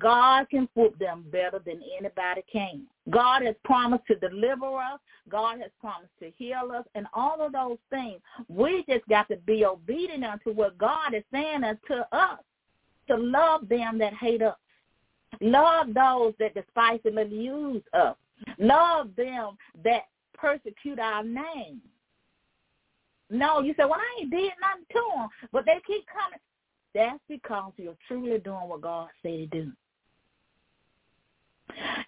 God 0.00 0.48
can 0.48 0.68
whoop 0.74 0.98
them 0.98 1.24
better 1.30 1.60
than 1.64 1.80
anybody 1.98 2.44
can. 2.50 2.82
God 3.10 3.42
has 3.42 3.56
promised 3.64 4.06
to 4.06 4.14
deliver 4.14 4.76
us. 4.76 5.00
God 5.28 5.58
has 5.60 5.70
promised 5.80 6.12
to 6.20 6.30
heal 6.36 6.70
us 6.74 6.84
and 6.94 7.06
all 7.12 7.44
of 7.44 7.52
those 7.52 7.78
things. 7.90 8.20
We 8.48 8.84
just 8.88 9.06
got 9.08 9.28
to 9.28 9.36
be 9.38 9.64
obedient 9.64 10.24
unto 10.24 10.52
what 10.52 10.78
God 10.78 11.14
is 11.14 11.24
saying 11.32 11.64
unto 11.64 12.02
us 12.12 12.38
to 13.08 13.16
love 13.16 13.68
them 13.68 13.98
that 13.98 14.14
hate 14.14 14.42
us. 14.42 14.56
Love 15.40 15.92
those 15.94 16.32
that 16.38 16.54
despitefully 16.54 17.28
use 17.28 17.82
us. 17.92 18.16
Love 18.58 19.10
them 19.16 19.56
that 19.84 20.04
persecute 20.32 20.98
our 20.98 21.24
name. 21.24 21.80
No, 23.30 23.60
you 23.60 23.74
say, 23.76 23.84
well, 23.84 24.00
I 24.00 24.20
ain't 24.20 24.30
did 24.30 24.52
nothing 24.60 24.86
to 24.92 25.02
them, 25.16 25.28
but 25.52 25.66
they 25.66 25.80
keep 25.86 26.06
coming. 26.06 26.38
That's 26.94 27.20
because 27.28 27.72
you're 27.76 27.96
truly 28.06 28.38
doing 28.38 28.68
what 28.68 28.80
God 28.80 29.08
said 29.22 29.30
to 29.30 29.46
do. 29.46 29.72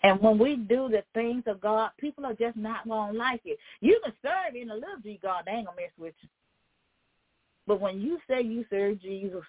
And 0.03 0.21
when 0.21 0.39
we 0.39 0.57
do 0.57 0.89
the 0.89 1.05
things 1.15 1.45
of 1.47 1.61
God, 1.61 1.91
people 1.99 2.25
are 2.25 2.35
just 2.35 2.57
not 2.57 2.89
going 2.89 3.13
to 3.13 3.19
like 3.19 3.43
it. 3.45 3.59
You 3.81 4.01
can 4.03 4.15
serve 4.23 4.57
in 4.57 4.71
a 4.71 4.75
little 4.75 5.01
G 5.03 5.21
God, 5.23 5.45
they 5.47 5.53
ain't 5.53 5.67
going 5.67 5.77
to 5.77 5.83
mess 5.83 5.93
with 5.99 6.15
you. 6.23 6.29
But 7.67 7.81
when 7.81 8.01
you 8.01 8.19
say 8.29 8.43
you 8.43 8.65
serve 8.71 9.01
Jesus 9.01 9.45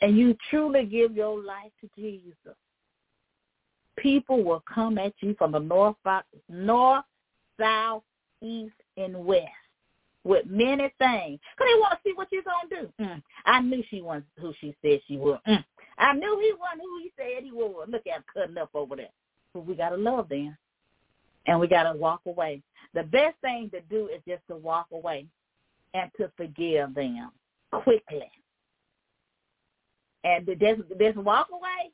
and 0.00 0.16
you 0.16 0.36
truly 0.48 0.86
give 0.86 1.14
your 1.14 1.42
life 1.42 1.72
to 1.80 1.90
Jesus, 1.96 2.56
people 3.98 4.42
will 4.42 4.62
come 4.72 4.96
at 4.96 5.12
you 5.20 5.34
from 5.36 5.52
the 5.52 5.58
north, 5.58 5.96
north, 6.48 7.04
south, 7.58 8.02
east, 8.40 8.74
and 8.96 9.24
west 9.24 9.50
with 10.24 10.46
many 10.46 10.92
things. 10.98 11.38
Because 11.56 11.68
they 11.68 11.80
want 11.80 11.92
to 11.92 11.98
see 12.04 12.12
what 12.14 12.28
you're 12.32 12.42
going 12.42 12.68
to 12.70 12.76
do. 12.82 13.04
Mm. 13.04 13.22
I 13.46 13.60
knew 13.60 13.82
she 13.90 14.00
wasn't 14.00 14.26
who 14.40 14.52
she 14.60 14.74
said 14.82 15.00
she 15.06 15.16
was. 15.16 15.38
Mm. 15.46 15.64
I 15.98 16.12
knew 16.14 16.38
he 16.40 16.52
wasn't 16.58 16.82
who 16.82 16.98
he 17.02 17.12
said 17.16 17.44
he 17.44 17.52
was. 17.52 17.88
Look 17.88 18.06
at 18.06 18.16
him 18.16 18.24
cutting 18.32 18.58
up 18.58 18.70
over 18.74 18.96
there. 18.96 19.08
But 19.52 19.66
we 19.66 19.74
got 19.74 19.90
to 19.90 19.96
love 19.96 20.28
them. 20.28 20.56
And 21.46 21.60
we 21.60 21.68
got 21.68 21.92
to 21.92 21.98
walk 21.98 22.22
away. 22.26 22.62
The 22.94 23.02
best 23.02 23.36
thing 23.42 23.70
to 23.70 23.80
do 23.82 24.08
is 24.08 24.22
just 24.26 24.42
to 24.48 24.56
walk 24.56 24.86
away 24.92 25.26
and 25.92 26.10
to 26.18 26.30
forgive 26.36 26.94
them 26.94 27.30
quickly. 27.70 28.30
And 30.24 30.46
just, 30.46 30.80
just 30.98 31.16
walk 31.18 31.48
away. 31.52 31.92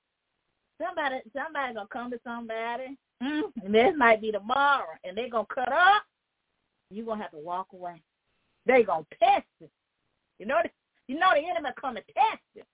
Somebody, 0.81 1.17
somebody 1.37 1.75
gonna 1.75 1.89
come 1.93 2.11
to 2.11 2.19
somebody, 2.25 2.97
mm, 3.23 3.43
and 3.63 3.75
this 3.75 3.93
might 3.99 4.23
be 4.23 4.33
tomorrow, 4.33 4.87
and 5.05 5.15
they're 5.15 5.29
gonna 5.29 5.47
cut 5.55 5.71
up. 5.71 6.05
You're 6.91 7.05
gonna 7.05 7.21
have 7.21 7.33
to 7.33 7.39
walk 7.39 7.67
away. 7.75 8.01
They 8.71 8.85
gonna 8.85 9.05
test 9.19 9.47
it. 9.61 9.71
You 10.39 10.47
know, 10.47 10.59
you 11.09 11.19
know 11.19 11.31
the 11.35 11.41
enemy 11.49 11.71
come 11.81 11.97
to 11.97 12.03
test 12.03 12.43
it. 12.55 12.67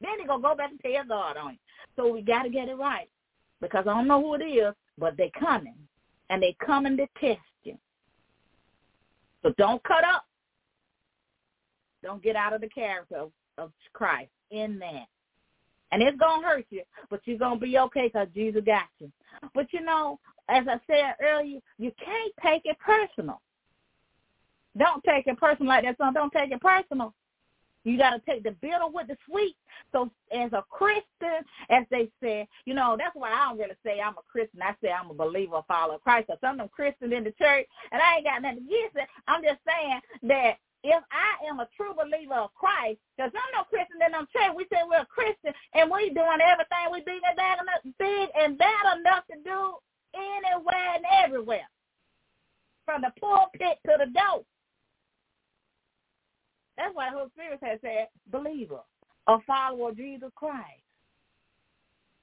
Then 0.00 0.20
he 0.20 0.26
gonna 0.26 0.42
go 0.42 0.54
back 0.54 0.70
and 0.70 0.80
tell 0.80 1.04
God 1.06 1.36
on 1.36 1.52
you. 1.52 1.58
So 1.96 2.12
we 2.12 2.22
gotta 2.22 2.50
get 2.50 2.68
it 2.68 2.76
right 2.76 3.08
because 3.60 3.86
I 3.86 3.94
don't 3.94 4.08
know 4.08 4.20
who 4.20 4.34
it 4.34 4.44
is, 4.44 4.74
but 4.98 5.16
they 5.16 5.30
coming 5.38 5.76
and 6.30 6.42
they 6.42 6.56
coming 6.64 6.96
to 6.96 7.06
test 7.20 7.40
you. 7.62 7.76
So 9.42 9.52
don't 9.58 9.82
cut 9.84 10.04
up. 10.04 10.24
Don't 12.02 12.22
get 12.22 12.36
out 12.36 12.52
of 12.52 12.60
the 12.60 12.68
character 12.68 13.16
of, 13.16 13.32
of 13.58 13.72
Christ 13.92 14.30
in 14.50 14.78
that. 14.78 15.06
And 15.92 16.02
it's 16.02 16.18
going 16.18 16.42
to 16.42 16.46
hurt 16.46 16.66
you, 16.70 16.82
but 17.08 17.20
you're 17.24 17.38
going 17.38 17.60
to 17.60 17.64
be 17.64 17.78
okay 17.78 18.08
because 18.08 18.28
Jesus 18.34 18.62
got 18.64 18.84
you. 18.98 19.12
But, 19.54 19.72
you 19.72 19.80
know, 19.80 20.18
as 20.48 20.64
I 20.68 20.80
said 20.86 21.14
earlier, 21.22 21.60
you 21.78 21.92
can't 22.02 22.32
take 22.42 22.62
it 22.64 22.76
personal. 22.78 23.40
Don't 24.78 25.02
take 25.04 25.26
it 25.26 25.38
personal 25.38 25.68
like 25.68 25.84
that 25.84 25.96
son. 25.98 26.14
Don't 26.14 26.32
take 26.32 26.50
it 26.50 26.60
personal. 26.60 27.14
You 27.84 27.98
got 27.98 28.10
to 28.10 28.22
take 28.24 28.42
the 28.42 28.52
bitter 28.62 28.88
with 28.92 29.08
the 29.08 29.16
sweet. 29.28 29.56
So 29.92 30.10
as 30.32 30.52
a 30.52 30.64
Christian, 30.70 31.44
as 31.68 31.84
they 31.90 32.08
say, 32.22 32.48
you 32.64 32.72
know, 32.72 32.96
that's 32.98 33.14
why 33.14 33.30
I 33.30 33.48
don't 33.48 33.58
really 33.58 33.76
say 33.84 34.00
I'm 34.00 34.16
a 34.16 34.24
Christian. 34.30 34.62
I 34.62 34.74
say 34.82 34.90
I'm 34.90 35.10
a 35.10 35.14
believer, 35.14 35.60
follower 35.68 35.96
of 35.96 36.02
Christ. 36.02 36.26
Because 36.26 36.40
some 36.40 36.52
of 36.52 36.58
them 36.58 36.70
Christians 36.72 37.12
in 37.12 37.24
the 37.24 37.32
church, 37.36 37.66
and 37.92 38.00
I 38.00 38.16
ain't 38.16 38.24
got 38.24 38.40
nothing 38.40 38.64
against 38.64 38.96
it. 38.96 39.08
I'm 39.28 39.44
just 39.44 39.60
saying 39.68 40.00
that 40.32 40.56
if 40.82 41.02
I 41.12 41.48
am 41.48 41.60
a 41.60 41.68
true 41.76 41.92
believer 41.92 42.40
of 42.40 42.54
Christ, 42.54 43.00
because 43.16 43.32
I'm 43.36 43.52
no 43.52 43.64
Christian 43.68 44.00
in 44.00 44.12
them 44.12 44.28
church, 44.32 44.56
we 44.56 44.64
say 44.72 44.80
we're 44.88 45.04
a 45.04 45.06
Christian 45.06 45.52
and 45.76 45.92
we 45.92 46.08
doing 46.08 46.40
everything 46.40 46.88
we 46.88 47.00
big 47.04 47.20
and 47.20 47.36
bad 47.36 47.60
enough, 47.60 47.84
big 48.00 48.28
and 48.32 48.56
bad 48.56 48.96
enough 48.96 49.24
to 49.28 49.36
do 49.44 49.76
anywhere 50.16 50.96
and 50.96 51.04
everywhere, 51.24 51.68
from 52.84 53.00
the 53.04 53.12
pulpit 53.20 53.76
to 53.84 53.96
the 54.00 54.08
door. 54.12 54.44
That's 56.76 56.94
why 56.94 57.10
the 57.10 57.16
Holy 57.16 57.30
Spirit 57.30 57.60
has 57.62 57.78
said, 57.82 58.08
believer, 58.30 58.80
a 59.26 59.38
follower 59.46 59.90
of 59.90 59.96
Jesus 59.96 60.30
Christ. 60.34 60.82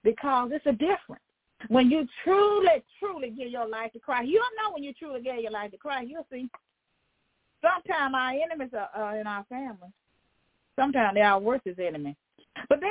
Because 0.04 0.52
it's 0.54 0.66
a 0.66 0.72
difference. 0.72 1.24
When 1.68 1.92
you 1.92 2.08
truly, 2.24 2.84
truly 3.00 3.30
give 3.30 3.50
your 3.50 3.68
life 3.68 3.94
to 3.94 4.00
Christ, 4.00 4.28
you'll 4.28 4.42
know 4.58 4.74
when 4.74 4.84
you 4.84 4.94
truly 4.94 5.22
give 5.22 5.38
your 5.38 5.52
life 5.52 5.72
to 5.72 5.78
Christ. 5.78 6.10
You'll 6.10 6.26
see. 6.32 6.50
Sometimes 7.62 8.16
our 8.16 8.32
enemies 8.32 8.74
are, 8.74 9.18
in 9.18 9.28
our 9.28 9.46
family. 9.46 9.90
Sometimes 10.76 11.14
they 11.14 11.22
are 11.22 11.34
our 11.34 11.40
worst 11.40 11.68
enemy. 11.68 12.16
But 12.68 12.82
then 12.82 12.90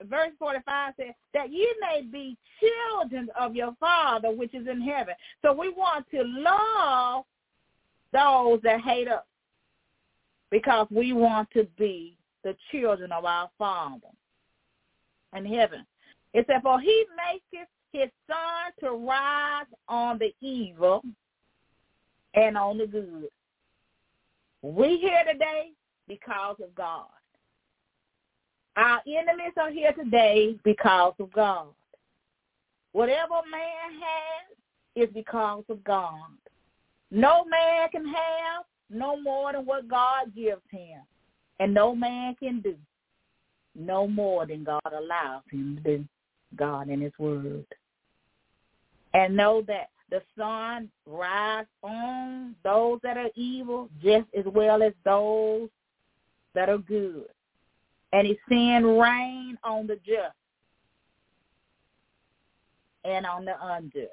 the 0.00 0.06
verse 0.06 0.32
45 0.38 0.94
says 0.96 1.14
that 1.32 1.52
you 1.52 1.72
may 1.80 2.02
be 2.02 2.36
children 2.60 3.28
of 3.38 3.54
your 3.54 3.74
Father 3.78 4.30
which 4.30 4.54
is 4.54 4.66
in 4.66 4.80
heaven. 4.80 5.14
So 5.42 5.52
we 5.52 5.70
want 5.70 6.06
to 6.10 6.22
love 6.24 7.24
those 8.12 8.60
that 8.62 8.80
hate 8.80 9.08
us 9.08 9.22
because 10.50 10.86
we 10.90 11.12
want 11.12 11.48
to 11.52 11.66
be 11.78 12.16
the 12.44 12.56
children 12.70 13.12
of 13.12 13.24
our 13.24 13.50
Father 13.58 14.08
in 15.36 15.44
heaven. 15.44 15.86
It 16.32 16.46
said, 16.46 16.62
for 16.62 16.80
he 16.80 17.04
maketh 17.16 17.68
his 17.92 18.10
sun 18.26 18.72
to 18.80 18.96
rise 19.06 19.66
on 19.88 20.18
the 20.18 20.32
evil 20.40 21.02
and 22.34 22.56
on 22.56 22.78
the 22.78 22.86
good. 22.86 23.28
We 24.62 24.98
here 24.98 25.22
today 25.30 25.70
because 26.06 26.56
of 26.62 26.74
God. 26.74 27.06
Our 28.76 29.00
enemies 29.06 29.52
are 29.56 29.70
here 29.70 29.92
today 29.92 30.56
because 30.64 31.14
of 31.18 31.32
God. 31.32 31.68
Whatever 32.92 33.40
man 33.50 34.00
has 34.00 35.08
is 35.08 35.12
because 35.14 35.64
of 35.68 35.82
God. 35.84 36.30
No 37.10 37.44
man 37.44 37.88
can 37.90 38.04
have 38.06 38.64
no 38.90 39.20
more 39.20 39.52
than 39.52 39.64
what 39.64 39.88
God 39.88 40.34
gives 40.34 40.62
him. 40.70 41.00
And 41.58 41.74
no 41.74 41.94
man 41.94 42.34
can 42.36 42.60
do 42.60 42.76
no 43.74 44.06
more 44.06 44.46
than 44.46 44.64
God 44.64 44.80
allows 44.86 45.42
him 45.50 45.76
to 45.76 45.98
do, 45.98 46.04
God 46.56 46.88
in 46.88 47.00
his 47.00 47.12
word. 47.18 47.66
And 49.14 49.36
know 49.36 49.62
that 49.66 49.90
the 50.10 50.22
sun 50.36 50.88
rise 51.06 51.66
on 51.82 52.54
those 52.64 52.98
that 53.02 53.16
are 53.16 53.30
evil 53.34 53.88
just 54.02 54.26
as 54.36 54.44
well 54.46 54.82
as 54.82 54.92
those 55.04 55.68
that 56.54 56.68
are 56.68 56.78
good. 56.78 57.26
And 58.12 58.26
he's 58.26 58.36
seeing 58.48 58.98
rain 58.98 59.56
on 59.62 59.86
the 59.86 59.96
just 59.96 60.34
and 63.04 63.24
on 63.24 63.44
the 63.44 63.54
unjust. 63.60 64.10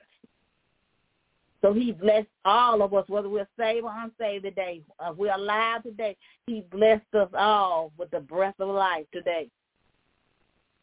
So 1.62 1.74
he 1.74 1.92
blessed 1.92 2.28
all 2.46 2.82
of 2.84 2.94
us, 2.94 3.10
whether 3.10 3.30
we're 3.30 3.48
saved 3.58 3.84
or 3.84 3.92
unsaved 3.92 4.44
today. 4.44 4.84
If 5.02 5.18
we're 5.18 5.34
alive 5.34 5.84
today, 5.84 6.16
he 6.46 6.62
blessed 6.72 7.14
us 7.14 7.30
all 7.36 7.92
with 7.98 8.12
the 8.12 8.20
breath 8.20 8.60
of 8.60 8.70
life 8.70 9.06
today. 9.12 9.50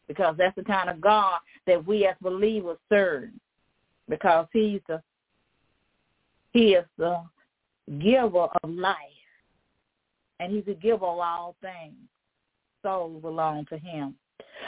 Because 0.07 0.35
that's 0.37 0.55
the 0.55 0.63
kind 0.63 0.89
of 0.89 1.01
God 1.01 1.39
that 1.65 1.85
we 1.85 2.05
as 2.05 2.15
believers 2.21 2.77
serve. 2.89 3.29
because 4.09 4.47
he's 4.53 4.81
the 4.87 5.01
he 6.51 6.73
is 6.75 6.85
the 6.97 7.21
giver 7.99 8.47
of 8.63 8.69
life. 8.69 8.95
And 10.39 10.53
he's 10.53 10.65
the 10.65 10.73
giver 10.73 11.05
of 11.05 11.19
all 11.19 11.55
things. 11.61 11.95
Souls 12.81 13.21
belong 13.21 13.65
to 13.65 13.77
him. 13.77 14.15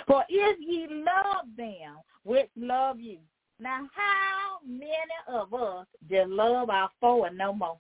For 0.06 0.24
if 0.28 0.58
ye 0.60 0.88
love 0.90 1.46
them 1.56 1.98
which 2.24 2.50
love 2.58 3.00
you. 3.00 3.20
Now 3.60 3.88
how 3.94 4.60
many 4.68 4.92
of 5.28 5.54
us 5.54 5.88
just 6.10 6.30
love 6.30 6.70
our 6.70 6.90
foe 7.02 7.24
and 7.24 7.38
no 7.38 7.54
more? 7.54 7.78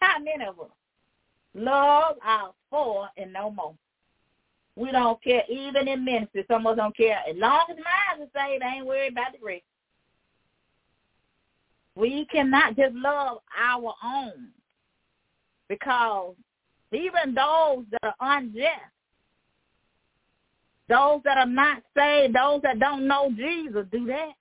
How 0.00 0.18
many 0.18 0.44
of 0.44 0.60
us 0.60 0.70
love 1.54 2.16
our 2.22 2.52
foe 2.70 3.06
and 3.16 3.32
no 3.32 3.50
more? 3.50 3.74
We 4.76 4.92
don't 4.92 5.22
care, 5.22 5.42
even 5.48 5.88
in 5.88 6.04
ministry. 6.04 6.44
Some 6.48 6.66
of 6.66 6.72
us 6.72 6.76
don't 6.76 6.96
care. 6.96 7.18
As 7.28 7.36
long 7.36 7.66
as 7.70 7.76
mine 7.76 8.22
is 8.22 8.30
saved, 8.34 8.62
I 8.62 8.76
ain't 8.76 8.86
worried 8.86 9.12
about 9.12 9.32
the 9.32 9.44
rest. 9.44 9.62
We 11.94 12.26
cannot 12.26 12.76
just 12.76 12.94
love 12.94 13.38
our 13.58 13.94
own 14.04 14.48
because 15.68 16.34
even 16.92 17.34
those 17.34 17.84
that 17.90 18.14
are 18.18 18.38
unjust, 18.38 18.68
those 20.88 21.20
that 21.24 21.38
are 21.38 21.46
not 21.46 21.82
saved, 21.96 22.34
those 22.34 22.62
that 22.62 22.78
don't 22.78 23.06
know 23.06 23.30
Jesus, 23.36 23.86
do 23.92 24.06
that. 24.06 24.32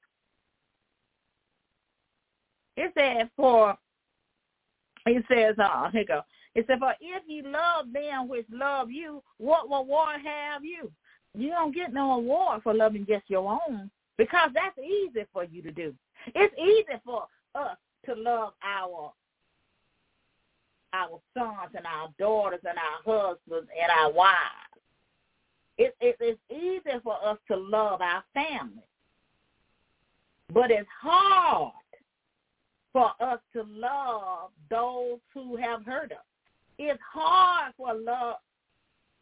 It 2.80 2.94
says 2.98 3.28
for, 3.36 3.78
it 5.06 5.26
says, 5.30 5.56
uh, 5.62 5.92
here 5.92 6.06
go. 6.08 6.22
It 6.56 6.66
said, 6.66 6.80
for 6.80 6.94
if 7.02 7.24
you 7.28 7.44
love 7.44 7.92
them 7.92 8.30
which 8.30 8.46
love 8.50 8.90
you, 8.90 9.22
what 9.38 9.66
reward 9.66 10.22
have 10.24 10.64
you? 10.64 10.90
You 11.38 11.50
don't 11.50 11.76
get 11.76 11.94
no 11.94 12.14
award 12.14 12.62
for 12.64 12.74
loving 12.74 13.06
just 13.06 13.30
your 13.30 13.60
own 13.68 13.92
because 14.18 14.52
that's 14.54 14.78
easy 14.80 15.26
for 15.34 15.44
you 15.44 15.62
to 15.62 15.72
do. 15.72 15.94
It's 16.34 16.56
easy 16.58 16.98
for 17.04 17.26
us 17.54 17.78
to 18.06 18.16
love 18.16 18.54
our 18.64 19.12
our 20.94 21.20
sons 21.38 21.76
and 21.76 21.86
our 21.86 22.08
daughters 22.18 22.62
and 22.68 22.78
our 22.78 23.04
husbands 23.06 23.70
and 23.80 23.92
our 24.00 24.12
wives. 24.12 24.38
It, 25.78 25.96
it, 26.00 26.16
it's 26.20 26.40
easy 26.50 26.98
for 27.04 27.16
us 27.24 27.38
to 27.50 27.58
love 27.58 28.02
our 28.02 28.24
family. 28.34 28.84
But 30.52 30.72
it's 30.72 30.88
hard 31.00 31.74
for 32.94 33.12
us 33.20 33.40
to 33.54 33.64
love 33.64 34.52
those 34.70 35.20
who 35.34 35.56
have 35.56 35.86
hurt 35.86 36.12
us. 36.12 36.18
It's 36.78 37.00
hard 37.14 37.74
for 37.78 37.94
love 37.94 38.38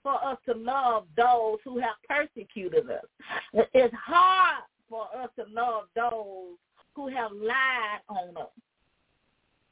for 0.04 0.24
us 0.24 0.38
to 0.48 0.54
love 0.54 1.06
those 1.18 1.58
who 1.66 1.80
have 1.80 1.96
persecuted 2.08 2.90
us. 2.90 3.66
It's 3.74 3.94
hard 3.94 4.64
for 4.90 5.08
us 5.22 5.30
to 5.38 5.46
love 5.52 5.86
those 5.96 6.56
who 6.96 7.08
have 7.10 7.32
lied 7.34 8.00
on 8.08 8.38
us. 8.38 8.50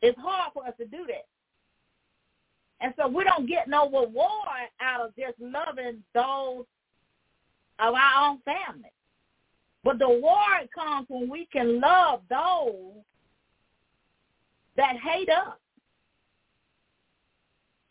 It's 0.02 0.20
hard 0.20 0.52
for 0.54 0.66
us 0.66 0.74
to 0.78 0.86
do 0.86 1.06
that. 1.08 1.26
And 2.82 2.93
so 2.98 3.08
we 3.08 3.24
don't 3.24 3.48
get 3.48 3.70
no 3.70 3.86
reward 3.86 4.70
out 4.82 5.06
of 5.06 5.16
just 5.16 5.39
loving 5.39 6.04
those 6.14 6.66
of 7.80 7.93
our 7.93 8.30
own 8.30 8.39
family. 8.41 8.91
But 9.84 10.00
the 10.00 10.08
reward 10.08 10.68
comes 10.74 11.06
when 11.10 11.30
we 11.30 11.48
can 11.52 11.80
love 11.80 12.22
those 12.30 13.04
that 14.78 14.98
hate 14.98 15.30
us. 15.30 15.56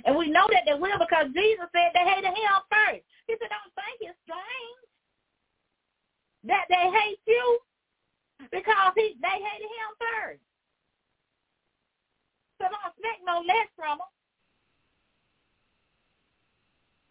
And 0.05 0.16
we 0.16 0.28
know 0.28 0.47
that 0.53 0.64
they 0.66 0.78
will 0.78 0.99
because 0.99 1.32
Jesus 1.32 1.64
said 1.72 1.93
they 1.95 2.05
hated 2.05 2.28
him 2.28 2.57
first. 2.68 3.03
He 3.26 3.35
said, 3.41 3.49
don't 3.49 3.72
think 3.72 4.01
it's 4.01 4.18
strange 4.24 4.85
that 6.45 6.66
they 6.68 6.76
hate 6.76 7.18
you 7.26 7.59
because 8.51 8.93
he 8.97 9.16
they 9.22 9.28
hated 9.28 9.64
him 9.64 9.91
first. 9.99 10.41
So 12.61 12.66
don't 12.68 12.93
expect 12.93 13.24
no 13.24 13.41
less 13.41 13.68
from 13.76 13.99
him. 13.99 14.12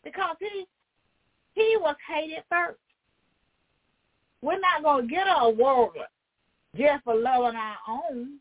Because 0.03 0.35
he 0.39 0.67
he 1.53 1.77
was 1.79 1.95
hated 2.07 2.43
first. 2.49 2.79
We're 4.41 4.59
not 4.59 4.83
gonna 4.83 5.07
get 5.07 5.27
a 5.27 5.39
award 5.45 5.97
just 6.75 7.03
for 7.03 7.15
loving 7.15 7.57
our 7.57 7.77
own, 7.87 8.39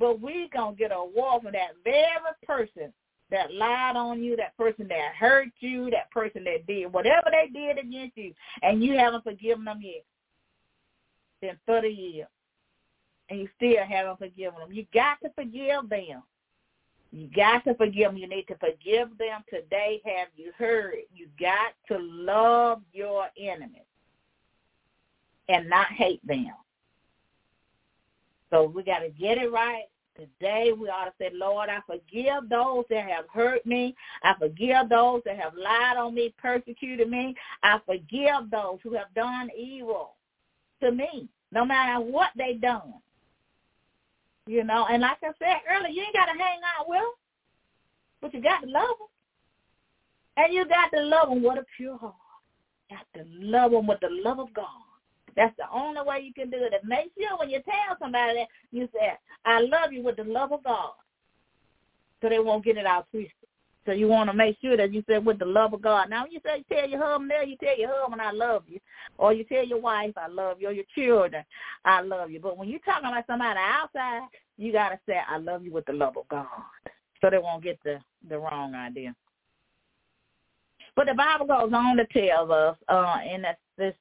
but 0.00 0.20
we're 0.20 0.48
gonna 0.52 0.74
get 0.74 0.90
a 0.90 0.96
award 0.96 1.42
for 1.44 1.52
that 1.52 1.76
very 1.84 2.04
person 2.44 2.92
that 3.30 3.54
lied 3.54 3.94
on 3.94 4.20
you, 4.20 4.34
that 4.34 4.56
person 4.56 4.88
that 4.88 5.14
hurt 5.14 5.50
you, 5.60 5.88
that 5.90 6.10
person 6.10 6.42
that 6.42 6.66
did 6.66 6.92
whatever 6.92 7.30
they 7.30 7.48
did 7.52 7.78
against 7.78 8.16
you, 8.16 8.34
and 8.62 8.82
you 8.82 8.94
haven't 8.94 9.22
forgiven 9.22 9.64
them 9.64 9.78
yet 9.80 10.04
been 11.40 11.58
30 11.66 11.88
years, 11.88 12.28
and 13.28 13.40
you 13.40 13.48
still 13.56 13.84
haven't 13.88 14.18
forgiven 14.18 14.60
them. 14.60 14.72
You 14.72 14.86
got 14.92 15.18
to 15.22 15.30
forgive 15.34 15.88
them. 15.88 16.22
You 17.12 17.28
got 17.34 17.64
to 17.64 17.74
forgive 17.74 18.12
them. 18.12 18.18
You 18.18 18.28
need 18.28 18.46
to 18.48 18.56
forgive 18.56 19.16
them 19.18 19.42
today. 19.48 20.00
Have 20.04 20.28
you 20.36 20.52
heard? 20.56 20.94
You 21.14 21.28
got 21.38 21.72
to 21.88 21.98
love 22.00 22.82
your 22.92 23.26
enemies 23.38 23.82
and 25.48 25.68
not 25.68 25.88
hate 25.88 26.24
them. 26.26 26.52
So 28.50 28.64
we 28.64 28.82
got 28.82 29.00
to 29.00 29.08
get 29.08 29.38
it 29.38 29.50
right. 29.50 29.84
Today 30.16 30.72
we 30.78 30.88
ought 30.88 31.06
to 31.06 31.12
say, 31.18 31.30
Lord, 31.32 31.70
I 31.70 31.78
forgive 31.86 32.48
those 32.50 32.84
that 32.90 33.08
have 33.08 33.24
hurt 33.32 33.64
me. 33.64 33.94
I 34.22 34.34
forgive 34.38 34.88
those 34.88 35.22
that 35.24 35.38
have 35.38 35.54
lied 35.54 35.96
on 35.96 36.14
me, 36.14 36.34
persecuted 36.36 37.08
me. 37.08 37.34
I 37.62 37.80
forgive 37.86 38.50
those 38.50 38.78
who 38.82 38.94
have 38.94 39.14
done 39.14 39.48
evil 39.56 40.16
to 40.82 40.90
me, 40.90 41.28
no 41.52 41.64
matter 41.64 42.00
what 42.00 42.30
they 42.36 42.54
done. 42.54 42.94
You 44.46 44.64
know, 44.64 44.86
and 44.90 45.02
like 45.02 45.18
I 45.22 45.30
said 45.38 45.60
earlier, 45.70 45.90
you 45.90 46.02
ain't 46.02 46.14
got 46.14 46.26
to 46.26 46.38
hang 46.38 46.58
out 46.78 46.88
with 46.88 46.98
them, 46.98 47.12
but 48.20 48.34
you 48.34 48.42
got 48.42 48.60
to 48.60 48.66
love 48.66 48.88
them. 48.98 49.08
And 50.36 50.52
you 50.52 50.66
got 50.66 50.90
to 50.92 51.02
love 51.02 51.28
them 51.28 51.42
with 51.42 51.58
a 51.58 51.64
pure 51.76 51.96
heart. 51.96 52.14
You 52.90 52.96
got 52.96 53.06
to 53.22 53.24
love 53.30 53.70
them 53.70 53.86
with 53.86 54.00
the 54.00 54.08
love 54.10 54.40
of 54.40 54.52
God. 54.52 54.66
That's 55.36 55.56
the 55.56 55.64
only 55.72 56.00
way 56.02 56.20
you 56.20 56.32
can 56.32 56.50
do 56.50 56.58
it. 56.58 56.72
And 56.78 56.88
make 56.88 57.10
sure 57.18 57.38
when 57.38 57.50
you 57.50 57.60
tell 57.62 57.96
somebody 57.98 58.34
that, 58.34 58.48
you 58.70 58.88
say, 58.92 59.12
I 59.44 59.60
love 59.60 59.92
you 59.92 60.02
with 60.02 60.16
the 60.16 60.24
love 60.24 60.52
of 60.52 60.64
God. 60.64 60.92
So 62.22 62.28
they 62.28 62.38
won't 62.38 62.64
get 62.64 62.76
it 62.76 62.86
out 62.86 63.06
twisted. 63.10 63.32
So 63.86 63.92
you 63.92 64.08
want 64.08 64.28
to 64.28 64.36
make 64.36 64.56
sure 64.60 64.76
that 64.76 64.92
you 64.92 65.02
say 65.08 65.18
with 65.18 65.38
the 65.38 65.46
love 65.46 65.72
of 65.72 65.80
God. 65.80 66.10
Now, 66.10 66.24
when 66.24 66.32
you 66.32 66.40
say 66.44 66.62
tell 66.70 66.88
your 66.88 67.02
husband 67.02 67.30
there, 67.30 67.44
you 67.44 67.56
tell 67.56 67.78
your 67.78 67.90
husband 67.92 68.20
I 68.20 68.30
love 68.30 68.64
you, 68.68 68.78
or 69.16 69.32
you 69.32 69.44
tell 69.44 69.64
your 69.64 69.80
wife 69.80 70.12
I 70.16 70.28
love 70.28 70.60
you, 70.60 70.68
or 70.68 70.72
your 70.72 70.84
children 70.94 71.42
I 71.84 72.02
love 72.02 72.30
you. 72.30 72.40
But 72.40 72.58
when 72.58 72.68
you're 72.68 72.80
talking 72.80 73.08
about 73.08 73.26
somebody 73.26 73.58
outside, 73.58 74.28
you 74.58 74.72
gotta 74.72 75.00
say 75.06 75.14
I 75.26 75.38
love 75.38 75.64
you 75.64 75.72
with 75.72 75.86
the 75.86 75.94
love 75.94 76.18
of 76.18 76.28
God, 76.28 76.46
so 77.20 77.30
they 77.30 77.38
won't 77.38 77.64
get 77.64 77.78
the 77.82 77.98
the 78.28 78.38
wrong 78.38 78.74
idea. 78.74 79.14
But 80.96 81.06
the 81.06 81.14
Bible 81.14 81.46
goes 81.46 81.72
on 81.72 81.96
to 81.96 82.06
tell 82.06 82.50
us, 82.52 82.76
uh, 82.88 83.18
in 83.28 83.42
that 83.42 83.58
let's 83.78 83.96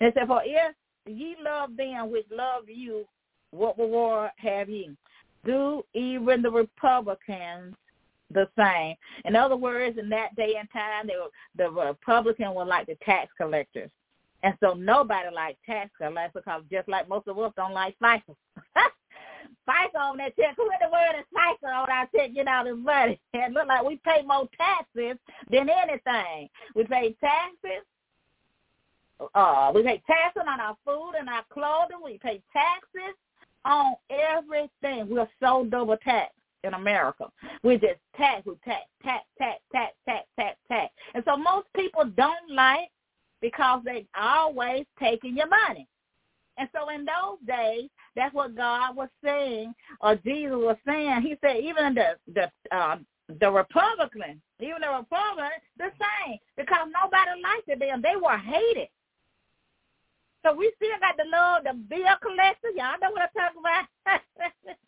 it 0.00 0.14
said, 0.14 0.26
"For 0.26 0.42
if 0.44 0.74
ye 1.06 1.36
love 1.42 1.76
them 1.76 2.10
which 2.10 2.26
love 2.30 2.68
you, 2.68 3.06
what 3.50 3.78
reward 3.78 4.30
have 4.36 4.68
ye? 4.68 4.96
Do 5.44 5.84
even 5.94 6.42
the 6.42 6.68
publicans 6.76 7.74
the 8.30 8.48
same. 8.58 8.94
In 9.24 9.36
other 9.36 9.56
words, 9.56 9.98
in 9.98 10.08
that 10.10 10.34
day 10.36 10.54
and 10.58 10.68
time, 10.70 11.06
they 11.06 11.14
were, 11.16 11.30
the 11.56 11.96
publican 12.04 12.54
were 12.54 12.64
like 12.64 12.86
the 12.86 12.96
tax 13.04 13.30
collectors. 13.36 13.90
And 14.42 14.54
so 14.60 14.74
nobody 14.74 15.34
liked 15.34 15.58
tax 15.64 15.90
collectors 15.96 16.42
because 16.44 16.62
just 16.70 16.88
like 16.88 17.08
most 17.08 17.26
of 17.26 17.38
us 17.38 17.52
don't 17.56 17.72
like 17.72 17.96
FICA. 17.98 18.36
FICA 19.68 20.00
on 20.00 20.16
that 20.18 20.36
check. 20.36 20.54
Who 20.56 20.64
in 20.64 20.78
the 20.80 20.90
world 20.90 21.16
is 21.18 21.26
FICA 21.34 21.68
on 21.68 21.90
our 21.90 22.08
check 22.14 22.34
get 22.34 22.48
out 22.48 22.66
his 22.66 22.76
money? 22.76 23.20
It 23.34 23.52
look 23.52 23.66
like 23.66 23.84
we 23.84 23.96
pay 23.96 24.22
more 24.26 24.48
taxes 24.56 25.18
than 25.50 25.68
anything. 25.68 26.48
We 26.74 26.84
pay 26.84 27.14
taxes. 27.20 27.84
Uh, 29.34 29.72
we 29.74 29.82
pay 29.82 30.02
taxes 30.06 30.42
on 30.46 30.60
our 30.60 30.76
food 30.84 31.12
and 31.18 31.28
our 31.28 31.44
clothing. 31.52 31.98
We 32.04 32.18
pay 32.18 32.40
taxes 32.52 33.16
on 33.64 33.94
everything. 34.10 35.08
We're 35.08 35.28
so 35.40 35.66
double 35.68 35.96
taxed 35.96 36.34
in 36.64 36.74
America. 36.74 37.26
We 37.62 37.74
just 37.74 38.00
tax, 38.16 38.46
we 38.46 38.54
tax, 38.64 38.84
tax, 39.02 39.24
tax, 39.38 39.60
tax, 39.72 39.94
tax, 40.06 40.26
tax, 40.38 40.56
tax. 40.68 40.92
And 41.14 41.24
so 41.26 41.36
most 41.36 41.66
people 41.74 42.04
don't 42.16 42.50
like 42.50 42.90
because 43.40 43.82
they 43.84 44.06
always 44.18 44.84
taking 44.98 45.36
your 45.36 45.48
money. 45.48 45.86
And 46.58 46.68
so 46.74 46.88
in 46.90 47.04
those 47.04 47.38
days, 47.46 47.88
that's 48.16 48.34
what 48.34 48.56
God 48.56 48.96
was 48.96 49.08
saying, 49.24 49.74
or 50.00 50.16
Jesus 50.16 50.56
was 50.56 50.76
saying. 50.86 51.22
He 51.22 51.36
said 51.40 51.58
even 51.62 51.94
the 51.94 52.18
the 52.34 52.76
um, 52.76 53.06
the 53.28 53.64
publicans, 53.70 54.40
even 54.60 54.80
the 54.80 55.06
publicans, 55.08 55.62
the 55.78 55.90
same, 55.94 56.38
because 56.56 56.88
nobody 56.90 57.40
liked 57.42 57.68
them. 57.68 58.02
They 58.02 58.16
were 58.16 58.38
hated. 58.38 58.88
So 60.44 60.54
we 60.54 60.72
still 60.76 60.98
got 61.00 61.16
the 61.16 61.24
love 61.30 61.64
the 61.64 61.74
bill 61.74 62.16
collectors. 62.22 62.74
Y'all 62.74 62.98
know 63.00 63.10
what 63.10 63.22
I'm 63.22 63.34
talking 63.34 63.62
about. 63.62 63.86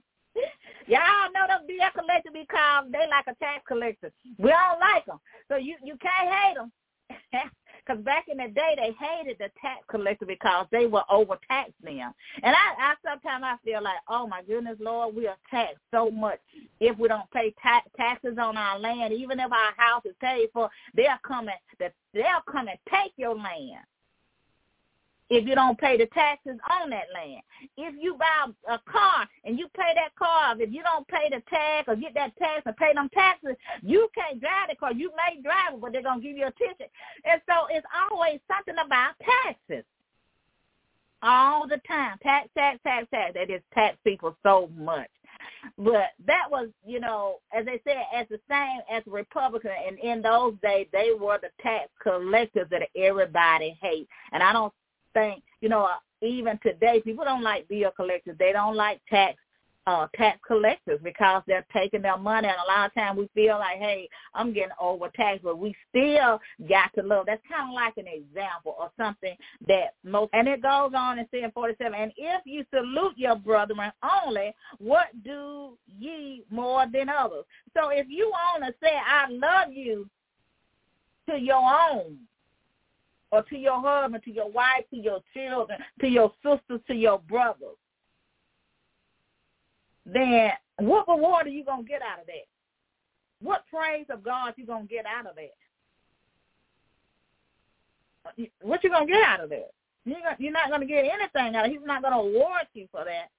Y'all 0.86 1.30
know 1.34 1.46
them 1.46 1.66
bill 1.66 1.90
collectors 1.94 2.32
because 2.34 2.84
they 2.90 3.06
like 3.10 3.26
a 3.28 3.34
tax 3.38 3.62
collector. 3.66 4.10
We 4.38 4.50
don't 4.50 4.80
like 4.80 5.06
them, 5.06 5.18
so 5.48 5.56
you 5.56 5.76
you 5.84 5.96
can't 6.02 6.34
hate 6.34 6.56
them. 6.58 6.72
Because 7.86 8.02
back 8.04 8.26
in 8.28 8.38
the 8.38 8.48
day, 8.48 8.74
they 8.76 8.94
hated 8.98 9.38
the 9.38 9.50
tax 9.60 9.84
collector 9.88 10.26
because 10.26 10.66
they 10.70 10.86
were 10.86 11.04
overtaxing 11.10 11.98
them. 11.98 12.12
And 12.42 12.54
I, 12.54 12.92
I 12.92 12.94
sometimes 13.04 13.44
I 13.44 13.56
feel 13.64 13.82
like, 13.82 13.98
oh 14.08 14.26
my 14.26 14.42
goodness, 14.42 14.76
Lord, 14.80 15.14
we 15.14 15.26
are 15.26 15.36
taxed 15.50 15.78
so 15.90 16.10
much 16.10 16.38
if 16.80 16.98
we 16.98 17.08
don't 17.08 17.30
pay 17.32 17.54
ta- 17.62 17.82
taxes 17.96 18.38
on 18.40 18.56
our 18.56 18.78
land. 18.78 19.12
Even 19.12 19.40
if 19.40 19.50
our 19.52 19.72
house 19.76 20.02
is 20.04 20.14
paid 20.20 20.48
for, 20.52 20.70
they'll 20.94 21.18
come 21.26 21.48
and 21.48 21.90
they'll 22.12 22.24
come 22.50 22.68
and 22.68 22.78
take 22.90 23.12
your 23.16 23.34
land 23.34 23.84
if 25.30 25.46
you 25.46 25.54
don't 25.54 25.78
pay 25.78 25.96
the 25.96 26.06
taxes 26.06 26.58
on 26.68 26.90
that 26.90 27.06
land. 27.14 27.40
If 27.76 27.94
you 27.98 28.18
buy 28.18 28.52
a 28.68 28.78
car 28.90 29.28
and 29.44 29.58
you 29.58 29.68
pay 29.76 29.94
that 29.94 30.14
car, 30.16 30.60
if 30.60 30.72
you 30.72 30.82
don't 30.82 31.06
pay 31.06 31.30
the 31.30 31.40
tax 31.48 31.88
or 31.88 31.94
get 31.94 32.14
that 32.14 32.36
tax 32.36 32.62
and 32.66 32.76
pay 32.76 32.92
them 32.92 33.08
taxes, 33.14 33.56
you 33.80 34.08
can't 34.14 34.40
drive 34.40 34.68
the 34.68 34.76
car. 34.76 34.92
You 34.92 35.12
may 35.16 35.40
drive 35.40 35.74
it, 35.74 35.80
but 35.80 35.92
they're 35.92 36.02
going 36.02 36.20
to 36.20 36.26
give 36.26 36.36
you 36.36 36.46
a 36.46 36.52
ticket. 36.52 36.90
And 37.24 37.40
so 37.48 37.66
it's 37.70 37.86
always 38.10 38.40
something 38.48 38.74
about 38.84 39.14
taxes. 39.22 39.84
All 41.22 41.68
the 41.68 41.80
time. 41.86 42.16
Tax, 42.22 42.48
tax, 42.56 42.80
tax, 42.82 43.06
tax. 43.12 43.34
They 43.34 43.46
just 43.46 43.64
tax 43.72 43.96
people 44.02 44.36
so 44.42 44.70
much. 44.74 45.10
But 45.76 46.08
that 46.26 46.50
was, 46.50 46.70
you 46.84 46.98
know, 46.98 47.36
as 47.52 47.66
they 47.66 47.80
said, 47.84 47.96
as 48.14 48.26
the 48.30 48.40
same 48.48 48.80
as 48.90 49.02
publican, 49.32 49.70
and 49.86 49.98
in 49.98 50.22
those 50.22 50.54
days, 50.62 50.86
they 50.92 51.10
were 51.18 51.38
the 51.40 51.50
tax 51.62 51.90
collectors 52.02 52.68
that 52.70 52.88
everybody 52.96 53.78
hates. 53.82 54.08
And 54.32 54.42
I 54.42 54.54
don't 54.54 54.72
think, 55.14 55.42
you 55.60 55.68
know, 55.68 55.88
even 56.22 56.58
today, 56.62 57.00
people 57.02 57.24
don't 57.24 57.42
like 57.42 57.68
bill 57.68 57.90
collectors. 57.94 58.36
They 58.38 58.52
don't 58.52 58.76
like 58.76 59.00
tax 59.08 59.36
uh 59.86 60.06
tax 60.14 60.38
collectors 60.46 61.00
because 61.02 61.42
they're 61.46 61.66
taking 61.72 62.02
their 62.02 62.18
money 62.18 62.46
and 62.46 62.56
a 62.56 62.70
lot 62.70 62.86
of 62.86 62.94
times 62.94 63.18
we 63.18 63.28
feel 63.34 63.58
like, 63.58 63.78
hey, 63.78 64.08
I'm 64.34 64.52
getting 64.52 64.74
overtaxed, 64.78 65.42
but 65.42 65.58
we 65.58 65.74
still 65.88 66.38
got 66.68 66.92
to 66.94 67.02
love. 67.02 67.26
That's 67.26 67.42
kind 67.50 67.70
of 67.70 67.74
like 67.74 67.96
an 67.96 68.06
example 68.06 68.76
of 68.78 68.90
something 68.98 69.34
that 69.68 69.94
most, 70.04 70.30
and 70.34 70.46
it 70.48 70.62
goes 70.62 70.92
on 70.94 71.18
in 71.18 71.26
saying 71.32 71.52
47, 71.54 71.94
and 71.98 72.12
if 72.16 72.42
you 72.44 72.64
salute 72.74 73.14
your 73.16 73.36
brethren 73.36 73.90
only, 74.26 74.54
what 74.78 75.06
do 75.24 75.78
ye 75.98 76.44
more 76.50 76.84
than 76.92 77.08
others? 77.08 77.44
So 77.74 77.88
if 77.88 78.06
you 78.08 78.30
want 78.30 78.64
to 78.64 78.74
say, 78.82 78.92
I 78.94 79.30
love 79.30 79.72
you 79.72 80.08
to 81.30 81.38
your 81.38 81.62
own, 81.90 82.18
or 83.32 83.42
to 83.44 83.56
your 83.56 83.80
husband, 83.80 84.22
to 84.24 84.30
your 84.30 84.50
wife, 84.50 84.84
to 84.90 84.96
your 84.96 85.20
children, 85.34 85.78
to 86.00 86.08
your 86.08 86.32
sisters, 86.42 86.80
to 86.86 86.94
your 86.94 87.18
brothers, 87.20 87.76
then 90.04 90.50
what 90.78 91.06
reward 91.08 91.46
are 91.46 91.50
you 91.50 91.64
going 91.64 91.84
to 91.84 91.88
get 91.88 92.02
out 92.02 92.20
of 92.20 92.26
that? 92.26 92.46
What 93.42 93.64
praise 93.72 94.06
of 94.10 94.22
God 94.22 94.54
you 94.56 94.66
going 94.66 94.88
to 94.88 94.94
get 94.94 95.06
out 95.06 95.26
of 95.26 95.36
that? 95.36 95.54
What 98.62 98.82
you 98.84 98.90
going 98.90 99.06
to 99.06 99.12
get 99.12 99.22
out 99.22 99.40
of 99.44 99.50
that? 99.50 99.70
You're 100.04 100.52
not 100.52 100.68
going 100.68 100.80
to 100.80 100.86
get 100.86 101.04
anything 101.04 101.54
out 101.54 101.66
of 101.66 101.70
it. 101.70 101.72
He's 101.72 101.86
not 101.86 102.02
going 102.02 102.12
to 102.12 102.18
award 102.18 102.66
you 102.74 102.88
for 102.90 103.04
that 103.04 103.30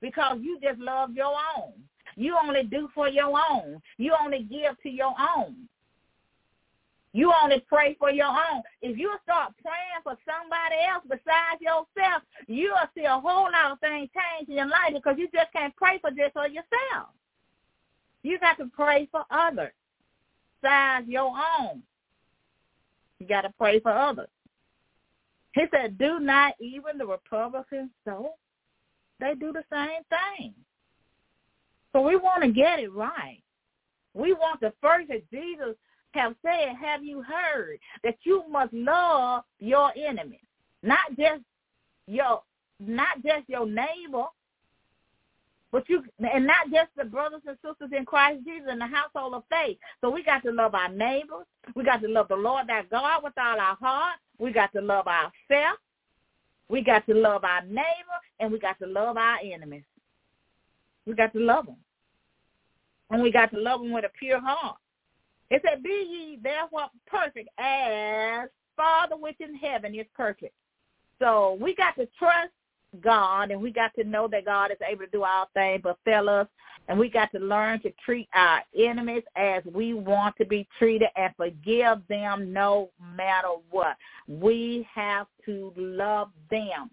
because 0.00 0.38
you 0.40 0.58
just 0.62 0.78
love 0.78 1.12
your 1.14 1.34
own. 1.56 1.72
You 2.16 2.36
only 2.42 2.62
do 2.64 2.88
for 2.94 3.08
your 3.08 3.32
own. 3.50 3.80
You 3.96 4.14
only 4.22 4.42
give 4.42 4.80
to 4.82 4.88
your 4.88 5.14
own. 5.36 5.68
You 7.12 7.32
only 7.42 7.60
pray 7.68 7.96
for 7.98 8.10
your 8.10 8.28
own. 8.28 8.62
If 8.82 8.96
you 8.96 9.12
start 9.24 9.52
praying 9.62 10.02
for 10.04 10.16
somebody 10.24 10.76
else 10.88 11.02
besides 11.08 11.60
yourself, 11.60 12.22
you'll 12.46 12.76
see 12.96 13.04
a 13.04 13.18
whole 13.18 13.50
lot 13.50 13.72
of 13.72 13.80
things 13.80 14.10
change 14.14 14.48
in 14.48 14.56
your 14.56 14.66
life 14.66 14.92
because 14.94 15.16
you 15.18 15.28
just 15.34 15.52
can't 15.52 15.74
pray 15.74 15.98
for 16.00 16.10
just 16.10 16.34
for 16.34 16.46
yourself. 16.46 17.10
You 18.22 18.38
got 18.38 18.58
to 18.58 18.66
pray 18.66 19.08
for 19.10 19.24
others 19.30 19.72
besides 20.62 21.08
your 21.08 21.32
own. 21.60 21.82
You 23.18 23.26
got 23.26 23.42
to 23.42 23.52
pray 23.58 23.80
for 23.80 23.92
others. 23.92 24.28
He 25.54 25.64
said, 25.72 25.98
do 25.98 26.20
not 26.20 26.54
even 26.60 26.96
the 26.96 27.18
publicans 27.28 27.90
so? 28.04 28.34
They 29.18 29.34
do 29.34 29.52
the 29.52 29.64
same 29.70 30.02
thing. 30.08 30.54
So 31.92 32.00
we 32.02 32.14
want 32.14 32.44
to 32.44 32.52
get 32.52 32.78
it 32.78 32.92
right. 32.92 33.42
We 34.14 34.32
want 34.32 34.60
the 34.60 34.72
first 34.80 35.08
that 35.08 35.28
Jesus 35.30 35.74
have 36.12 36.34
said, 36.42 36.76
have 36.80 37.04
you 37.04 37.22
heard 37.22 37.78
that 38.04 38.16
you 38.22 38.44
must 38.50 38.72
love 38.72 39.44
your 39.58 39.92
enemy, 39.96 40.40
not 40.82 41.16
just 41.18 41.42
your 42.06 42.42
not 42.80 43.22
just 43.22 43.48
your 43.48 43.66
neighbor, 43.66 44.24
but 45.70 45.88
you 45.88 46.02
and 46.18 46.46
not 46.46 46.70
just 46.72 46.88
the 46.96 47.04
brothers 47.04 47.42
and 47.46 47.56
sisters 47.64 47.90
in 47.96 48.04
Christ 48.04 48.40
Jesus 48.44 48.68
in 48.70 48.78
the 48.78 48.86
household 48.86 49.34
of 49.34 49.44
faith. 49.50 49.78
So 50.00 50.10
we 50.10 50.24
got 50.24 50.42
to 50.44 50.50
love 50.50 50.74
our 50.74 50.88
neighbors. 50.88 51.46
We 51.76 51.84
got 51.84 52.00
to 52.02 52.08
love 52.08 52.28
the 52.28 52.36
Lord 52.36 52.68
our 52.70 52.84
God 52.90 53.22
with 53.22 53.34
all 53.38 53.60
our 53.60 53.76
heart. 53.76 54.18
We 54.38 54.52
got 54.52 54.72
to 54.72 54.80
love 54.80 55.06
ourselves. 55.06 55.78
We 56.68 56.82
got 56.82 57.04
to 57.06 57.14
love 57.14 57.44
our 57.44 57.62
neighbor, 57.64 58.18
and 58.38 58.52
we 58.52 58.58
got 58.58 58.78
to 58.78 58.86
love 58.86 59.16
our 59.16 59.38
enemies. 59.42 59.82
We 61.04 61.14
got 61.14 61.32
to 61.32 61.40
love 61.40 61.66
them, 61.66 61.76
and 63.10 63.22
we 63.22 63.32
got 63.32 63.50
to 63.50 63.58
love 63.58 63.80
them 63.80 63.92
with 63.92 64.04
a 64.04 64.10
pure 64.18 64.40
heart. 64.40 64.76
It 65.50 65.62
said, 65.66 65.82
Be 65.82 66.06
ye 66.08 66.38
therefore 66.42 66.88
perfect 67.06 67.48
as 67.58 68.48
Father 68.76 69.16
which 69.16 69.36
in 69.40 69.54
heaven 69.56 69.94
is 69.94 70.06
perfect. 70.14 70.54
So 71.18 71.58
we 71.60 71.74
got 71.74 71.96
to 71.96 72.08
trust 72.18 72.50
God 73.02 73.50
and 73.50 73.60
we 73.60 73.70
got 73.70 73.94
to 73.94 74.04
know 74.04 74.26
that 74.28 74.46
God 74.46 74.70
is 74.70 74.78
able 74.86 75.04
to 75.04 75.10
do 75.10 75.22
all 75.22 75.48
things 75.54 75.80
but 75.82 75.98
fail 76.04 76.28
us. 76.28 76.46
And 76.88 76.98
we 76.98 77.08
got 77.08 77.30
to 77.32 77.38
learn 77.38 77.80
to 77.82 77.92
treat 78.04 78.28
our 78.34 78.62
enemies 78.76 79.22
as 79.36 79.62
we 79.64 79.94
want 79.94 80.36
to 80.38 80.44
be 80.44 80.66
treated 80.78 81.08
and 81.16 81.32
forgive 81.36 81.98
them 82.08 82.52
no 82.52 82.90
matter 83.16 83.48
what. 83.70 83.96
We 84.26 84.88
have 84.92 85.26
to 85.44 85.72
love 85.76 86.30
them 86.50 86.90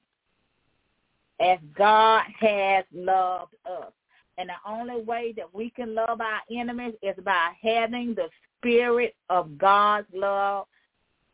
as 1.39 1.57
God 1.75 2.23
has 2.39 2.85
loved 2.93 3.55
us. 3.65 3.91
And 4.37 4.49
the 4.49 4.69
only 4.69 5.01
way 5.01 5.33
that 5.35 5.51
we 5.51 5.71
can 5.71 5.95
love 5.95 6.21
our 6.21 6.41
enemies 6.51 6.93
is 7.01 7.15
by 7.23 7.53
having 7.63 8.13
the 8.13 8.27
spirit 8.57 9.15
of 9.29 9.57
God's 9.57 10.07
love 10.13 10.67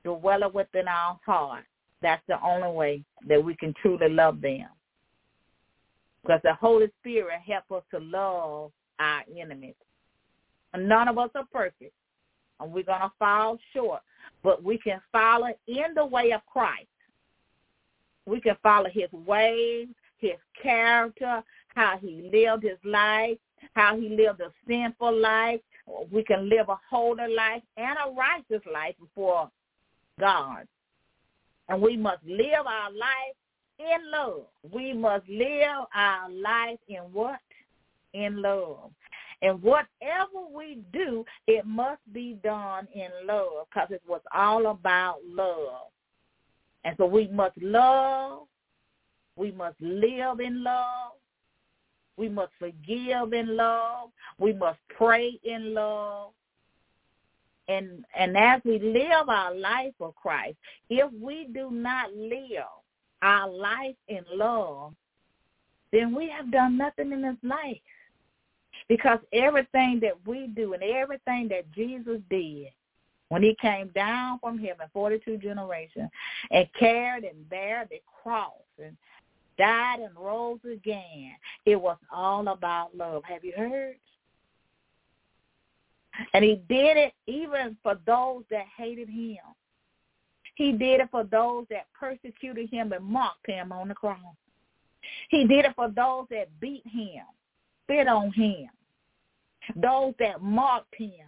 dwelling 0.04 0.54
within 0.54 0.88
our 0.88 1.20
heart. 1.26 1.64
That's 2.02 2.24
the 2.28 2.42
only 2.44 2.70
way 2.70 3.04
that 3.28 3.44
we 3.44 3.56
can 3.56 3.74
truly 3.82 4.10
love 4.10 4.42
them. 4.42 4.68
Because 6.22 6.42
the 6.44 6.54
Holy 6.54 6.88
Spirit 7.00 7.40
helps 7.46 7.72
us 7.72 7.84
to 7.92 8.00
love 8.00 8.72
our 9.00 9.24
enemies. 9.38 9.76
None 10.78 11.08
of 11.08 11.18
us 11.18 11.30
are 11.36 11.46
perfect, 11.52 11.94
and 12.60 12.72
we're 12.72 12.84
going 12.84 13.02
to 13.02 13.12
fall 13.20 13.58
short. 13.74 14.02
But 14.44 14.64
we 14.64 14.78
can 14.78 15.00
follow 15.12 15.50
in 15.68 15.94
the 15.96 16.06
way 16.06 16.32
of 16.32 16.42
Christ. 16.46 16.88
We 18.26 18.42
can 18.42 18.56
follow 18.64 18.90
his 18.90 19.12
ways, 19.12 19.88
his 20.18 20.38
character, 20.62 21.44
how 21.76 21.98
he 22.02 22.30
lived 22.34 22.64
his 22.64 22.78
life, 22.84 23.38
how 23.74 23.98
he 24.00 24.10
lived 24.10 24.42
a 24.42 24.52
sinful 24.68 25.20
life, 25.20 25.60
we 26.12 26.24
can 26.24 26.50
live 26.50 26.70
a 26.70 26.78
holy 26.90 27.34
life 27.34 27.62
and 27.78 27.98
a 28.06 28.12
righteous 28.12 28.66
life 28.72 28.96
before 29.00 29.50
God. 30.20 30.68
And 31.70 31.82
we 31.82 31.98
must 31.98 32.24
live 32.26 32.66
our 32.66 32.92
life 32.92 33.36
in 33.80 34.12
love. 34.12 34.44
We 34.72 34.94
must 34.94 35.28
live 35.28 35.86
our 35.94 36.30
life 36.30 36.80
in 36.88 37.02
what? 37.12 37.40
In 38.14 38.42
love. 38.42 38.92
And 39.42 39.62
whatever 39.62 40.48
we 40.54 40.80
do, 40.94 41.26
it 41.48 41.66
must 41.66 42.02
be 42.14 42.38
done 42.44 42.88
in 42.94 43.10
love 43.26 43.68
because 43.70 43.90
it 43.92 44.02
was 44.08 44.22
all 44.34 44.68
about 44.68 45.18
love. 45.28 45.88
And 46.86 46.96
so 46.98 47.06
we 47.06 47.28
must 47.28 47.58
love. 47.62 48.44
We 49.36 49.52
must 49.52 49.76
live 49.82 50.40
in 50.40 50.64
love. 50.64 51.14
We 52.18 52.30
must 52.30 52.52
forgive 52.60 53.34
in 53.34 53.56
love. 53.56 54.10
We 54.38 54.54
must 54.54 54.80
pray 54.96 55.40
in 55.44 55.74
love. 55.74 56.32
And 57.68 58.06
and 58.18 58.38
as 58.38 58.62
we 58.66 58.80
live 58.80 59.30
our 59.30 59.56
life 59.56 59.94
for 59.98 60.14
Christ, 60.14 60.58
if 60.90 61.12
we 61.22 61.48
do 61.54 61.72
not 61.72 62.14
live 62.14 62.66
our 63.22 63.50
life 63.50 63.96
in 64.10 64.24
love, 64.34 64.94
then 65.92 66.14
we 66.14 66.30
have 66.30 66.52
done 66.52 66.78
nothing 66.78 67.12
in 67.14 67.22
this 67.22 67.38
life. 67.42 67.80
Because 68.90 69.20
everything 69.32 70.00
that 70.02 70.16
we 70.28 70.48
do 70.48 70.74
and 70.74 70.84
everything 70.84 71.48
that 71.50 71.72
Jesus 71.72 72.20
did 72.30 72.68
when 73.30 73.42
he 73.42 73.56
came 73.62 73.88
down 73.96 74.40
from 74.40 74.60
heaven, 74.60 74.88
42 74.92 75.38
generations, 75.38 76.10
and 76.52 76.68
carried 76.78 77.24
and 77.24 77.50
bare 77.50 77.88
the 77.90 78.02
cross 78.22 78.52
and 78.84 78.98
died 79.58 80.00
and 80.00 80.16
rose 80.18 80.60
again. 80.72 81.32
It 81.66 81.76
was 81.76 81.98
all 82.12 82.48
about 82.48 82.96
love. 82.96 83.24
Have 83.26 83.44
you 83.44 83.54
heard? 83.58 83.96
And 86.34 86.44
he 86.44 86.62
did 86.70 86.98
it 86.98 87.14
even 87.28 87.78
for 87.84 87.96
those 88.06 88.44
that 88.52 88.66
hated 88.78 89.10
him. 89.10 89.38
He 90.56 90.72
did 90.74 91.02
it 91.02 91.10
for 91.10 91.24
those 91.24 91.66
that 91.72 91.88
persecuted 92.00 92.70
him 92.70 92.92
and 92.92 93.04
mocked 93.06 93.48
him 93.48 93.72
on 93.72 93.88
the 93.88 93.96
cross. 93.96 94.20
He 95.30 95.48
did 95.48 95.66
it 95.66 95.76
for 95.76 95.90
those 95.90 96.28
that 96.30 96.48
beat 96.60 96.84
him, 96.86 97.24
spit 97.84 98.08
on 98.08 98.32
him, 98.32 98.70
those 99.76 100.14
that 100.20 100.42
mocked 100.42 100.94
him, 100.96 101.28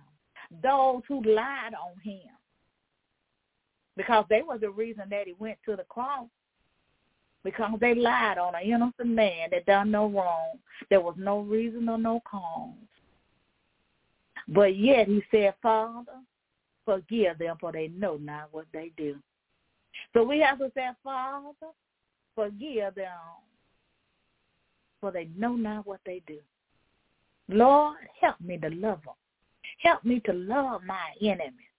those 0.64 1.02
who 1.08 1.24
lied 1.24 1.74
on 1.74 2.00
him. 2.04 2.30
because 3.98 4.26
they 4.30 4.42
were 4.42 4.58
the 4.58 4.70
reason 4.70 5.04
that 5.10 5.28
he 5.28 5.34
went 5.40 5.58
to 5.66 5.76
the 5.76 5.84
cross. 5.84 6.28
Because 7.46 7.78
they 7.80 7.94
lied 7.94 8.40
on 8.40 8.56
an 8.56 8.64
innocent 8.64 9.08
man 9.08 9.50
that 9.52 9.68
done 9.68 9.92
no 9.92 10.08
wrong. 10.08 10.58
There 10.90 11.00
was 11.00 11.14
no 11.16 11.42
reason 11.42 11.88
or 11.88 12.00
no 12.00 12.20
cause. 12.30 12.74
But 14.48 14.76
yet 14.76 15.08
he 15.08 15.22
said, 15.30 15.54
Father, 15.62 16.20
forgive 16.86 17.38
them 17.38 17.58
for 17.60 17.72
they 17.72 17.88
know 17.90 18.18
not 18.18 18.50
what 18.52 18.66
they 18.74 18.92
do. 18.98 19.18
So 20.14 20.24
we 20.24 20.40
have 20.40 20.58
to 20.58 20.72
say, 20.74 20.90
Father, 21.04 21.54
forgive 22.34 22.96
them 22.96 23.12
for 25.00 25.12
they 25.12 25.30
know 25.38 25.56
not 25.56 25.86
what 25.86 26.00
they 26.04 26.24
do. 26.26 26.40
Lord, 27.48 27.98
help 28.20 28.42
me 28.42 28.58
to 28.58 28.70
love 28.70 29.02
them. 29.06 29.14
Help 29.84 30.04
me 30.04 30.20
to 30.22 30.34
love 30.34 30.82
my 30.84 31.12
enemies 31.22 31.75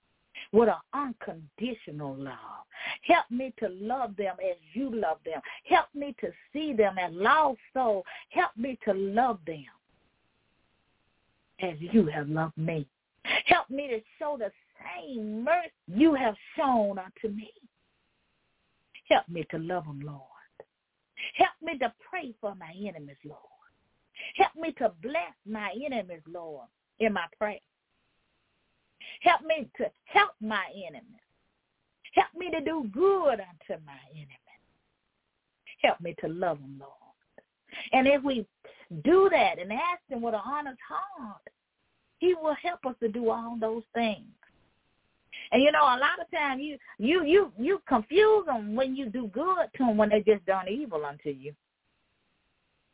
with 0.53 0.69
an 0.69 0.77
unconditional 0.93 2.15
love. 2.15 2.65
Help 3.03 3.25
me 3.31 3.53
to 3.59 3.69
love 3.69 4.17
them 4.17 4.37
as 4.43 4.57
you 4.73 4.95
love 4.95 5.19
them. 5.25 5.41
Help 5.65 5.87
me 5.95 6.15
to 6.21 6.29
see 6.53 6.73
them 6.73 6.97
as 6.99 7.13
lost 7.13 7.59
souls. 7.75 8.05
Help 8.31 8.51
me 8.57 8.79
to 8.85 8.93
love 8.93 9.39
them 9.47 9.65
as 11.61 11.75
you 11.81 12.07
have 12.07 12.29
loved 12.29 12.57
me. 12.57 12.87
Help 13.47 13.69
me 13.71 13.89
to 13.89 14.01
show 14.19 14.37
the 14.39 14.51
same 14.79 15.43
mercy 15.43 15.71
you 15.89 16.15
have 16.15 16.35
shown 16.57 16.99
unto 16.99 17.35
me. 17.35 17.51
Help 19.09 19.29
me 19.29 19.47
to 19.51 19.59
love 19.59 19.85
them, 19.85 20.01
Lord. 20.01 20.21
Help 21.37 21.53
me 21.63 21.79
to 21.79 21.93
pray 22.09 22.35
for 22.41 22.55
my 22.55 22.73
enemies, 22.77 23.17
Lord. 23.25 23.41
Help 24.37 24.55
me 24.57 24.73
to 24.79 24.93
bless 25.03 25.35
my 25.49 25.73
enemies, 25.85 26.23
Lord, 26.27 26.67
in 26.99 27.13
my 27.13 27.27
prayer. 27.39 27.59
Help 29.23 29.43
me 29.43 29.69
to 29.77 29.91
help 30.05 30.33
my 30.41 30.65
enemies. 30.77 31.21
Help 32.15 32.29
me 32.37 32.51
to 32.51 32.61
do 32.61 32.89
good 32.93 33.41
unto 33.41 33.83
my 33.85 33.99
enemies. 34.13 34.31
Help 35.83 36.01
me 36.01 36.15
to 36.21 36.29
love 36.29 36.59
them, 36.59 36.81
Lord. 36.81 36.93
And 37.93 38.07
if 38.07 38.23
we 38.23 38.47
do 39.05 39.29
that 39.31 39.59
and 39.59 39.73
ask 39.73 40.01
him 40.09 40.23
with 40.23 40.35
an 40.35 40.41
honest 40.45 40.79
heart, 40.89 41.43
he 42.19 42.35
will 42.35 42.57
help 42.63 42.81
us 42.87 42.95
to 43.01 43.09
do 43.09 43.31
all 43.31 43.59
those 43.61 43.83
things. 43.95 44.25
And 45.53 45.63
you 45.63 45.71
know, 45.71 45.83
a 45.83 46.01
lot 46.01 46.21
of 46.21 46.31
times 46.35 46.63
you 46.63 46.79
you 46.99 47.25
you 47.25 47.53
you 47.59 47.81
confuse 47.87 48.47
them 48.47 48.75
when 48.75 48.97
you 48.97 49.11
do 49.11 49.29
good 49.29 49.69
to 49.77 49.85
them 49.85 49.97
when 49.97 50.09
they 50.09 50.23
just 50.23 50.45
done 50.47 50.69
evil 50.69 51.05
unto 51.05 51.31
you. 51.31 51.55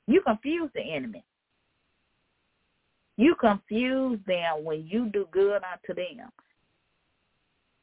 You 0.07 0.21
confuse 0.23 0.71
the 0.75 0.83
enemy. 0.83 1.25
You 3.17 3.35
confuse 3.35 4.19
them 4.27 4.65
when 4.65 4.87
you 4.87 5.07
do 5.07 5.27
good 5.31 5.63
unto 5.63 5.95
them. 5.95 6.31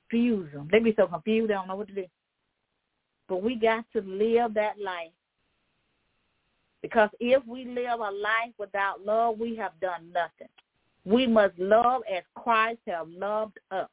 Confuse 0.09 0.51
them. 0.51 0.67
They 0.71 0.79
be 0.79 0.93
so 0.97 1.07
confused 1.07 1.49
they 1.49 1.53
don't 1.53 1.67
know 1.67 1.75
what 1.75 1.87
to 1.87 1.93
do. 1.93 2.05
But 3.27 3.43
we 3.43 3.55
got 3.55 3.85
to 3.93 4.01
live 4.01 4.55
that 4.55 4.79
life. 4.79 5.11
Because 6.81 7.09
if 7.19 7.45
we 7.45 7.65
live 7.65 7.99
a 7.99 8.11
life 8.11 8.53
without 8.57 9.05
love, 9.05 9.37
we 9.37 9.55
have 9.57 9.79
done 9.79 10.11
nothing. 10.13 10.47
We 11.05 11.27
must 11.27 11.57
love 11.59 12.01
as 12.11 12.23
Christ 12.35 12.79
have 12.87 13.07
loved 13.09 13.59
us. 13.71 13.89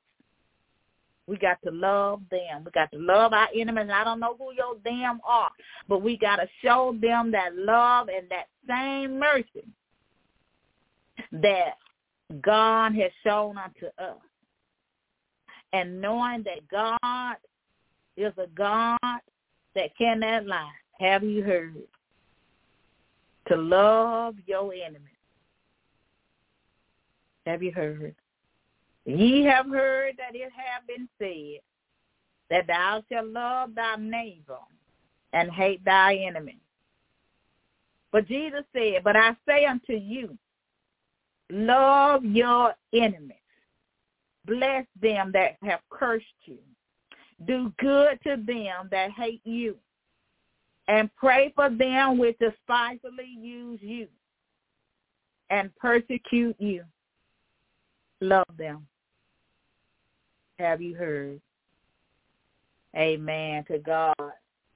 We 1.26 1.36
got 1.36 1.58
to 1.64 1.72
love 1.72 2.22
them. 2.30 2.64
We 2.64 2.70
got 2.70 2.90
to 2.92 2.98
love 2.98 3.32
our 3.32 3.48
enemies. 3.54 3.90
I 3.92 4.04
don't 4.04 4.20
know 4.20 4.36
who 4.38 4.54
your 4.54 4.76
them 4.84 5.20
are, 5.26 5.50
but 5.88 6.00
we 6.00 6.16
got 6.16 6.36
to 6.36 6.48
show 6.62 6.96
them 7.00 7.32
that 7.32 7.56
love 7.56 8.08
and 8.08 8.28
that 8.30 8.46
same 8.68 9.18
mercy 9.18 9.66
that 11.32 11.74
God 12.42 12.94
has 12.94 13.10
shown 13.24 13.56
unto 13.58 13.86
us. 13.98 14.18
And 15.72 16.00
knowing 16.00 16.44
that 16.44 16.66
God 16.70 17.36
is 18.16 18.32
a 18.38 18.46
God 18.54 19.20
that 19.74 19.96
cannot 19.96 20.46
lie. 20.46 20.70
Have 20.98 21.22
you 21.22 21.42
heard? 21.42 21.74
To 23.48 23.56
love 23.56 24.36
your 24.46 24.72
enemies. 24.72 25.02
Have 27.46 27.62
you 27.62 27.72
heard? 27.72 28.14
Ye 29.04 29.44
have 29.44 29.68
heard 29.68 30.16
that 30.18 30.34
it 30.34 30.50
have 30.52 30.86
been 30.86 31.08
said 31.18 31.60
that 32.50 32.66
thou 32.66 33.02
shalt 33.10 33.28
love 33.28 33.74
thy 33.74 33.96
neighbor 33.96 34.58
and 35.32 35.50
hate 35.50 35.84
thy 35.84 36.16
enemy. 36.16 36.58
But 38.10 38.26
Jesus 38.26 38.64
said, 38.72 39.04
But 39.04 39.16
I 39.16 39.36
say 39.46 39.64
unto 39.66 39.92
you, 39.92 40.36
love 41.50 42.24
your 42.24 42.74
enemies. 42.92 43.36
Bless 44.46 44.86
them 45.00 45.32
that 45.32 45.56
have 45.62 45.80
cursed 45.90 46.24
you. 46.44 46.58
Do 47.46 47.72
good 47.78 48.18
to 48.24 48.36
them 48.36 48.88
that 48.90 49.10
hate 49.12 49.42
you. 49.44 49.76
And 50.88 51.10
pray 51.16 51.52
for 51.56 51.68
them 51.68 52.16
which 52.16 52.38
despitefully 52.38 53.28
use 53.40 53.80
you 53.82 54.06
and 55.50 55.74
persecute 55.76 56.56
you. 56.60 56.84
Love 58.20 58.46
them 58.56 58.86
have 60.58 60.80
you 60.80 60.94
heard? 60.94 61.40
Amen. 62.96 63.64
To 63.68 63.78
God 63.78 64.14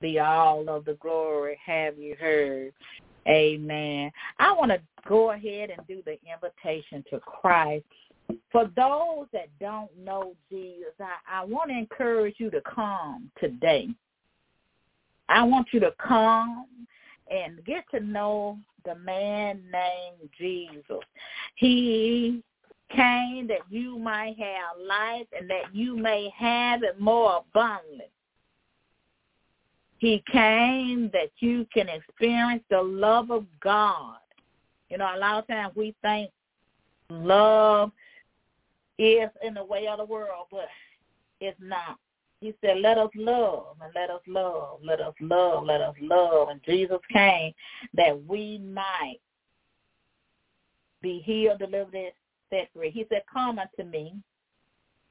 be 0.00 0.18
all 0.18 0.68
of 0.68 0.84
the 0.84 0.94
glory. 0.94 1.58
Have 1.64 1.98
you 1.98 2.16
heard? 2.20 2.72
Amen. 3.28 4.10
I 4.38 4.52
want 4.52 4.70
to 4.70 4.80
go 5.06 5.32
ahead 5.32 5.70
and 5.70 5.86
do 5.86 6.02
the 6.04 6.18
invitation 6.32 7.04
to 7.10 7.20
Christ. 7.20 7.84
For 8.52 8.70
those 8.76 9.26
that 9.32 9.48
don't 9.60 9.90
know 9.98 10.34
Jesus, 10.50 10.92
I, 11.00 11.40
I 11.40 11.44
want 11.44 11.70
to 11.70 11.76
encourage 11.76 12.36
you 12.38 12.50
to 12.50 12.60
come 12.62 13.30
today. 13.40 13.88
I 15.28 15.42
want 15.42 15.68
you 15.72 15.80
to 15.80 15.92
come 16.04 16.66
and 17.30 17.64
get 17.64 17.84
to 17.92 18.00
know 18.00 18.58
the 18.84 18.94
man 18.96 19.62
named 19.70 20.30
Jesus. 20.38 21.02
He 21.56 22.42
came 22.94 23.46
that 23.46 23.60
you 23.68 23.98
might 23.98 24.36
have 24.38 24.86
life 24.86 25.26
and 25.38 25.48
that 25.48 25.72
you 25.72 25.96
may 25.96 26.32
have 26.36 26.82
it 26.82 27.00
more 27.00 27.44
abundantly. 27.48 28.10
He 30.00 30.24
came 30.32 31.10
that 31.12 31.30
you 31.40 31.66
can 31.72 31.88
experience 31.90 32.64
the 32.70 32.80
love 32.80 33.30
of 33.30 33.44
God. 33.62 34.16
You 34.88 34.96
know, 34.96 35.14
a 35.14 35.18
lot 35.18 35.38
of 35.38 35.46
times 35.46 35.74
we 35.76 35.94
think 36.00 36.30
love 37.10 37.92
is 38.98 39.28
in 39.44 39.52
the 39.52 39.64
way 39.64 39.86
of 39.88 39.98
the 39.98 40.06
world, 40.06 40.46
but 40.50 40.68
it's 41.40 41.58
not. 41.60 41.98
He 42.40 42.54
said, 42.62 42.78
let 42.78 42.96
us 42.96 43.10
love 43.14 43.76
and 43.82 43.92
let 43.94 44.08
us 44.08 44.22
love, 44.26 44.80
let 44.82 45.02
us 45.02 45.12
love, 45.20 45.64
let 45.64 45.82
us 45.82 45.94
love. 46.00 46.48
And 46.48 46.62
Jesus 46.64 46.98
came 47.12 47.52
that 47.92 48.24
we 48.26 48.56
might 48.56 49.18
be 51.02 51.18
healed, 51.18 51.58
delivered, 51.58 52.12
set 52.48 52.70
free. 52.74 52.90
He 52.90 53.04
said, 53.10 53.22
Come 53.30 53.58
unto 53.58 53.90
me, 53.90 54.14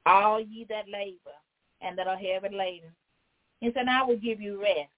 all 0.04 0.40
ye 0.40 0.66
that 0.68 0.88
labor 0.88 1.36
and 1.80 1.96
that 1.96 2.08
are 2.08 2.16
heavy 2.16 2.54
laden. 2.54 2.90
He 3.60 3.70
said, 3.72 3.88
I 3.88 4.02
will 4.02 4.16
give 4.16 4.40
you 4.40 4.60
rest. 4.60 4.90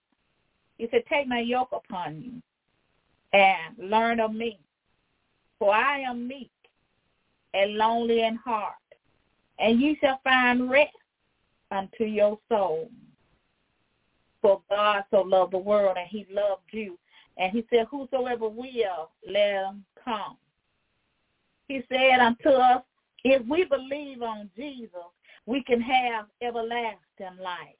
He 0.78 0.88
said, 0.90 1.02
Take 1.08 1.26
my 1.26 1.40
yoke 1.40 1.72
upon 1.72 2.20
you 2.20 2.42
and 3.32 3.90
learn 3.90 4.20
of 4.20 4.32
me. 4.32 4.58
For 5.58 5.74
I 5.74 6.00
am 6.00 6.26
meek 6.26 6.50
and 7.54 7.74
lonely 7.74 8.22
in 8.22 8.36
heart, 8.36 8.74
and 9.58 9.80
ye 9.80 9.96
shall 10.00 10.20
find 10.24 10.70
rest 10.70 10.90
unto 11.70 12.04
your 12.04 12.38
soul. 12.48 12.90
For 14.40 14.60
God 14.68 15.04
so 15.10 15.20
loved 15.20 15.52
the 15.52 15.58
world, 15.58 15.96
and 15.98 16.08
he 16.08 16.26
loved 16.30 16.62
you. 16.72 16.98
And 17.36 17.52
he 17.52 17.64
said, 17.70 17.86
Whosoever 17.90 18.48
will, 18.48 19.10
let 19.26 19.66
him 19.66 19.84
come 20.04 20.36
he 21.72 21.82
said 21.88 22.20
unto 22.20 22.50
us, 22.50 22.82
if 23.24 23.46
we 23.46 23.64
believe 23.64 24.22
on 24.22 24.50
Jesus, 24.56 24.90
we 25.46 25.62
can 25.62 25.80
have 25.80 26.26
everlasting 26.42 27.42
life. 27.42 27.76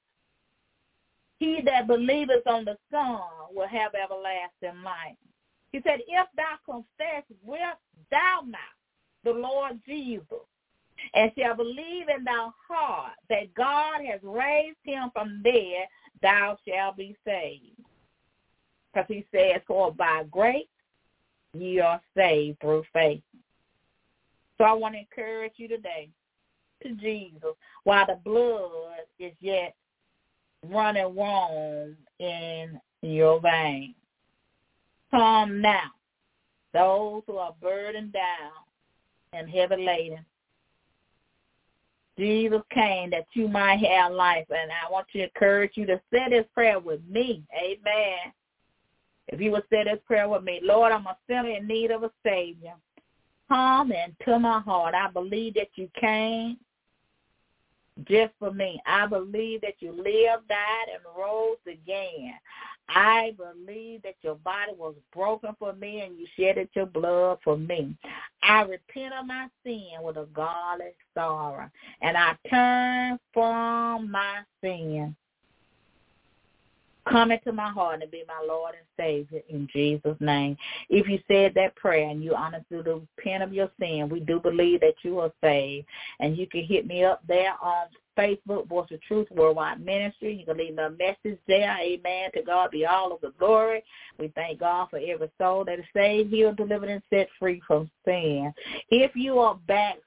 He 1.42 1.60
that 1.64 1.88
believeth 1.88 2.46
on 2.46 2.64
the 2.64 2.76
Son 2.88 3.18
will 3.52 3.66
have 3.66 3.96
everlasting 3.96 4.80
life. 4.84 5.16
He 5.72 5.80
said, 5.82 5.98
if 6.06 6.28
thou 6.36 6.54
confess 6.64 7.24
with 7.42 7.58
thou 8.12 8.42
mouth 8.46 8.60
the 9.24 9.32
Lord 9.32 9.80
Jesus, 9.84 10.22
and 11.14 11.32
shall 11.36 11.56
believe 11.56 12.06
in 12.16 12.22
thy 12.22 12.48
heart 12.68 13.14
that 13.28 13.52
God 13.54 14.02
has 14.08 14.20
raised 14.22 14.76
him 14.84 15.10
from 15.12 15.42
dead, 15.42 15.88
thou 16.22 16.56
shalt 16.64 16.96
be 16.96 17.16
saved. 17.26 17.74
Because 18.94 19.08
he 19.08 19.26
says, 19.34 19.62
for 19.66 19.92
by 19.92 20.22
grace 20.30 20.66
ye 21.54 21.80
are 21.80 22.00
saved 22.16 22.60
through 22.60 22.84
faith. 22.92 23.22
So 24.58 24.64
I 24.64 24.74
want 24.74 24.94
to 24.94 25.00
encourage 25.00 25.54
you 25.56 25.66
today 25.66 26.08
to 26.84 26.92
Jesus 26.92 27.56
while 27.82 28.06
the 28.06 28.20
blood 28.24 29.00
is 29.18 29.32
yet 29.40 29.74
running 30.68 31.14
warm 31.14 31.96
in 32.18 32.80
your 33.02 33.40
veins. 33.40 33.94
Come 35.10 35.60
now, 35.60 35.90
those 36.72 37.22
who 37.26 37.36
are 37.36 37.54
burdened 37.60 38.12
down 38.12 38.52
and 39.32 39.48
heavy 39.48 39.76
laden. 39.76 40.24
Jesus 42.18 42.60
came 42.70 43.10
that 43.10 43.26
you 43.32 43.48
might 43.48 43.84
have 43.84 44.12
life. 44.12 44.46
And 44.50 44.70
I 44.70 44.90
want 44.90 45.06
to 45.12 45.22
encourage 45.22 45.72
you 45.74 45.86
to 45.86 46.00
say 46.12 46.26
this 46.30 46.46
prayer 46.54 46.78
with 46.78 47.00
me. 47.08 47.42
Amen. 47.56 48.32
If 49.28 49.40
you 49.40 49.50
would 49.52 49.64
say 49.70 49.84
this 49.84 49.98
prayer 50.06 50.28
with 50.28 50.42
me, 50.42 50.60
Lord, 50.62 50.92
I'm 50.92 51.06
a 51.06 51.16
sinner 51.26 51.48
in 51.48 51.66
need 51.66 51.90
of 51.90 52.02
a 52.02 52.10
Savior. 52.24 52.74
Come 53.48 53.92
into 53.92 54.38
my 54.38 54.60
heart. 54.60 54.94
I 54.94 55.10
believe 55.10 55.54
that 55.54 55.68
you 55.74 55.88
came 55.98 56.58
just 58.04 58.32
for 58.38 58.52
me. 58.52 58.80
I 58.86 59.06
believe 59.06 59.60
that 59.62 59.74
you 59.80 59.92
lived, 59.92 60.48
died, 60.48 60.88
and 60.92 61.02
rose 61.16 61.58
again. 61.66 62.34
I 62.88 63.34
believe 63.36 64.02
that 64.02 64.16
your 64.22 64.34
body 64.36 64.72
was 64.76 64.94
broken 65.14 65.54
for 65.58 65.72
me 65.72 66.00
and 66.00 66.18
you 66.18 66.26
shedded 66.36 66.68
your 66.74 66.86
blood 66.86 67.38
for 67.42 67.56
me. 67.56 67.96
I 68.42 68.62
repent 68.62 69.14
of 69.18 69.26
my 69.26 69.48
sin 69.64 70.02
with 70.02 70.16
a 70.16 70.26
godly 70.34 70.86
sorrow, 71.14 71.70
and 72.02 72.16
I 72.16 72.36
turn 72.50 73.18
from 73.32 74.10
my 74.10 74.40
sin. 74.62 75.16
Come 77.08 77.32
into 77.32 77.52
my 77.52 77.70
heart 77.70 78.00
and 78.00 78.10
be 78.10 78.22
my 78.28 78.44
Lord 78.46 78.74
and 78.74 78.86
Savior 78.96 79.40
in 79.48 79.68
Jesus' 79.72 80.16
name. 80.20 80.56
If 80.88 81.08
you 81.08 81.18
said 81.26 81.52
that 81.54 81.74
prayer 81.74 82.08
and 82.08 82.22
you 82.22 82.34
honestly 82.34 82.78
repent 82.78 83.42
of 83.42 83.52
your 83.52 83.70
sin, 83.80 84.08
we 84.08 84.20
do 84.20 84.38
believe 84.38 84.80
that 84.80 84.94
you 85.02 85.18
are 85.18 85.32
saved. 85.42 85.86
And 86.20 86.38
you 86.38 86.46
can 86.46 86.64
hit 86.64 86.86
me 86.86 87.04
up 87.04 87.20
there 87.26 87.54
on 87.60 87.86
Facebook, 88.18 88.68
Voice 88.68 88.90
of 88.90 89.00
Truth 89.02 89.28
Worldwide 89.30 89.84
Ministry. 89.84 90.34
You 90.34 90.44
can 90.44 90.56
leave 90.56 90.78
a 90.78 90.90
message 90.90 91.38
there. 91.46 91.76
Amen. 91.80 92.30
To 92.34 92.42
God 92.42 92.70
be 92.70 92.86
all 92.86 93.12
of 93.12 93.20
the 93.20 93.32
glory. 93.38 93.82
We 94.18 94.28
thank 94.34 94.60
God 94.60 94.88
for 94.90 94.98
every 94.98 95.30
soul 95.38 95.64
that 95.64 95.78
is 95.78 95.84
saved, 95.94 96.30
healed, 96.30 96.56
delivered, 96.56 96.88
and 96.88 97.02
set 97.10 97.28
free 97.38 97.60
from 97.66 97.90
sin. 98.04 98.52
If 98.90 99.14
you 99.14 99.38
are 99.38 99.58
backslidden 99.66 100.02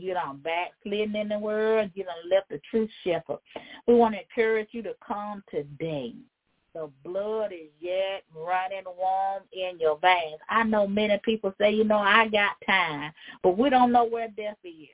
you 0.00 0.14
don't 0.14 0.42
backslidden 0.42 1.16
in 1.16 1.28
the 1.28 1.38
world, 1.38 1.90
you 1.94 2.04
don't 2.04 2.30
left 2.30 2.48
the 2.48 2.60
truth 2.70 2.90
shepherd, 3.04 3.38
we 3.86 3.94
want 3.94 4.14
to 4.14 4.20
encourage 4.20 4.68
you 4.72 4.82
to 4.82 4.94
come 5.06 5.42
today. 5.50 6.14
The 6.74 6.88
blood 7.04 7.52
is 7.52 7.68
yet 7.80 8.22
running 8.34 8.84
warm 8.96 9.42
in 9.52 9.78
your 9.78 9.98
veins. 9.98 10.40
I 10.48 10.62
know 10.62 10.86
many 10.86 11.20
people 11.22 11.52
say, 11.60 11.70
you 11.70 11.84
know, 11.84 11.98
I 11.98 12.28
got 12.28 12.52
time, 12.66 13.12
but 13.42 13.58
we 13.58 13.68
don't 13.68 13.92
know 13.92 14.04
where 14.04 14.28
death 14.28 14.56
is. 14.64 14.88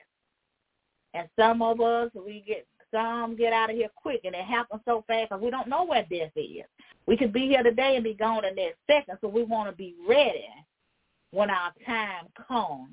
And 1.13 1.27
some 1.37 1.61
of 1.61 1.81
us, 1.81 2.11
we 2.13 2.43
get 2.45 2.65
some 2.91 3.35
get 3.35 3.53
out 3.53 3.69
of 3.69 3.75
here 3.75 3.89
quick, 3.95 4.21
and 4.23 4.35
it 4.35 4.45
happens 4.45 4.81
so 4.85 5.03
fast 5.07 5.29
because 5.29 5.43
we 5.43 5.51
don't 5.51 5.67
know 5.69 5.85
where 5.85 6.05
death 6.09 6.31
is. 6.35 6.65
We 7.05 7.17
could 7.17 7.33
be 7.33 7.47
here 7.47 7.63
today 7.63 7.95
and 7.95 8.03
be 8.03 8.13
gone 8.13 8.45
in 8.45 8.55
that 8.55 8.73
second, 8.87 9.17
so 9.21 9.27
we 9.27 9.43
want 9.43 9.69
to 9.69 9.75
be 9.75 9.95
ready 10.07 10.47
when 11.31 11.49
our 11.49 11.71
time 11.85 12.25
comes. 12.47 12.89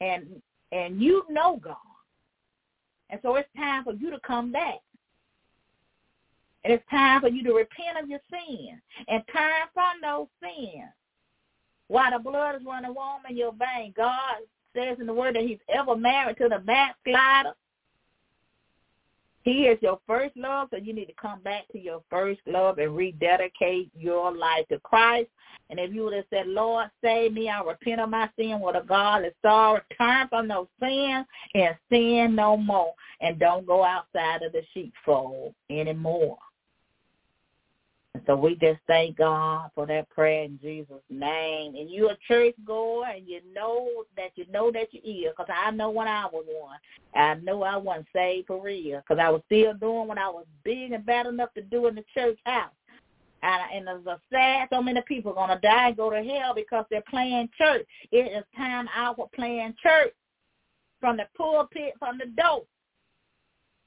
And 0.00 0.42
and 0.72 1.00
you 1.00 1.24
know 1.30 1.60
God, 1.62 1.76
and 3.10 3.20
so 3.22 3.36
it's 3.36 3.48
time 3.56 3.84
for 3.84 3.94
you 3.94 4.10
to 4.10 4.20
come 4.20 4.52
back. 4.52 4.80
And 6.64 6.72
it's 6.72 6.84
time 6.90 7.20
for 7.20 7.28
you 7.28 7.44
to 7.44 7.52
repent 7.52 8.02
of 8.02 8.08
your 8.08 8.20
sin 8.30 8.80
and 9.06 9.22
turn 9.30 9.52
from 9.74 10.00
those 10.02 10.26
sins. 10.42 10.88
While 11.88 12.12
the 12.12 12.18
blood 12.18 12.56
is 12.56 12.62
running 12.66 12.94
warm 12.94 13.22
in 13.28 13.36
your 13.36 13.52
vein, 13.52 13.92
God 13.94 14.36
says 14.74 14.98
in 15.00 15.06
the 15.06 15.14
word 15.14 15.36
that 15.36 15.42
he's 15.42 15.58
ever 15.68 15.96
married 15.96 16.36
to 16.38 16.48
the 16.48 16.58
backslider. 16.58 17.54
He 19.42 19.64
is 19.64 19.78
your 19.82 20.00
first 20.06 20.34
love, 20.36 20.68
so 20.70 20.78
you 20.78 20.94
need 20.94 21.04
to 21.06 21.14
come 21.20 21.40
back 21.42 21.68
to 21.72 21.78
your 21.78 22.02
first 22.08 22.40
love 22.46 22.78
and 22.78 22.96
rededicate 22.96 23.90
your 23.94 24.34
life 24.34 24.66
to 24.70 24.80
Christ. 24.80 25.28
And 25.68 25.78
if 25.78 25.92
you 25.92 26.04
would 26.04 26.14
have 26.14 26.24
said, 26.30 26.46
Lord, 26.46 26.90
save 27.02 27.34
me, 27.34 27.50
I 27.50 27.62
repent 27.62 28.00
of 28.00 28.08
my 28.08 28.30
sin 28.38 28.60
with 28.60 28.76
a 28.76 28.82
godly 28.86 29.30
sorrow, 29.42 29.80
turn 29.98 30.28
from 30.28 30.48
those 30.48 30.66
sins 30.80 31.26
and 31.54 31.76
sin 31.90 32.34
no 32.34 32.56
more. 32.56 32.94
And 33.20 33.38
don't 33.38 33.66
go 33.66 33.84
outside 33.84 34.42
of 34.42 34.52
the 34.52 34.62
sheepfold 34.72 35.54
anymore. 35.70 36.38
And 38.14 38.22
so 38.26 38.36
we 38.36 38.54
just 38.54 38.78
thank 38.86 39.18
God 39.18 39.70
for 39.74 39.86
that 39.86 40.08
prayer 40.08 40.44
in 40.44 40.58
Jesus' 40.62 41.02
name. 41.10 41.74
And 41.74 41.90
you're 41.90 42.12
a 42.12 42.18
church 42.28 42.54
goer 42.64 43.06
and 43.06 43.26
you 43.26 43.40
know 43.52 44.04
that 44.16 44.30
you 44.36 44.46
know 44.52 44.70
that 44.70 44.92
you 44.92 45.00
is. 45.00 45.32
Because 45.36 45.52
I 45.52 45.72
know 45.72 45.90
when 45.90 46.06
I 46.06 46.26
was 46.26 46.44
one. 46.46 46.78
I 47.14 47.34
know 47.34 47.62
I 47.64 47.76
wasn't 47.76 48.06
saved 48.14 48.46
for 48.46 48.62
real. 48.62 49.00
Because 49.00 49.20
I 49.20 49.30
was 49.30 49.42
still 49.46 49.74
doing 49.74 50.06
what 50.06 50.18
I 50.18 50.28
was 50.28 50.46
big 50.62 50.92
and 50.92 51.04
bad 51.04 51.26
enough 51.26 51.52
to 51.54 51.62
do 51.62 51.88
in 51.88 51.96
the 51.96 52.04
church 52.14 52.38
house. 52.44 52.70
And, 53.42 53.86
it's 53.88 54.06
a 54.06 54.18
sad 54.32 54.68
so 54.72 54.80
many 54.80 55.02
people 55.02 55.32
are 55.32 55.46
going 55.46 55.60
to 55.60 55.60
die 55.60 55.88
and 55.88 55.96
go 55.96 56.08
to 56.08 56.22
hell 56.22 56.54
because 56.54 56.86
they're 56.90 57.02
playing 57.10 57.50
church. 57.58 57.84
It 58.10 58.32
is 58.32 58.44
time 58.56 58.88
out 58.94 59.16
for 59.16 59.28
playing 59.34 59.74
church 59.82 60.14
from 60.98 61.18
the 61.18 61.26
pulpit, 61.36 61.92
from 61.98 62.16
the 62.16 62.26
door 62.40 62.64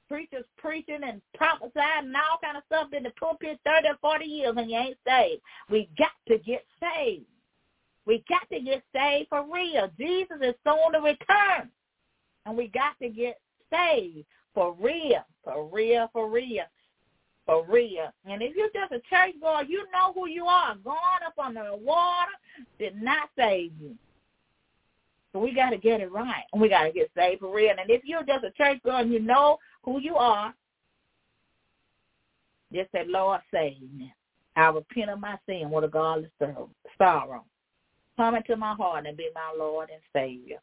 preachers 0.08 0.44
preaching 0.56 1.00
and 1.06 1.20
prophesying 1.34 2.06
and 2.06 2.16
all 2.16 2.38
kind 2.42 2.56
of 2.56 2.62
stuff 2.66 2.88
in 2.92 3.02
the 3.02 3.10
pulpit 3.18 3.58
30 3.64 3.88
or 3.88 3.96
40 4.00 4.24
years 4.24 4.54
and 4.56 4.70
you 4.70 4.76
ain't 4.76 4.96
saved. 5.06 5.42
We 5.70 5.88
got 5.98 6.10
to 6.28 6.38
get 6.38 6.64
saved. 6.80 7.26
We 8.06 8.24
got 8.28 8.48
to 8.50 8.60
get 8.60 8.82
saved 8.94 9.28
for 9.28 9.44
real. 9.52 9.90
Jesus 9.98 10.38
is 10.40 10.54
soon 10.64 10.92
to 10.92 11.00
return. 11.00 11.70
And 12.46 12.56
we 12.56 12.68
got 12.68 12.98
to 13.02 13.10
get 13.10 13.38
saved 13.70 14.24
for 14.54 14.74
real, 14.80 15.24
for 15.44 15.68
real, 15.68 16.08
for 16.12 16.30
real, 16.30 16.64
for 17.44 17.66
real. 17.66 18.10
And 18.24 18.42
if 18.42 18.56
you're 18.56 18.70
just 18.74 18.92
a 18.92 19.00
church 19.10 19.38
boy, 19.40 19.62
you 19.68 19.84
know 19.92 20.12
who 20.14 20.28
you 20.28 20.46
are. 20.46 20.74
Going 20.76 20.96
up 21.26 21.38
under 21.38 21.64
the 21.64 21.76
water 21.76 22.32
did 22.78 23.00
not 23.00 23.28
save 23.36 23.72
you. 23.80 23.94
So 25.32 25.38
we 25.38 25.54
got 25.54 25.70
to 25.70 25.78
get 25.78 26.00
it 26.00 26.10
right. 26.10 26.44
And 26.52 26.62
we 26.62 26.68
got 26.68 26.84
to 26.84 26.92
get 26.92 27.10
saved 27.16 27.40
for 27.40 27.54
real. 27.54 27.74
And 27.78 27.90
if 27.90 28.02
you're 28.04 28.22
just 28.22 28.44
a 28.44 28.50
church 28.52 28.82
girl 28.82 28.96
and 28.96 29.12
you 29.12 29.20
know 29.20 29.58
who 29.82 30.00
you 30.00 30.16
are, 30.16 30.54
just 32.72 32.92
say, 32.92 33.04
Lord, 33.06 33.40
save 33.52 33.80
me. 33.96 34.12
I 34.56 34.68
repent 34.68 35.10
of 35.10 35.20
my 35.20 35.38
sin 35.46 35.70
with 35.70 35.84
a 35.84 35.88
godless 35.88 36.30
sorrow. 36.98 37.44
Come 38.16 38.34
into 38.34 38.56
my 38.56 38.74
heart 38.74 39.06
and 39.06 39.16
be 39.16 39.28
my 39.34 39.54
Lord 39.56 39.90
and 39.90 40.02
Savior. 40.12 40.58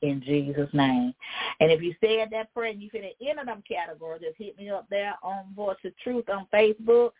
In 0.00 0.20
Jesus' 0.20 0.68
name. 0.72 1.14
And 1.60 1.70
if 1.70 1.80
you 1.80 1.94
said 2.00 2.28
that 2.32 2.52
prayer 2.52 2.72
and 2.72 2.82
you 2.82 2.90
fit 2.90 3.04
in 3.04 3.28
any 3.28 3.38
of 3.38 3.46
them 3.46 3.62
categories, 3.68 4.22
just 4.22 4.36
hit 4.36 4.58
me 4.58 4.68
up 4.68 4.86
there 4.90 5.14
on 5.22 5.54
Voice 5.54 5.76
of 5.84 5.92
Truth 6.02 6.28
on 6.28 6.48
Facebook 6.52 7.10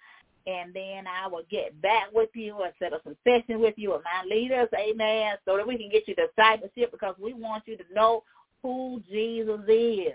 and 0.47 0.75
then 0.75 1.05
I 1.07 1.29
will 1.29 1.45
get 1.51 1.81
back 1.81 2.09
with 2.13 2.31
you 2.35 2.63
and 2.63 2.73
set 2.79 2.93
up 2.93 3.03
some 3.05 3.17
session 3.25 3.61
with 3.61 3.75
you 3.77 3.93
with 3.93 4.03
my 4.05 4.29
leaders, 4.29 4.69
amen, 4.75 5.37
so 5.45 5.57
that 5.57 5.67
we 5.67 5.79
can 5.79 5.91
get 5.91 6.09
you 6.09 6.15
discipleship 6.15 6.91
because 6.91 7.15
we 7.21 7.33
want 7.33 7.65
you 7.67 7.77
to 7.77 7.85
know 7.95 8.25
who 8.63 9.03
Jesus 9.11 9.61
is. 9.69 10.13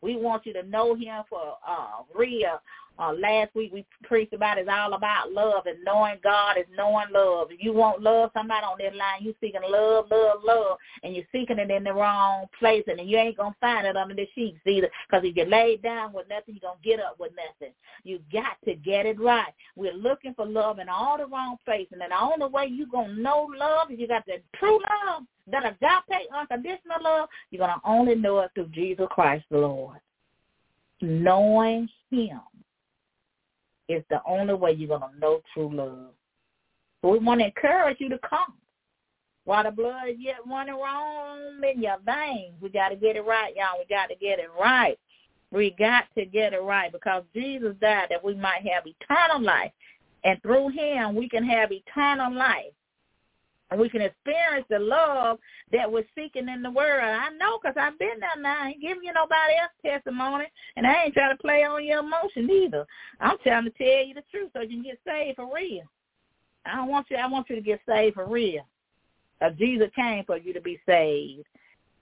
We 0.00 0.16
want 0.16 0.44
you 0.44 0.52
to 0.54 0.62
know 0.62 0.94
him 0.94 1.24
for 1.30 1.56
uh, 1.66 2.02
real. 2.14 2.60
Uh, 2.96 3.12
last 3.12 3.52
week 3.56 3.72
we 3.72 3.84
preached 4.04 4.32
about 4.32 4.56
it's 4.56 4.68
all 4.70 4.92
about 4.94 5.32
love 5.32 5.66
and 5.66 5.82
knowing 5.84 6.16
God 6.22 6.56
is 6.56 6.66
knowing 6.76 7.06
love. 7.12 7.48
If 7.50 7.62
you 7.62 7.72
want 7.72 8.00
love, 8.00 8.30
somebody 8.32 8.64
on 8.64 8.78
that 8.78 8.94
line, 8.94 9.20
you 9.20 9.34
seeking 9.40 9.62
love, 9.68 10.06
love, 10.10 10.40
love, 10.44 10.78
and 11.02 11.14
you're 11.14 11.24
seeking 11.32 11.58
it 11.58 11.70
in 11.70 11.82
the 11.82 11.92
wrong 11.92 12.46
place, 12.56 12.84
and 12.86 13.08
you 13.08 13.18
ain't 13.18 13.36
gonna 13.36 13.54
find 13.60 13.84
it 13.84 13.96
under 13.96 14.14
the 14.14 14.28
sheets 14.34 14.58
either. 14.64 14.88
Because 15.08 15.24
if 15.24 15.36
you 15.36 15.44
lay 15.44 15.76
down 15.76 16.12
with 16.12 16.28
nothing, 16.28 16.54
you're 16.54 16.70
gonna 16.70 16.80
get 16.84 17.00
up 17.00 17.16
with 17.18 17.32
nothing. 17.32 17.74
You 18.04 18.20
got 18.32 18.56
to 18.64 18.74
get 18.76 19.06
it 19.06 19.18
right. 19.18 19.52
We're 19.74 19.92
looking 19.92 20.34
for 20.34 20.46
love 20.46 20.78
in 20.78 20.88
all 20.88 21.18
the 21.18 21.26
wrong 21.26 21.56
places, 21.64 21.98
and 22.00 22.12
the 22.12 22.20
only 22.20 22.46
way 22.46 22.66
you 22.66 22.86
gonna 22.86 23.14
know 23.14 23.50
love 23.58 23.90
is 23.90 23.98
you 23.98 24.06
got 24.06 24.24
the 24.26 24.40
true 24.56 24.78
love, 25.06 25.24
that 25.50 25.66
agape, 25.66 26.28
unconditional 26.32 27.02
love. 27.02 27.28
You're 27.50 27.66
gonna 27.66 27.80
only 27.84 28.14
know 28.14 28.38
it 28.38 28.52
through 28.54 28.68
Jesus 28.68 29.06
Christ, 29.10 29.44
the 29.50 29.58
Lord. 29.58 29.98
Knowing 31.00 31.88
Him 32.12 32.40
is 33.88 34.02
the 34.10 34.20
only 34.26 34.54
way 34.54 34.72
you're 34.72 34.98
going 34.98 35.12
to 35.12 35.18
know 35.18 35.40
true 35.52 35.74
love. 35.74 36.10
So 37.02 37.10
we 37.10 37.18
want 37.18 37.40
to 37.40 37.46
encourage 37.46 37.98
you 38.00 38.08
to 38.08 38.18
come. 38.18 38.54
While 39.44 39.64
the 39.64 39.70
blood 39.70 40.08
is 40.08 40.16
yet 40.18 40.36
running 40.48 40.76
warm 40.76 41.62
in 41.64 41.82
your 41.82 41.98
veins, 42.04 42.54
we 42.62 42.70
got 42.70 42.88
to 42.88 42.96
get 42.96 43.16
it 43.16 43.26
right, 43.26 43.54
y'all. 43.54 43.78
We 43.78 43.84
got 43.94 44.06
to 44.06 44.14
get 44.14 44.38
it 44.38 44.48
right. 44.58 44.98
We 45.50 45.74
got 45.78 46.04
to 46.16 46.24
get 46.24 46.54
it 46.54 46.62
right 46.62 46.90
because 46.90 47.24
Jesus 47.34 47.76
died 47.80 48.06
that 48.08 48.24
we 48.24 48.34
might 48.34 48.66
have 48.66 48.84
eternal 48.86 49.42
life. 49.42 49.70
And 50.24 50.40
through 50.40 50.70
him, 50.70 51.14
we 51.14 51.28
can 51.28 51.44
have 51.44 51.70
eternal 51.70 52.34
life. 52.34 52.72
And 53.70 53.80
we 53.80 53.88
can 53.88 54.02
experience 54.02 54.66
the 54.68 54.78
love 54.78 55.38
that 55.72 55.90
we're 55.90 56.04
seeking 56.14 56.48
in 56.48 56.62
the 56.62 56.70
world. 56.70 57.02
I 57.02 57.30
know 57.30 57.58
because 57.58 57.76
I've 57.80 57.98
been 57.98 58.20
there 58.20 58.40
now. 58.40 58.62
I 58.62 58.68
ain't 58.68 58.82
giving 58.82 59.04
you 59.04 59.12
nobody 59.12 59.54
else 59.60 59.72
testimony. 59.84 60.44
And 60.76 60.86
I 60.86 61.04
ain't 61.04 61.14
trying 61.14 61.36
to 61.36 61.42
play 61.42 61.64
on 61.64 61.84
your 61.84 62.00
emotion 62.00 62.48
either. 62.50 62.86
I'm 63.20 63.38
trying 63.42 63.64
to 63.64 63.70
tell 63.70 64.06
you 64.06 64.14
the 64.14 64.22
truth 64.30 64.50
so 64.52 64.60
you 64.60 64.68
can 64.68 64.82
get 64.82 64.98
saved 65.06 65.36
for 65.36 65.52
real. 65.52 65.82
I 66.66 66.76
don't 66.76 66.88
want 66.88 67.06
you 67.10 67.16
I 67.16 67.26
want 67.26 67.50
you 67.50 67.56
to 67.56 67.62
get 67.62 67.80
saved 67.88 68.14
for 68.14 68.26
real. 68.26 68.66
Uh, 69.40 69.50
Jesus 69.50 69.88
came 69.96 70.24
for 70.24 70.36
you 70.36 70.52
to 70.52 70.60
be 70.60 70.78
saved. 70.86 71.46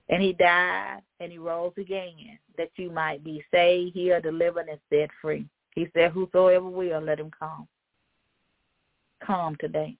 And 0.09 0.23
he 0.23 0.33
died 0.35 1.01
and 1.21 1.33
he 1.33 1.39
rose 1.39 1.73
again 1.79 2.39
that 2.59 2.71
you 2.77 2.91
might 2.91 3.25
be 3.25 3.43
saved, 3.51 3.95
healed, 3.95 4.25
delivered, 4.25 4.69
and 4.69 4.79
set 4.91 5.11
free. 5.21 5.47
He 5.75 5.89
said, 5.95 6.11
Whosoever 6.11 6.69
will, 6.69 7.01
let 7.01 7.19
him 7.19 7.31
come. 7.39 7.67
Come 9.25 9.57
today. 9.59 9.97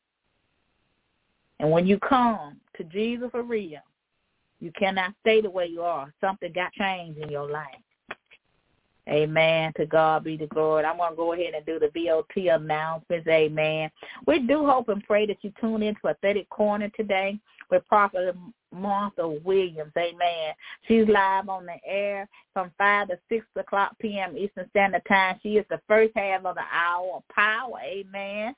And 1.63 1.71
when 1.71 1.87
you 1.87 1.99
come 2.01 2.61
to 2.77 2.85
Jesus 2.85 3.31
for 3.31 3.43
real, 3.43 3.81
You 4.63 4.71
cannot 4.79 5.13
stay 5.21 5.41
the 5.41 5.51
way 5.51 5.67
you 5.67 5.83
are. 5.83 6.13
Something 6.21 6.53
got 6.53 6.73
changed 6.73 7.19
in 7.19 7.31
your 7.31 7.51
life. 7.51 7.67
Amen. 9.09 9.73
To 9.77 9.87
God 9.87 10.23
be 10.23 10.37
the 10.37 10.47
glory. 10.47 10.85
I'm 10.85 10.99
going 10.99 11.11
to 11.11 11.17
go 11.17 11.33
ahead 11.33 11.55
and 11.55 11.67
do 11.67 11.81
the 11.81 11.91
VOT 11.93 12.47
announcements. 12.49 13.27
Amen. 13.27 13.91
We 14.27 14.39
do 14.39 14.65
hope 14.65 14.89
and 14.89 15.03
pray 15.05 15.27
that 15.27 15.39
you 15.43 15.53
tune 15.61 15.83
in 15.83 15.97
to 15.97 16.11
Authentic 16.11 16.49
Corner 16.51 16.89
today 16.97 17.41
with 17.71 17.87
Prophet 17.89 18.37
Martha 18.73 19.29
Williams. 19.29 19.93
Amen. 19.99 20.55
She's 20.87 21.09
live 21.09 21.49
on 21.49 21.67
the 21.67 21.79
air 21.85 22.29
from 22.53 22.71
5 22.79 23.09
to 23.09 23.19
6 23.29 23.45
o'clock 23.57 23.97
p.m. 24.01 24.37
Eastern 24.37 24.69
Standard 24.71 25.03
Time. 25.09 25.41
She 25.43 25.57
is 25.57 25.67
the 25.71 25.81
first 25.89 26.13
half 26.15 26.45
of 26.45 26.55
the 26.55 26.63
hour 26.73 27.17
of 27.17 27.23
power. 27.35 27.81
Amen. 27.85 28.55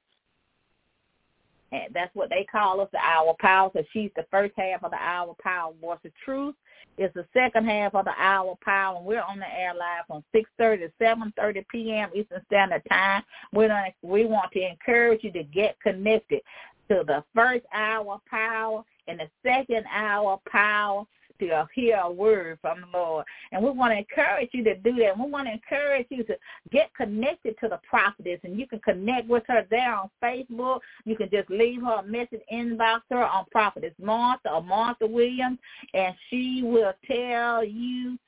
That's 1.93 2.14
what 2.14 2.31
they 2.31 2.47
call 2.51 2.81
us, 2.81 2.89
the 2.93 2.99
hour 2.99 3.35
power. 3.41 3.70
So 3.72 3.83
she's 3.93 4.11
the 4.16 4.27
first 4.31 4.55
half 4.57 4.83
of 4.85 4.91
the 4.91 4.97
hour 4.97 5.35
power. 5.43 5.72
Voice 5.81 5.99
of 6.05 6.12
truth 6.25 6.55
is 6.99 7.11
the 7.14 7.27
second 7.33 7.66
half 7.66 7.95
of 7.95 8.05
the 8.05 8.14
hour 8.18 8.55
power. 8.62 8.97
And 8.97 9.07
we're 9.07 9.22
on 9.22 9.39
the 9.39 9.53
air 9.53 9.75
live 9.75 10.07
from 10.07 10.25
6.30 10.35 10.89
to 10.89 11.05
7.30 11.05 11.64
p.m. 11.68 12.11
Eastern 12.14 12.43
Standard 12.47 12.83
Time. 12.91 13.22
We're 13.53 13.68
gonna, 13.68 13.93
we 14.03 14.25
want 14.25 14.53
to 14.53 14.61
encourage 14.61 15.25
you 15.25 15.33
to 15.33 15.43
get 15.43 15.81
connected 15.81 16.41
to 16.89 17.03
the 17.07 17.25
first 17.35 17.64
hour 17.72 18.20
power 18.29 18.85
and 19.09 19.20
the 19.20 19.29
second 19.43 19.85
hour 19.93 20.41
power 20.51 21.05
to 21.49 21.68
hear 21.74 21.97
a 21.97 22.11
word 22.11 22.59
from 22.61 22.80
the 22.80 22.99
Lord. 22.99 23.24
And 23.53 23.62
we 23.62 23.70
want 23.70 23.92
to 23.92 23.99
encourage 23.99 24.51
you 24.53 24.64
to 24.64 24.76
do 24.76 24.95
that. 24.97 25.18
We 25.18 25.30
want 25.30 25.49
to 25.49 25.53
encourage 25.53 26.07
you 26.11 26.24
to 26.24 26.36
get 26.70 26.95
connected 26.95 27.57
to 27.61 27.68
the 27.68 27.80
prophetess. 27.88 28.40
And 28.45 28.59
you 28.59 28.66
can 28.66 28.80
connect 28.80 29.28
with 29.28 29.45
her 29.49 29.66
there 29.70 29.95
on 29.95 30.11
Facebook. 30.22 30.80
You 31.05 31.16
can 31.16 31.30
just 31.30 31.51
leave 31.51 31.82
her 31.82 32.01
a 32.01 32.03
message, 32.03 32.40
inbox 32.53 33.01
her 33.11 33.24
on 33.24 33.45
Prophetess 33.51 33.95
Martha 34.01 34.51
or 34.51 34.62
Martha 34.62 35.07
Williams, 35.07 35.59
and 35.92 36.14
she 36.30 36.62
will 36.64 36.92
tell 37.07 37.64
you 37.64 38.18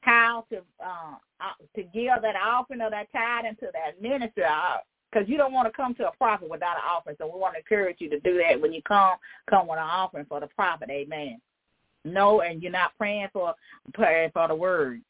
how 0.00 0.44
to 0.50 0.58
uh, 0.84 1.16
uh 1.40 1.64
to 1.74 1.82
give 1.82 2.12
that 2.22 2.36
offering 2.36 2.80
or 2.80 2.90
that 2.90 3.08
tithe 3.12 3.44
into 3.44 3.66
that 3.72 4.00
ministry 4.00 4.44
because 5.16 5.28
you 5.28 5.36
don't 5.36 5.52
want 5.52 5.66
to 5.66 5.72
come 5.72 5.94
to 5.94 6.08
a 6.08 6.12
prophet 6.12 6.48
without 6.48 6.76
an 6.76 6.82
offering. 6.88 7.16
So 7.18 7.26
we 7.26 7.38
want 7.38 7.54
to 7.54 7.58
encourage 7.58 7.96
you 8.00 8.10
to 8.10 8.20
do 8.20 8.38
that 8.38 8.60
when 8.60 8.72
you 8.72 8.82
come, 8.82 9.16
come 9.48 9.66
with 9.66 9.78
an 9.78 9.84
offering 9.84 10.26
for 10.28 10.40
the 10.40 10.48
prophet. 10.48 10.90
Amen. 10.90 11.40
No, 12.06 12.40
and 12.40 12.62
you're 12.62 12.72
not 12.72 12.96
praying 12.96 13.28
for 13.32 13.54
praying 13.94 14.30
for 14.32 14.48
the 14.48 14.54
word. 14.54 15.02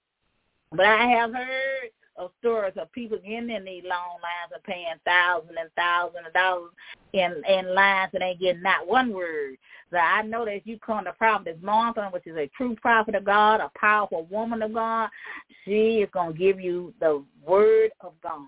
But 0.72 0.86
I 0.86 1.06
have 1.06 1.32
heard 1.32 1.90
of 2.16 2.30
stories 2.40 2.74
of 2.76 2.90
people 2.92 3.18
getting 3.18 3.50
in 3.50 3.64
these 3.64 3.84
long 3.84 4.18
lines 4.22 4.52
and 4.52 4.62
paying 4.64 4.86
thousands 5.04 5.56
and 5.60 5.70
thousands 5.76 6.26
of 6.26 6.32
dollars 6.32 6.70
in 7.12 7.42
in 7.48 7.74
lines 7.74 8.10
and 8.14 8.22
ain't 8.22 8.40
getting 8.40 8.62
not 8.62 8.86
one 8.86 9.12
word. 9.12 9.56
So 9.90 9.98
I 9.98 10.22
know 10.22 10.44
that 10.44 10.56
if 10.56 10.66
you 10.66 10.78
come 10.78 11.04
to 11.04 11.12
Prophetess 11.12 11.58
Martha, 11.62 12.08
which 12.10 12.26
is 12.26 12.36
a 12.36 12.50
true 12.56 12.74
prophet 12.76 13.14
of 13.14 13.24
God, 13.24 13.60
a 13.60 13.70
powerful 13.78 14.26
woman 14.30 14.62
of 14.62 14.72
God, 14.72 15.10
she 15.64 15.98
is 15.98 16.08
to 16.14 16.32
give 16.36 16.60
you 16.60 16.92
the 17.00 17.22
word 17.46 17.90
of 18.00 18.14
God. 18.22 18.46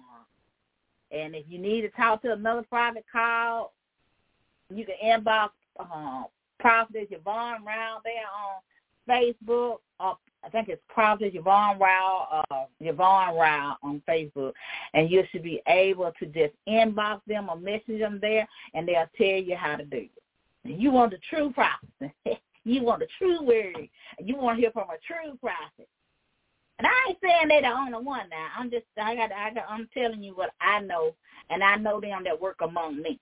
And 1.11 1.35
if 1.35 1.45
you 1.49 1.59
need 1.59 1.83
to 1.83 1.91
talk 1.91 2.23
to 2.23 2.33
another 2.33 2.63
prophet, 2.63 3.05
call. 3.11 3.73
You 4.75 4.85
can 4.85 4.97
inbox 5.03 5.51
uh, 5.79 6.25
Prophet 6.59 7.09
Yvonne 7.11 7.65
Rao 7.65 8.01
there 8.05 8.25
on 8.35 8.61
Facebook. 9.09 9.79
Or 10.01 10.17
I 10.45 10.49
think 10.51 10.69
it's 10.69 10.83
Prophet 10.89 11.35
Yvonne 11.35 11.79
Rao, 11.79 12.45
uh, 12.51 12.65
Yvonne 12.81 13.37
Rao 13.37 13.77
on 13.83 14.03
Facebook. 14.09 14.53
And 14.95 15.11
you 15.11 15.25
should 15.31 15.43
be 15.43 15.61
able 15.67 16.13
to 16.19 16.27
just 16.27 16.55
inbox 16.69 17.21
them 17.27 17.49
or 17.49 17.57
message 17.57 18.01
them 18.01 18.19
there, 18.21 18.47
and 18.75 18.87
they'll 18.87 19.09
tell 19.17 19.27
you 19.27 19.57
how 19.57 19.77
to 19.77 19.85
do 19.85 19.97
it. 19.97 20.11
You 20.65 20.91
want 20.91 21.13
the 21.13 21.19
true 21.31 21.53
prophet. 21.53 22.13
you 22.65 22.83
want 22.83 23.01
the 23.01 23.09
true 23.19 23.43
word. 23.43 23.89
You 24.19 24.37
want 24.37 24.59
to 24.59 24.61
hear 24.61 24.71
from 24.71 24.89
a 24.91 24.99
true 25.07 25.37
prophet. 25.41 25.89
And 26.79 26.87
I 26.87 27.09
ain't 27.09 27.19
saying 27.23 27.49
they're 27.49 27.63
the 27.63 27.77
only 27.77 28.05
one 28.05 28.29
now. 28.29 28.49
I'm 28.57 28.71
just 28.71 28.85
I 29.01 29.17
got 29.17 29.33
I 29.33 29.53
got 29.53 29.65
I'm 29.69 29.89
telling 29.93 30.23
you 30.23 30.37
what 30.37 30.51
I 30.61 30.81
know, 30.81 31.15
and 31.51 31.63
I 31.63 31.77
know 31.77 32.01
them 32.01 32.23
that 32.25 32.41
work 32.41 32.61
among 32.61 33.03
me. 33.03 33.19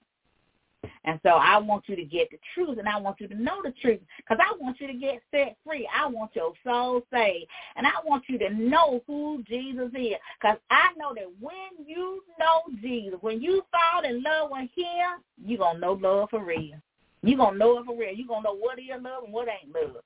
And 1.06 1.20
so 1.22 1.30
I 1.30 1.56
want 1.58 1.84
you 1.88 1.94
to 1.94 2.04
get 2.04 2.30
the 2.30 2.38
truth 2.52 2.78
and 2.78 2.88
I 2.88 2.98
want 2.98 3.20
you 3.20 3.28
to 3.28 3.40
know 3.40 3.62
the 3.62 3.72
truth 3.80 4.00
because 4.16 4.38
I 4.40 4.56
want 4.60 4.80
you 4.80 4.88
to 4.88 4.92
get 4.92 5.22
set 5.30 5.56
free. 5.64 5.88
I 5.96 6.06
want 6.06 6.32
your 6.34 6.52
soul 6.64 7.02
saved. 7.12 7.46
And 7.76 7.86
I 7.86 7.92
want 8.04 8.24
you 8.28 8.38
to 8.40 8.50
know 8.50 9.02
who 9.06 9.42
Jesus 9.48 9.90
is 9.94 10.16
because 10.40 10.58
I 10.70 10.88
know 10.98 11.14
that 11.14 11.30
when 11.40 11.86
you 11.86 12.22
know 12.40 12.62
Jesus, 12.82 13.18
when 13.20 13.40
you 13.40 13.62
fall 13.70 14.04
in 14.04 14.22
love 14.22 14.50
with 14.50 14.68
him, 14.74 15.22
you're 15.44 15.58
going 15.58 15.76
to 15.76 15.80
know 15.80 15.92
love 15.92 16.30
for 16.30 16.44
real. 16.44 16.74
You're 17.22 17.38
going 17.38 17.54
to 17.54 17.58
know 17.58 17.78
it 17.78 17.86
for 17.86 17.96
real. 17.96 18.12
You're 18.12 18.26
going 18.26 18.42
to 18.42 18.48
know 18.48 18.56
what 18.56 18.78
is 18.78 18.84
love 19.00 19.24
and 19.24 19.32
what 19.32 19.48
ain't 19.48 19.74
love. 19.74 20.02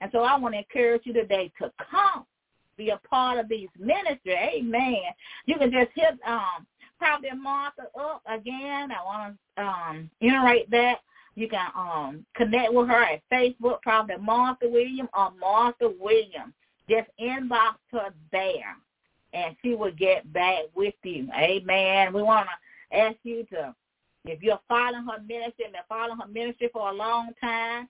And 0.00 0.10
so 0.12 0.20
I 0.20 0.38
want 0.38 0.54
to 0.54 0.58
encourage 0.58 1.02
you 1.04 1.12
today 1.12 1.52
to 1.60 1.70
come 1.90 2.24
be 2.78 2.90
a 2.90 3.00
part 3.08 3.38
of 3.38 3.48
these 3.48 3.68
ministry. 3.78 4.34
Amen. 4.56 5.02
You 5.46 5.56
can 5.58 5.70
just 5.70 5.90
hit 5.94 6.14
um 6.26 6.66
Prophet 6.98 7.36
Martha 7.36 7.88
up 7.98 8.22
again. 8.26 8.90
I 8.92 9.04
want 9.04 9.36
to 9.56 9.62
um, 9.62 10.10
iterate 10.20 10.70
that. 10.70 10.98
You 11.34 11.48
can 11.48 11.70
um, 11.76 12.26
connect 12.34 12.72
with 12.72 12.88
her 12.88 13.02
at 13.04 13.22
Facebook, 13.32 13.80
probably 13.82 14.16
Martha 14.16 14.68
Williams 14.68 15.08
or 15.14 15.30
Martha 15.40 15.92
Williams. 16.00 16.52
Just 16.90 17.08
inbox 17.20 17.74
her 17.92 18.12
there, 18.32 18.76
and 19.32 19.54
she 19.62 19.74
will 19.74 19.92
get 19.92 20.32
back 20.32 20.62
with 20.74 20.94
you. 21.04 21.28
Amen. 21.36 22.12
We 22.12 22.22
want 22.22 22.48
to 22.48 22.96
ask 22.96 23.16
you 23.22 23.44
to, 23.52 23.74
if 24.24 24.42
you're 24.42 24.60
following 24.68 25.06
her 25.06 25.22
ministry 25.22 25.64
and 25.66 25.74
been 25.74 25.82
following 25.88 26.18
her 26.18 26.26
ministry 26.28 26.70
for 26.72 26.90
a 26.90 26.94
long 26.94 27.30
time, 27.40 27.88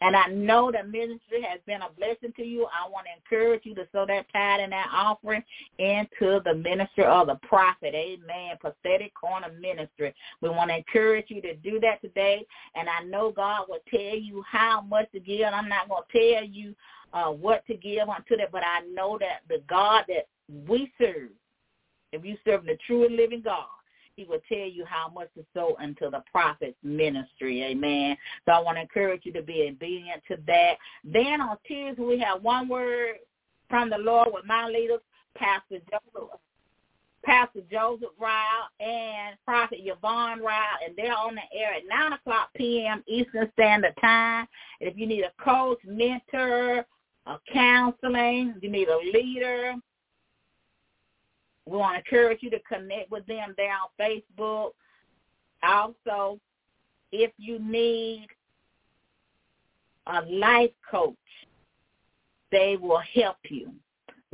and 0.00 0.16
I 0.16 0.26
know 0.28 0.72
the 0.72 0.82
ministry 0.84 1.42
has 1.42 1.60
been 1.66 1.82
a 1.82 1.90
blessing 1.90 2.32
to 2.36 2.42
you. 2.42 2.66
I 2.66 2.88
want 2.88 3.06
to 3.06 3.12
encourage 3.36 3.62
you 3.64 3.74
to 3.74 3.86
sow 3.92 4.06
that 4.06 4.26
tithe 4.32 4.60
and 4.60 4.72
that 4.72 4.88
offering 4.92 5.42
into 5.78 6.40
the 6.44 6.54
ministry 6.54 7.04
of 7.04 7.26
the 7.26 7.36
prophet. 7.42 7.94
Amen. 7.94 8.56
Prophetic 8.60 9.12
Corner 9.14 9.52
Ministry. 9.60 10.14
We 10.40 10.48
want 10.48 10.70
to 10.70 10.78
encourage 10.78 11.26
you 11.28 11.42
to 11.42 11.54
do 11.56 11.80
that 11.80 12.00
today. 12.00 12.46
And 12.74 12.88
I 12.88 13.04
know 13.04 13.30
God 13.30 13.66
will 13.68 13.80
tell 13.90 14.16
you 14.16 14.42
how 14.50 14.80
much 14.80 15.10
to 15.12 15.20
give. 15.20 15.46
I'm 15.52 15.68
not 15.68 15.88
going 15.88 16.02
to 16.10 16.34
tell 16.34 16.44
you 16.44 16.74
uh, 17.12 17.30
what 17.30 17.66
to 17.66 17.76
give 17.76 18.08
unto 18.08 18.36
that, 18.38 18.52
but 18.52 18.62
I 18.64 18.86
know 18.86 19.18
that 19.18 19.40
the 19.48 19.62
God 19.68 20.04
that 20.08 20.28
we 20.66 20.92
serve, 20.98 21.30
if 22.12 22.24
you 22.24 22.36
serve 22.44 22.64
the 22.64 22.78
true 22.86 23.04
and 23.04 23.16
living 23.16 23.42
God, 23.42 23.66
he 24.16 24.24
will 24.24 24.40
tell 24.48 24.58
you 24.58 24.84
how 24.86 25.08
much 25.08 25.28
to 25.36 25.44
sow 25.54 25.76
into 25.82 26.10
the 26.10 26.22
prophet's 26.30 26.76
ministry. 26.82 27.62
Amen. 27.64 28.16
So 28.46 28.52
I 28.52 28.60
want 28.60 28.76
to 28.76 28.82
encourage 28.82 29.22
you 29.24 29.32
to 29.32 29.42
be 29.42 29.68
obedient 29.68 30.22
to 30.28 30.36
that. 30.46 30.74
Then 31.04 31.40
on 31.40 31.56
Tuesday, 31.66 32.02
we 32.02 32.18
have 32.18 32.42
one 32.42 32.68
word 32.68 33.16
from 33.68 33.90
the 33.90 33.98
Lord 33.98 34.28
with 34.32 34.44
my 34.44 34.66
leaders, 34.66 35.00
Pastor 35.36 35.78
Joseph. 35.90 36.40
Pastor 37.22 37.60
Joseph 37.70 38.08
Ryle 38.18 38.68
and 38.80 39.36
Prophet 39.44 39.80
Yvonne 39.82 40.40
Ryle, 40.40 40.78
and 40.84 40.96
they're 40.96 41.16
on 41.16 41.34
the 41.34 41.58
air 41.58 41.74
at 41.74 41.82
9 41.86 42.14
o'clock 42.14 42.48
p.m. 42.56 43.04
Eastern 43.06 43.50
Standard 43.52 43.94
Time. 44.00 44.46
And 44.80 44.90
if 44.90 44.96
you 44.96 45.06
need 45.06 45.24
a 45.24 45.42
coach, 45.42 45.78
mentor, 45.84 46.86
a 47.26 47.36
counseling, 47.52 48.54
you 48.62 48.70
need 48.70 48.88
a 48.88 48.98
leader, 49.12 49.74
we 51.70 51.76
want 51.78 51.94
to 51.94 51.98
encourage 51.98 52.42
you 52.42 52.50
to 52.50 52.58
connect 52.60 53.10
with 53.10 53.24
them 53.26 53.54
there 53.56 53.72
on 53.72 53.88
Facebook. 53.98 54.72
Also, 55.62 56.40
if 57.12 57.30
you 57.38 57.58
need 57.58 58.26
a 60.06 60.22
life 60.22 60.70
coach, 60.90 61.14
they 62.50 62.76
will 62.76 63.02
help 63.14 63.36
you. 63.48 63.72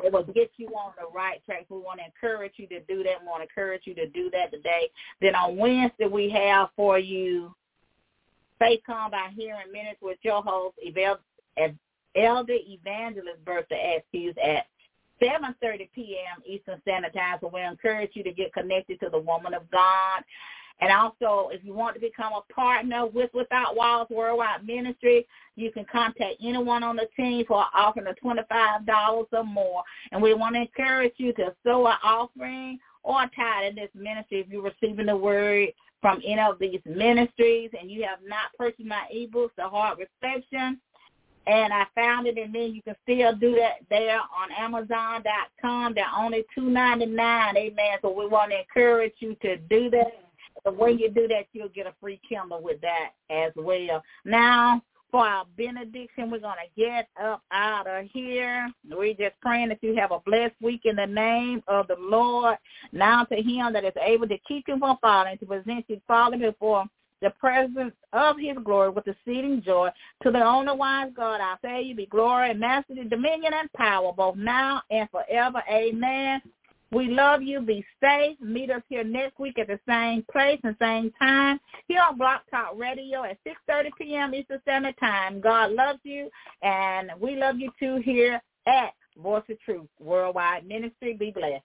They 0.02 0.08
will 0.10 0.24
get 0.24 0.50
you 0.56 0.68
on 0.68 0.92
the 0.98 1.08
right 1.14 1.44
track. 1.44 1.66
We 1.68 1.78
want 1.78 2.00
to 2.00 2.06
encourage 2.06 2.52
you 2.56 2.66
to 2.68 2.80
do 2.80 3.02
that. 3.02 3.20
We 3.20 3.26
want 3.26 3.42
to 3.42 3.48
encourage 3.48 3.82
you 3.84 3.94
to 3.94 4.08
do 4.08 4.30
that 4.30 4.50
today. 4.50 4.90
Then 5.20 5.34
on 5.34 5.56
Wednesday, 5.56 6.06
we 6.06 6.30
have 6.30 6.68
for 6.76 6.98
you 6.98 7.54
Faith 8.58 8.80
Come 8.86 9.10
by 9.10 9.28
Hearing 9.36 9.72
Minutes 9.72 9.98
with 10.00 10.18
your 10.22 10.42
host, 10.42 10.76
Elder 12.16 12.56
Evangelist 12.66 13.44
Bertha 13.44 13.74
Excuse 13.74 14.34
at 14.42 14.66
7.30 15.22 15.88
p.m. 15.94 16.42
Eastern 16.46 16.80
Standard 16.82 17.14
Time. 17.14 17.38
So 17.40 17.50
we 17.52 17.62
encourage 17.62 18.10
you 18.14 18.22
to 18.24 18.32
get 18.32 18.52
connected 18.52 19.00
to 19.00 19.08
the 19.10 19.18
Woman 19.18 19.54
of 19.54 19.70
God. 19.70 20.22
And 20.80 20.92
also, 20.92 21.48
if 21.50 21.64
you 21.64 21.72
want 21.72 21.94
to 21.94 22.00
become 22.00 22.32
a 22.34 22.52
partner 22.52 23.06
with 23.06 23.30
Without 23.32 23.76
Walls 23.76 24.08
Worldwide 24.10 24.66
Ministry, 24.66 25.26
you 25.54 25.72
can 25.72 25.86
contact 25.90 26.34
anyone 26.42 26.82
on 26.82 26.96
the 26.96 27.08
team 27.16 27.46
for 27.48 27.60
an 27.60 27.68
offering 27.74 28.06
of 28.06 28.16
$25 28.22 29.26
or 29.32 29.44
more. 29.44 29.82
And 30.12 30.20
we 30.20 30.34
want 30.34 30.54
to 30.54 30.62
encourage 30.62 31.14
you 31.16 31.32
to 31.34 31.54
sow 31.64 31.86
an 31.86 31.96
offering 32.04 32.78
or 33.02 33.22
a 33.22 33.30
tithe 33.34 33.70
in 33.70 33.76
this 33.76 33.88
ministry 33.94 34.40
if 34.40 34.48
you're 34.48 34.62
receiving 34.62 35.06
the 35.06 35.16
word 35.16 35.70
from 36.02 36.20
any 36.26 36.40
of 36.40 36.58
these 36.58 36.80
ministries 36.84 37.70
and 37.80 37.90
you 37.90 38.02
have 38.02 38.18
not 38.26 38.52
purchased 38.58 38.86
my 38.86 39.04
ebooks, 39.14 39.50
The 39.56 39.68
Heart 39.68 39.98
Reception, 39.98 40.78
and 41.46 41.72
I 41.72 41.84
found 41.94 42.26
it, 42.26 42.36
and 42.38 42.54
then 42.54 42.74
you 42.74 42.82
can 42.82 42.96
still 43.02 43.34
do 43.36 43.54
that 43.56 43.76
there 43.88 44.18
on 44.18 44.52
Amazon.com. 44.56 45.94
They're 45.94 46.04
only 46.16 46.44
two 46.54 46.68
ninety 46.68 47.06
nine. 47.06 47.56
Amen. 47.56 47.98
So 48.02 48.10
we 48.10 48.26
want 48.26 48.50
to 48.50 48.58
encourage 48.60 49.14
you 49.20 49.36
to 49.42 49.56
do 49.56 49.90
that. 49.90 50.12
The 50.64 50.72
way 50.72 50.90
you 50.90 51.10
do 51.10 51.28
that, 51.28 51.44
you'll 51.52 51.68
get 51.68 51.86
a 51.86 51.94
free 52.00 52.20
Kindle 52.28 52.60
with 52.62 52.80
that 52.80 53.10
as 53.30 53.52
well. 53.56 54.02
Now 54.24 54.82
for 55.10 55.26
our 55.26 55.44
benediction. 55.56 56.30
We're 56.30 56.40
going 56.40 56.56
to 56.56 56.80
get 56.80 57.08
up 57.22 57.42
out 57.52 57.86
of 57.86 58.06
here. 58.12 58.70
We're 58.90 59.14
just 59.14 59.40
praying 59.40 59.68
that 59.68 59.78
you 59.82 59.94
have 59.96 60.10
a 60.10 60.20
blessed 60.26 60.54
week 60.60 60.82
in 60.84 60.96
the 60.96 61.06
name 61.06 61.62
of 61.68 61.86
the 61.88 61.96
Lord. 61.98 62.56
Now 62.92 63.24
to 63.24 63.36
him 63.36 63.72
that 63.72 63.84
is 63.84 63.92
able 64.04 64.28
to 64.28 64.38
keep 64.46 64.64
you 64.68 64.78
from 64.78 64.98
falling, 65.00 65.38
to 65.38 65.46
present 65.46 65.84
you, 65.88 66.00
Father, 66.06 66.36
before 66.36 66.84
the 67.22 67.30
presence 67.30 67.94
of 68.12 68.36
his 68.38 68.56
glory 68.62 68.90
with 68.90 69.08
exceeding 69.08 69.62
joy. 69.62 69.88
To 70.22 70.30
the 70.30 70.42
only 70.42 70.74
wise 70.74 71.10
God, 71.16 71.40
I 71.40 71.56
say 71.62 71.82
you 71.82 71.94
be 71.94 72.06
glory 72.06 72.50
and 72.50 72.60
majesty, 72.60 73.04
dominion, 73.04 73.52
and 73.54 73.72
power, 73.72 74.12
both 74.12 74.36
now 74.36 74.82
and 74.90 75.08
forever. 75.10 75.62
Amen. 75.70 76.42
We 76.92 77.08
love 77.08 77.42
you. 77.42 77.60
Be 77.60 77.84
safe. 78.00 78.40
Meet 78.40 78.70
us 78.70 78.82
here 78.88 79.02
next 79.02 79.38
week 79.38 79.58
at 79.58 79.66
the 79.66 79.80
same 79.88 80.24
place 80.30 80.60
and 80.62 80.76
same 80.80 81.12
time 81.18 81.58
here 81.88 82.00
on 82.00 82.16
Blog 82.16 82.40
Talk 82.50 82.74
Radio 82.76 83.24
at 83.24 83.38
6.30 83.44 83.90
p.m. 83.98 84.34
Eastern 84.34 84.60
Standard 84.62 84.96
Time. 84.98 85.40
God 85.40 85.72
loves 85.72 85.98
you, 86.04 86.30
and 86.62 87.10
we 87.20 87.36
love 87.36 87.58
you 87.58 87.72
too 87.78 87.96
here 87.96 88.40
at 88.66 88.92
Voice 89.20 89.42
of 89.50 89.60
Truth 89.60 89.88
Worldwide 89.98 90.66
Ministry. 90.66 91.14
Be 91.14 91.32
blessed. 91.32 91.64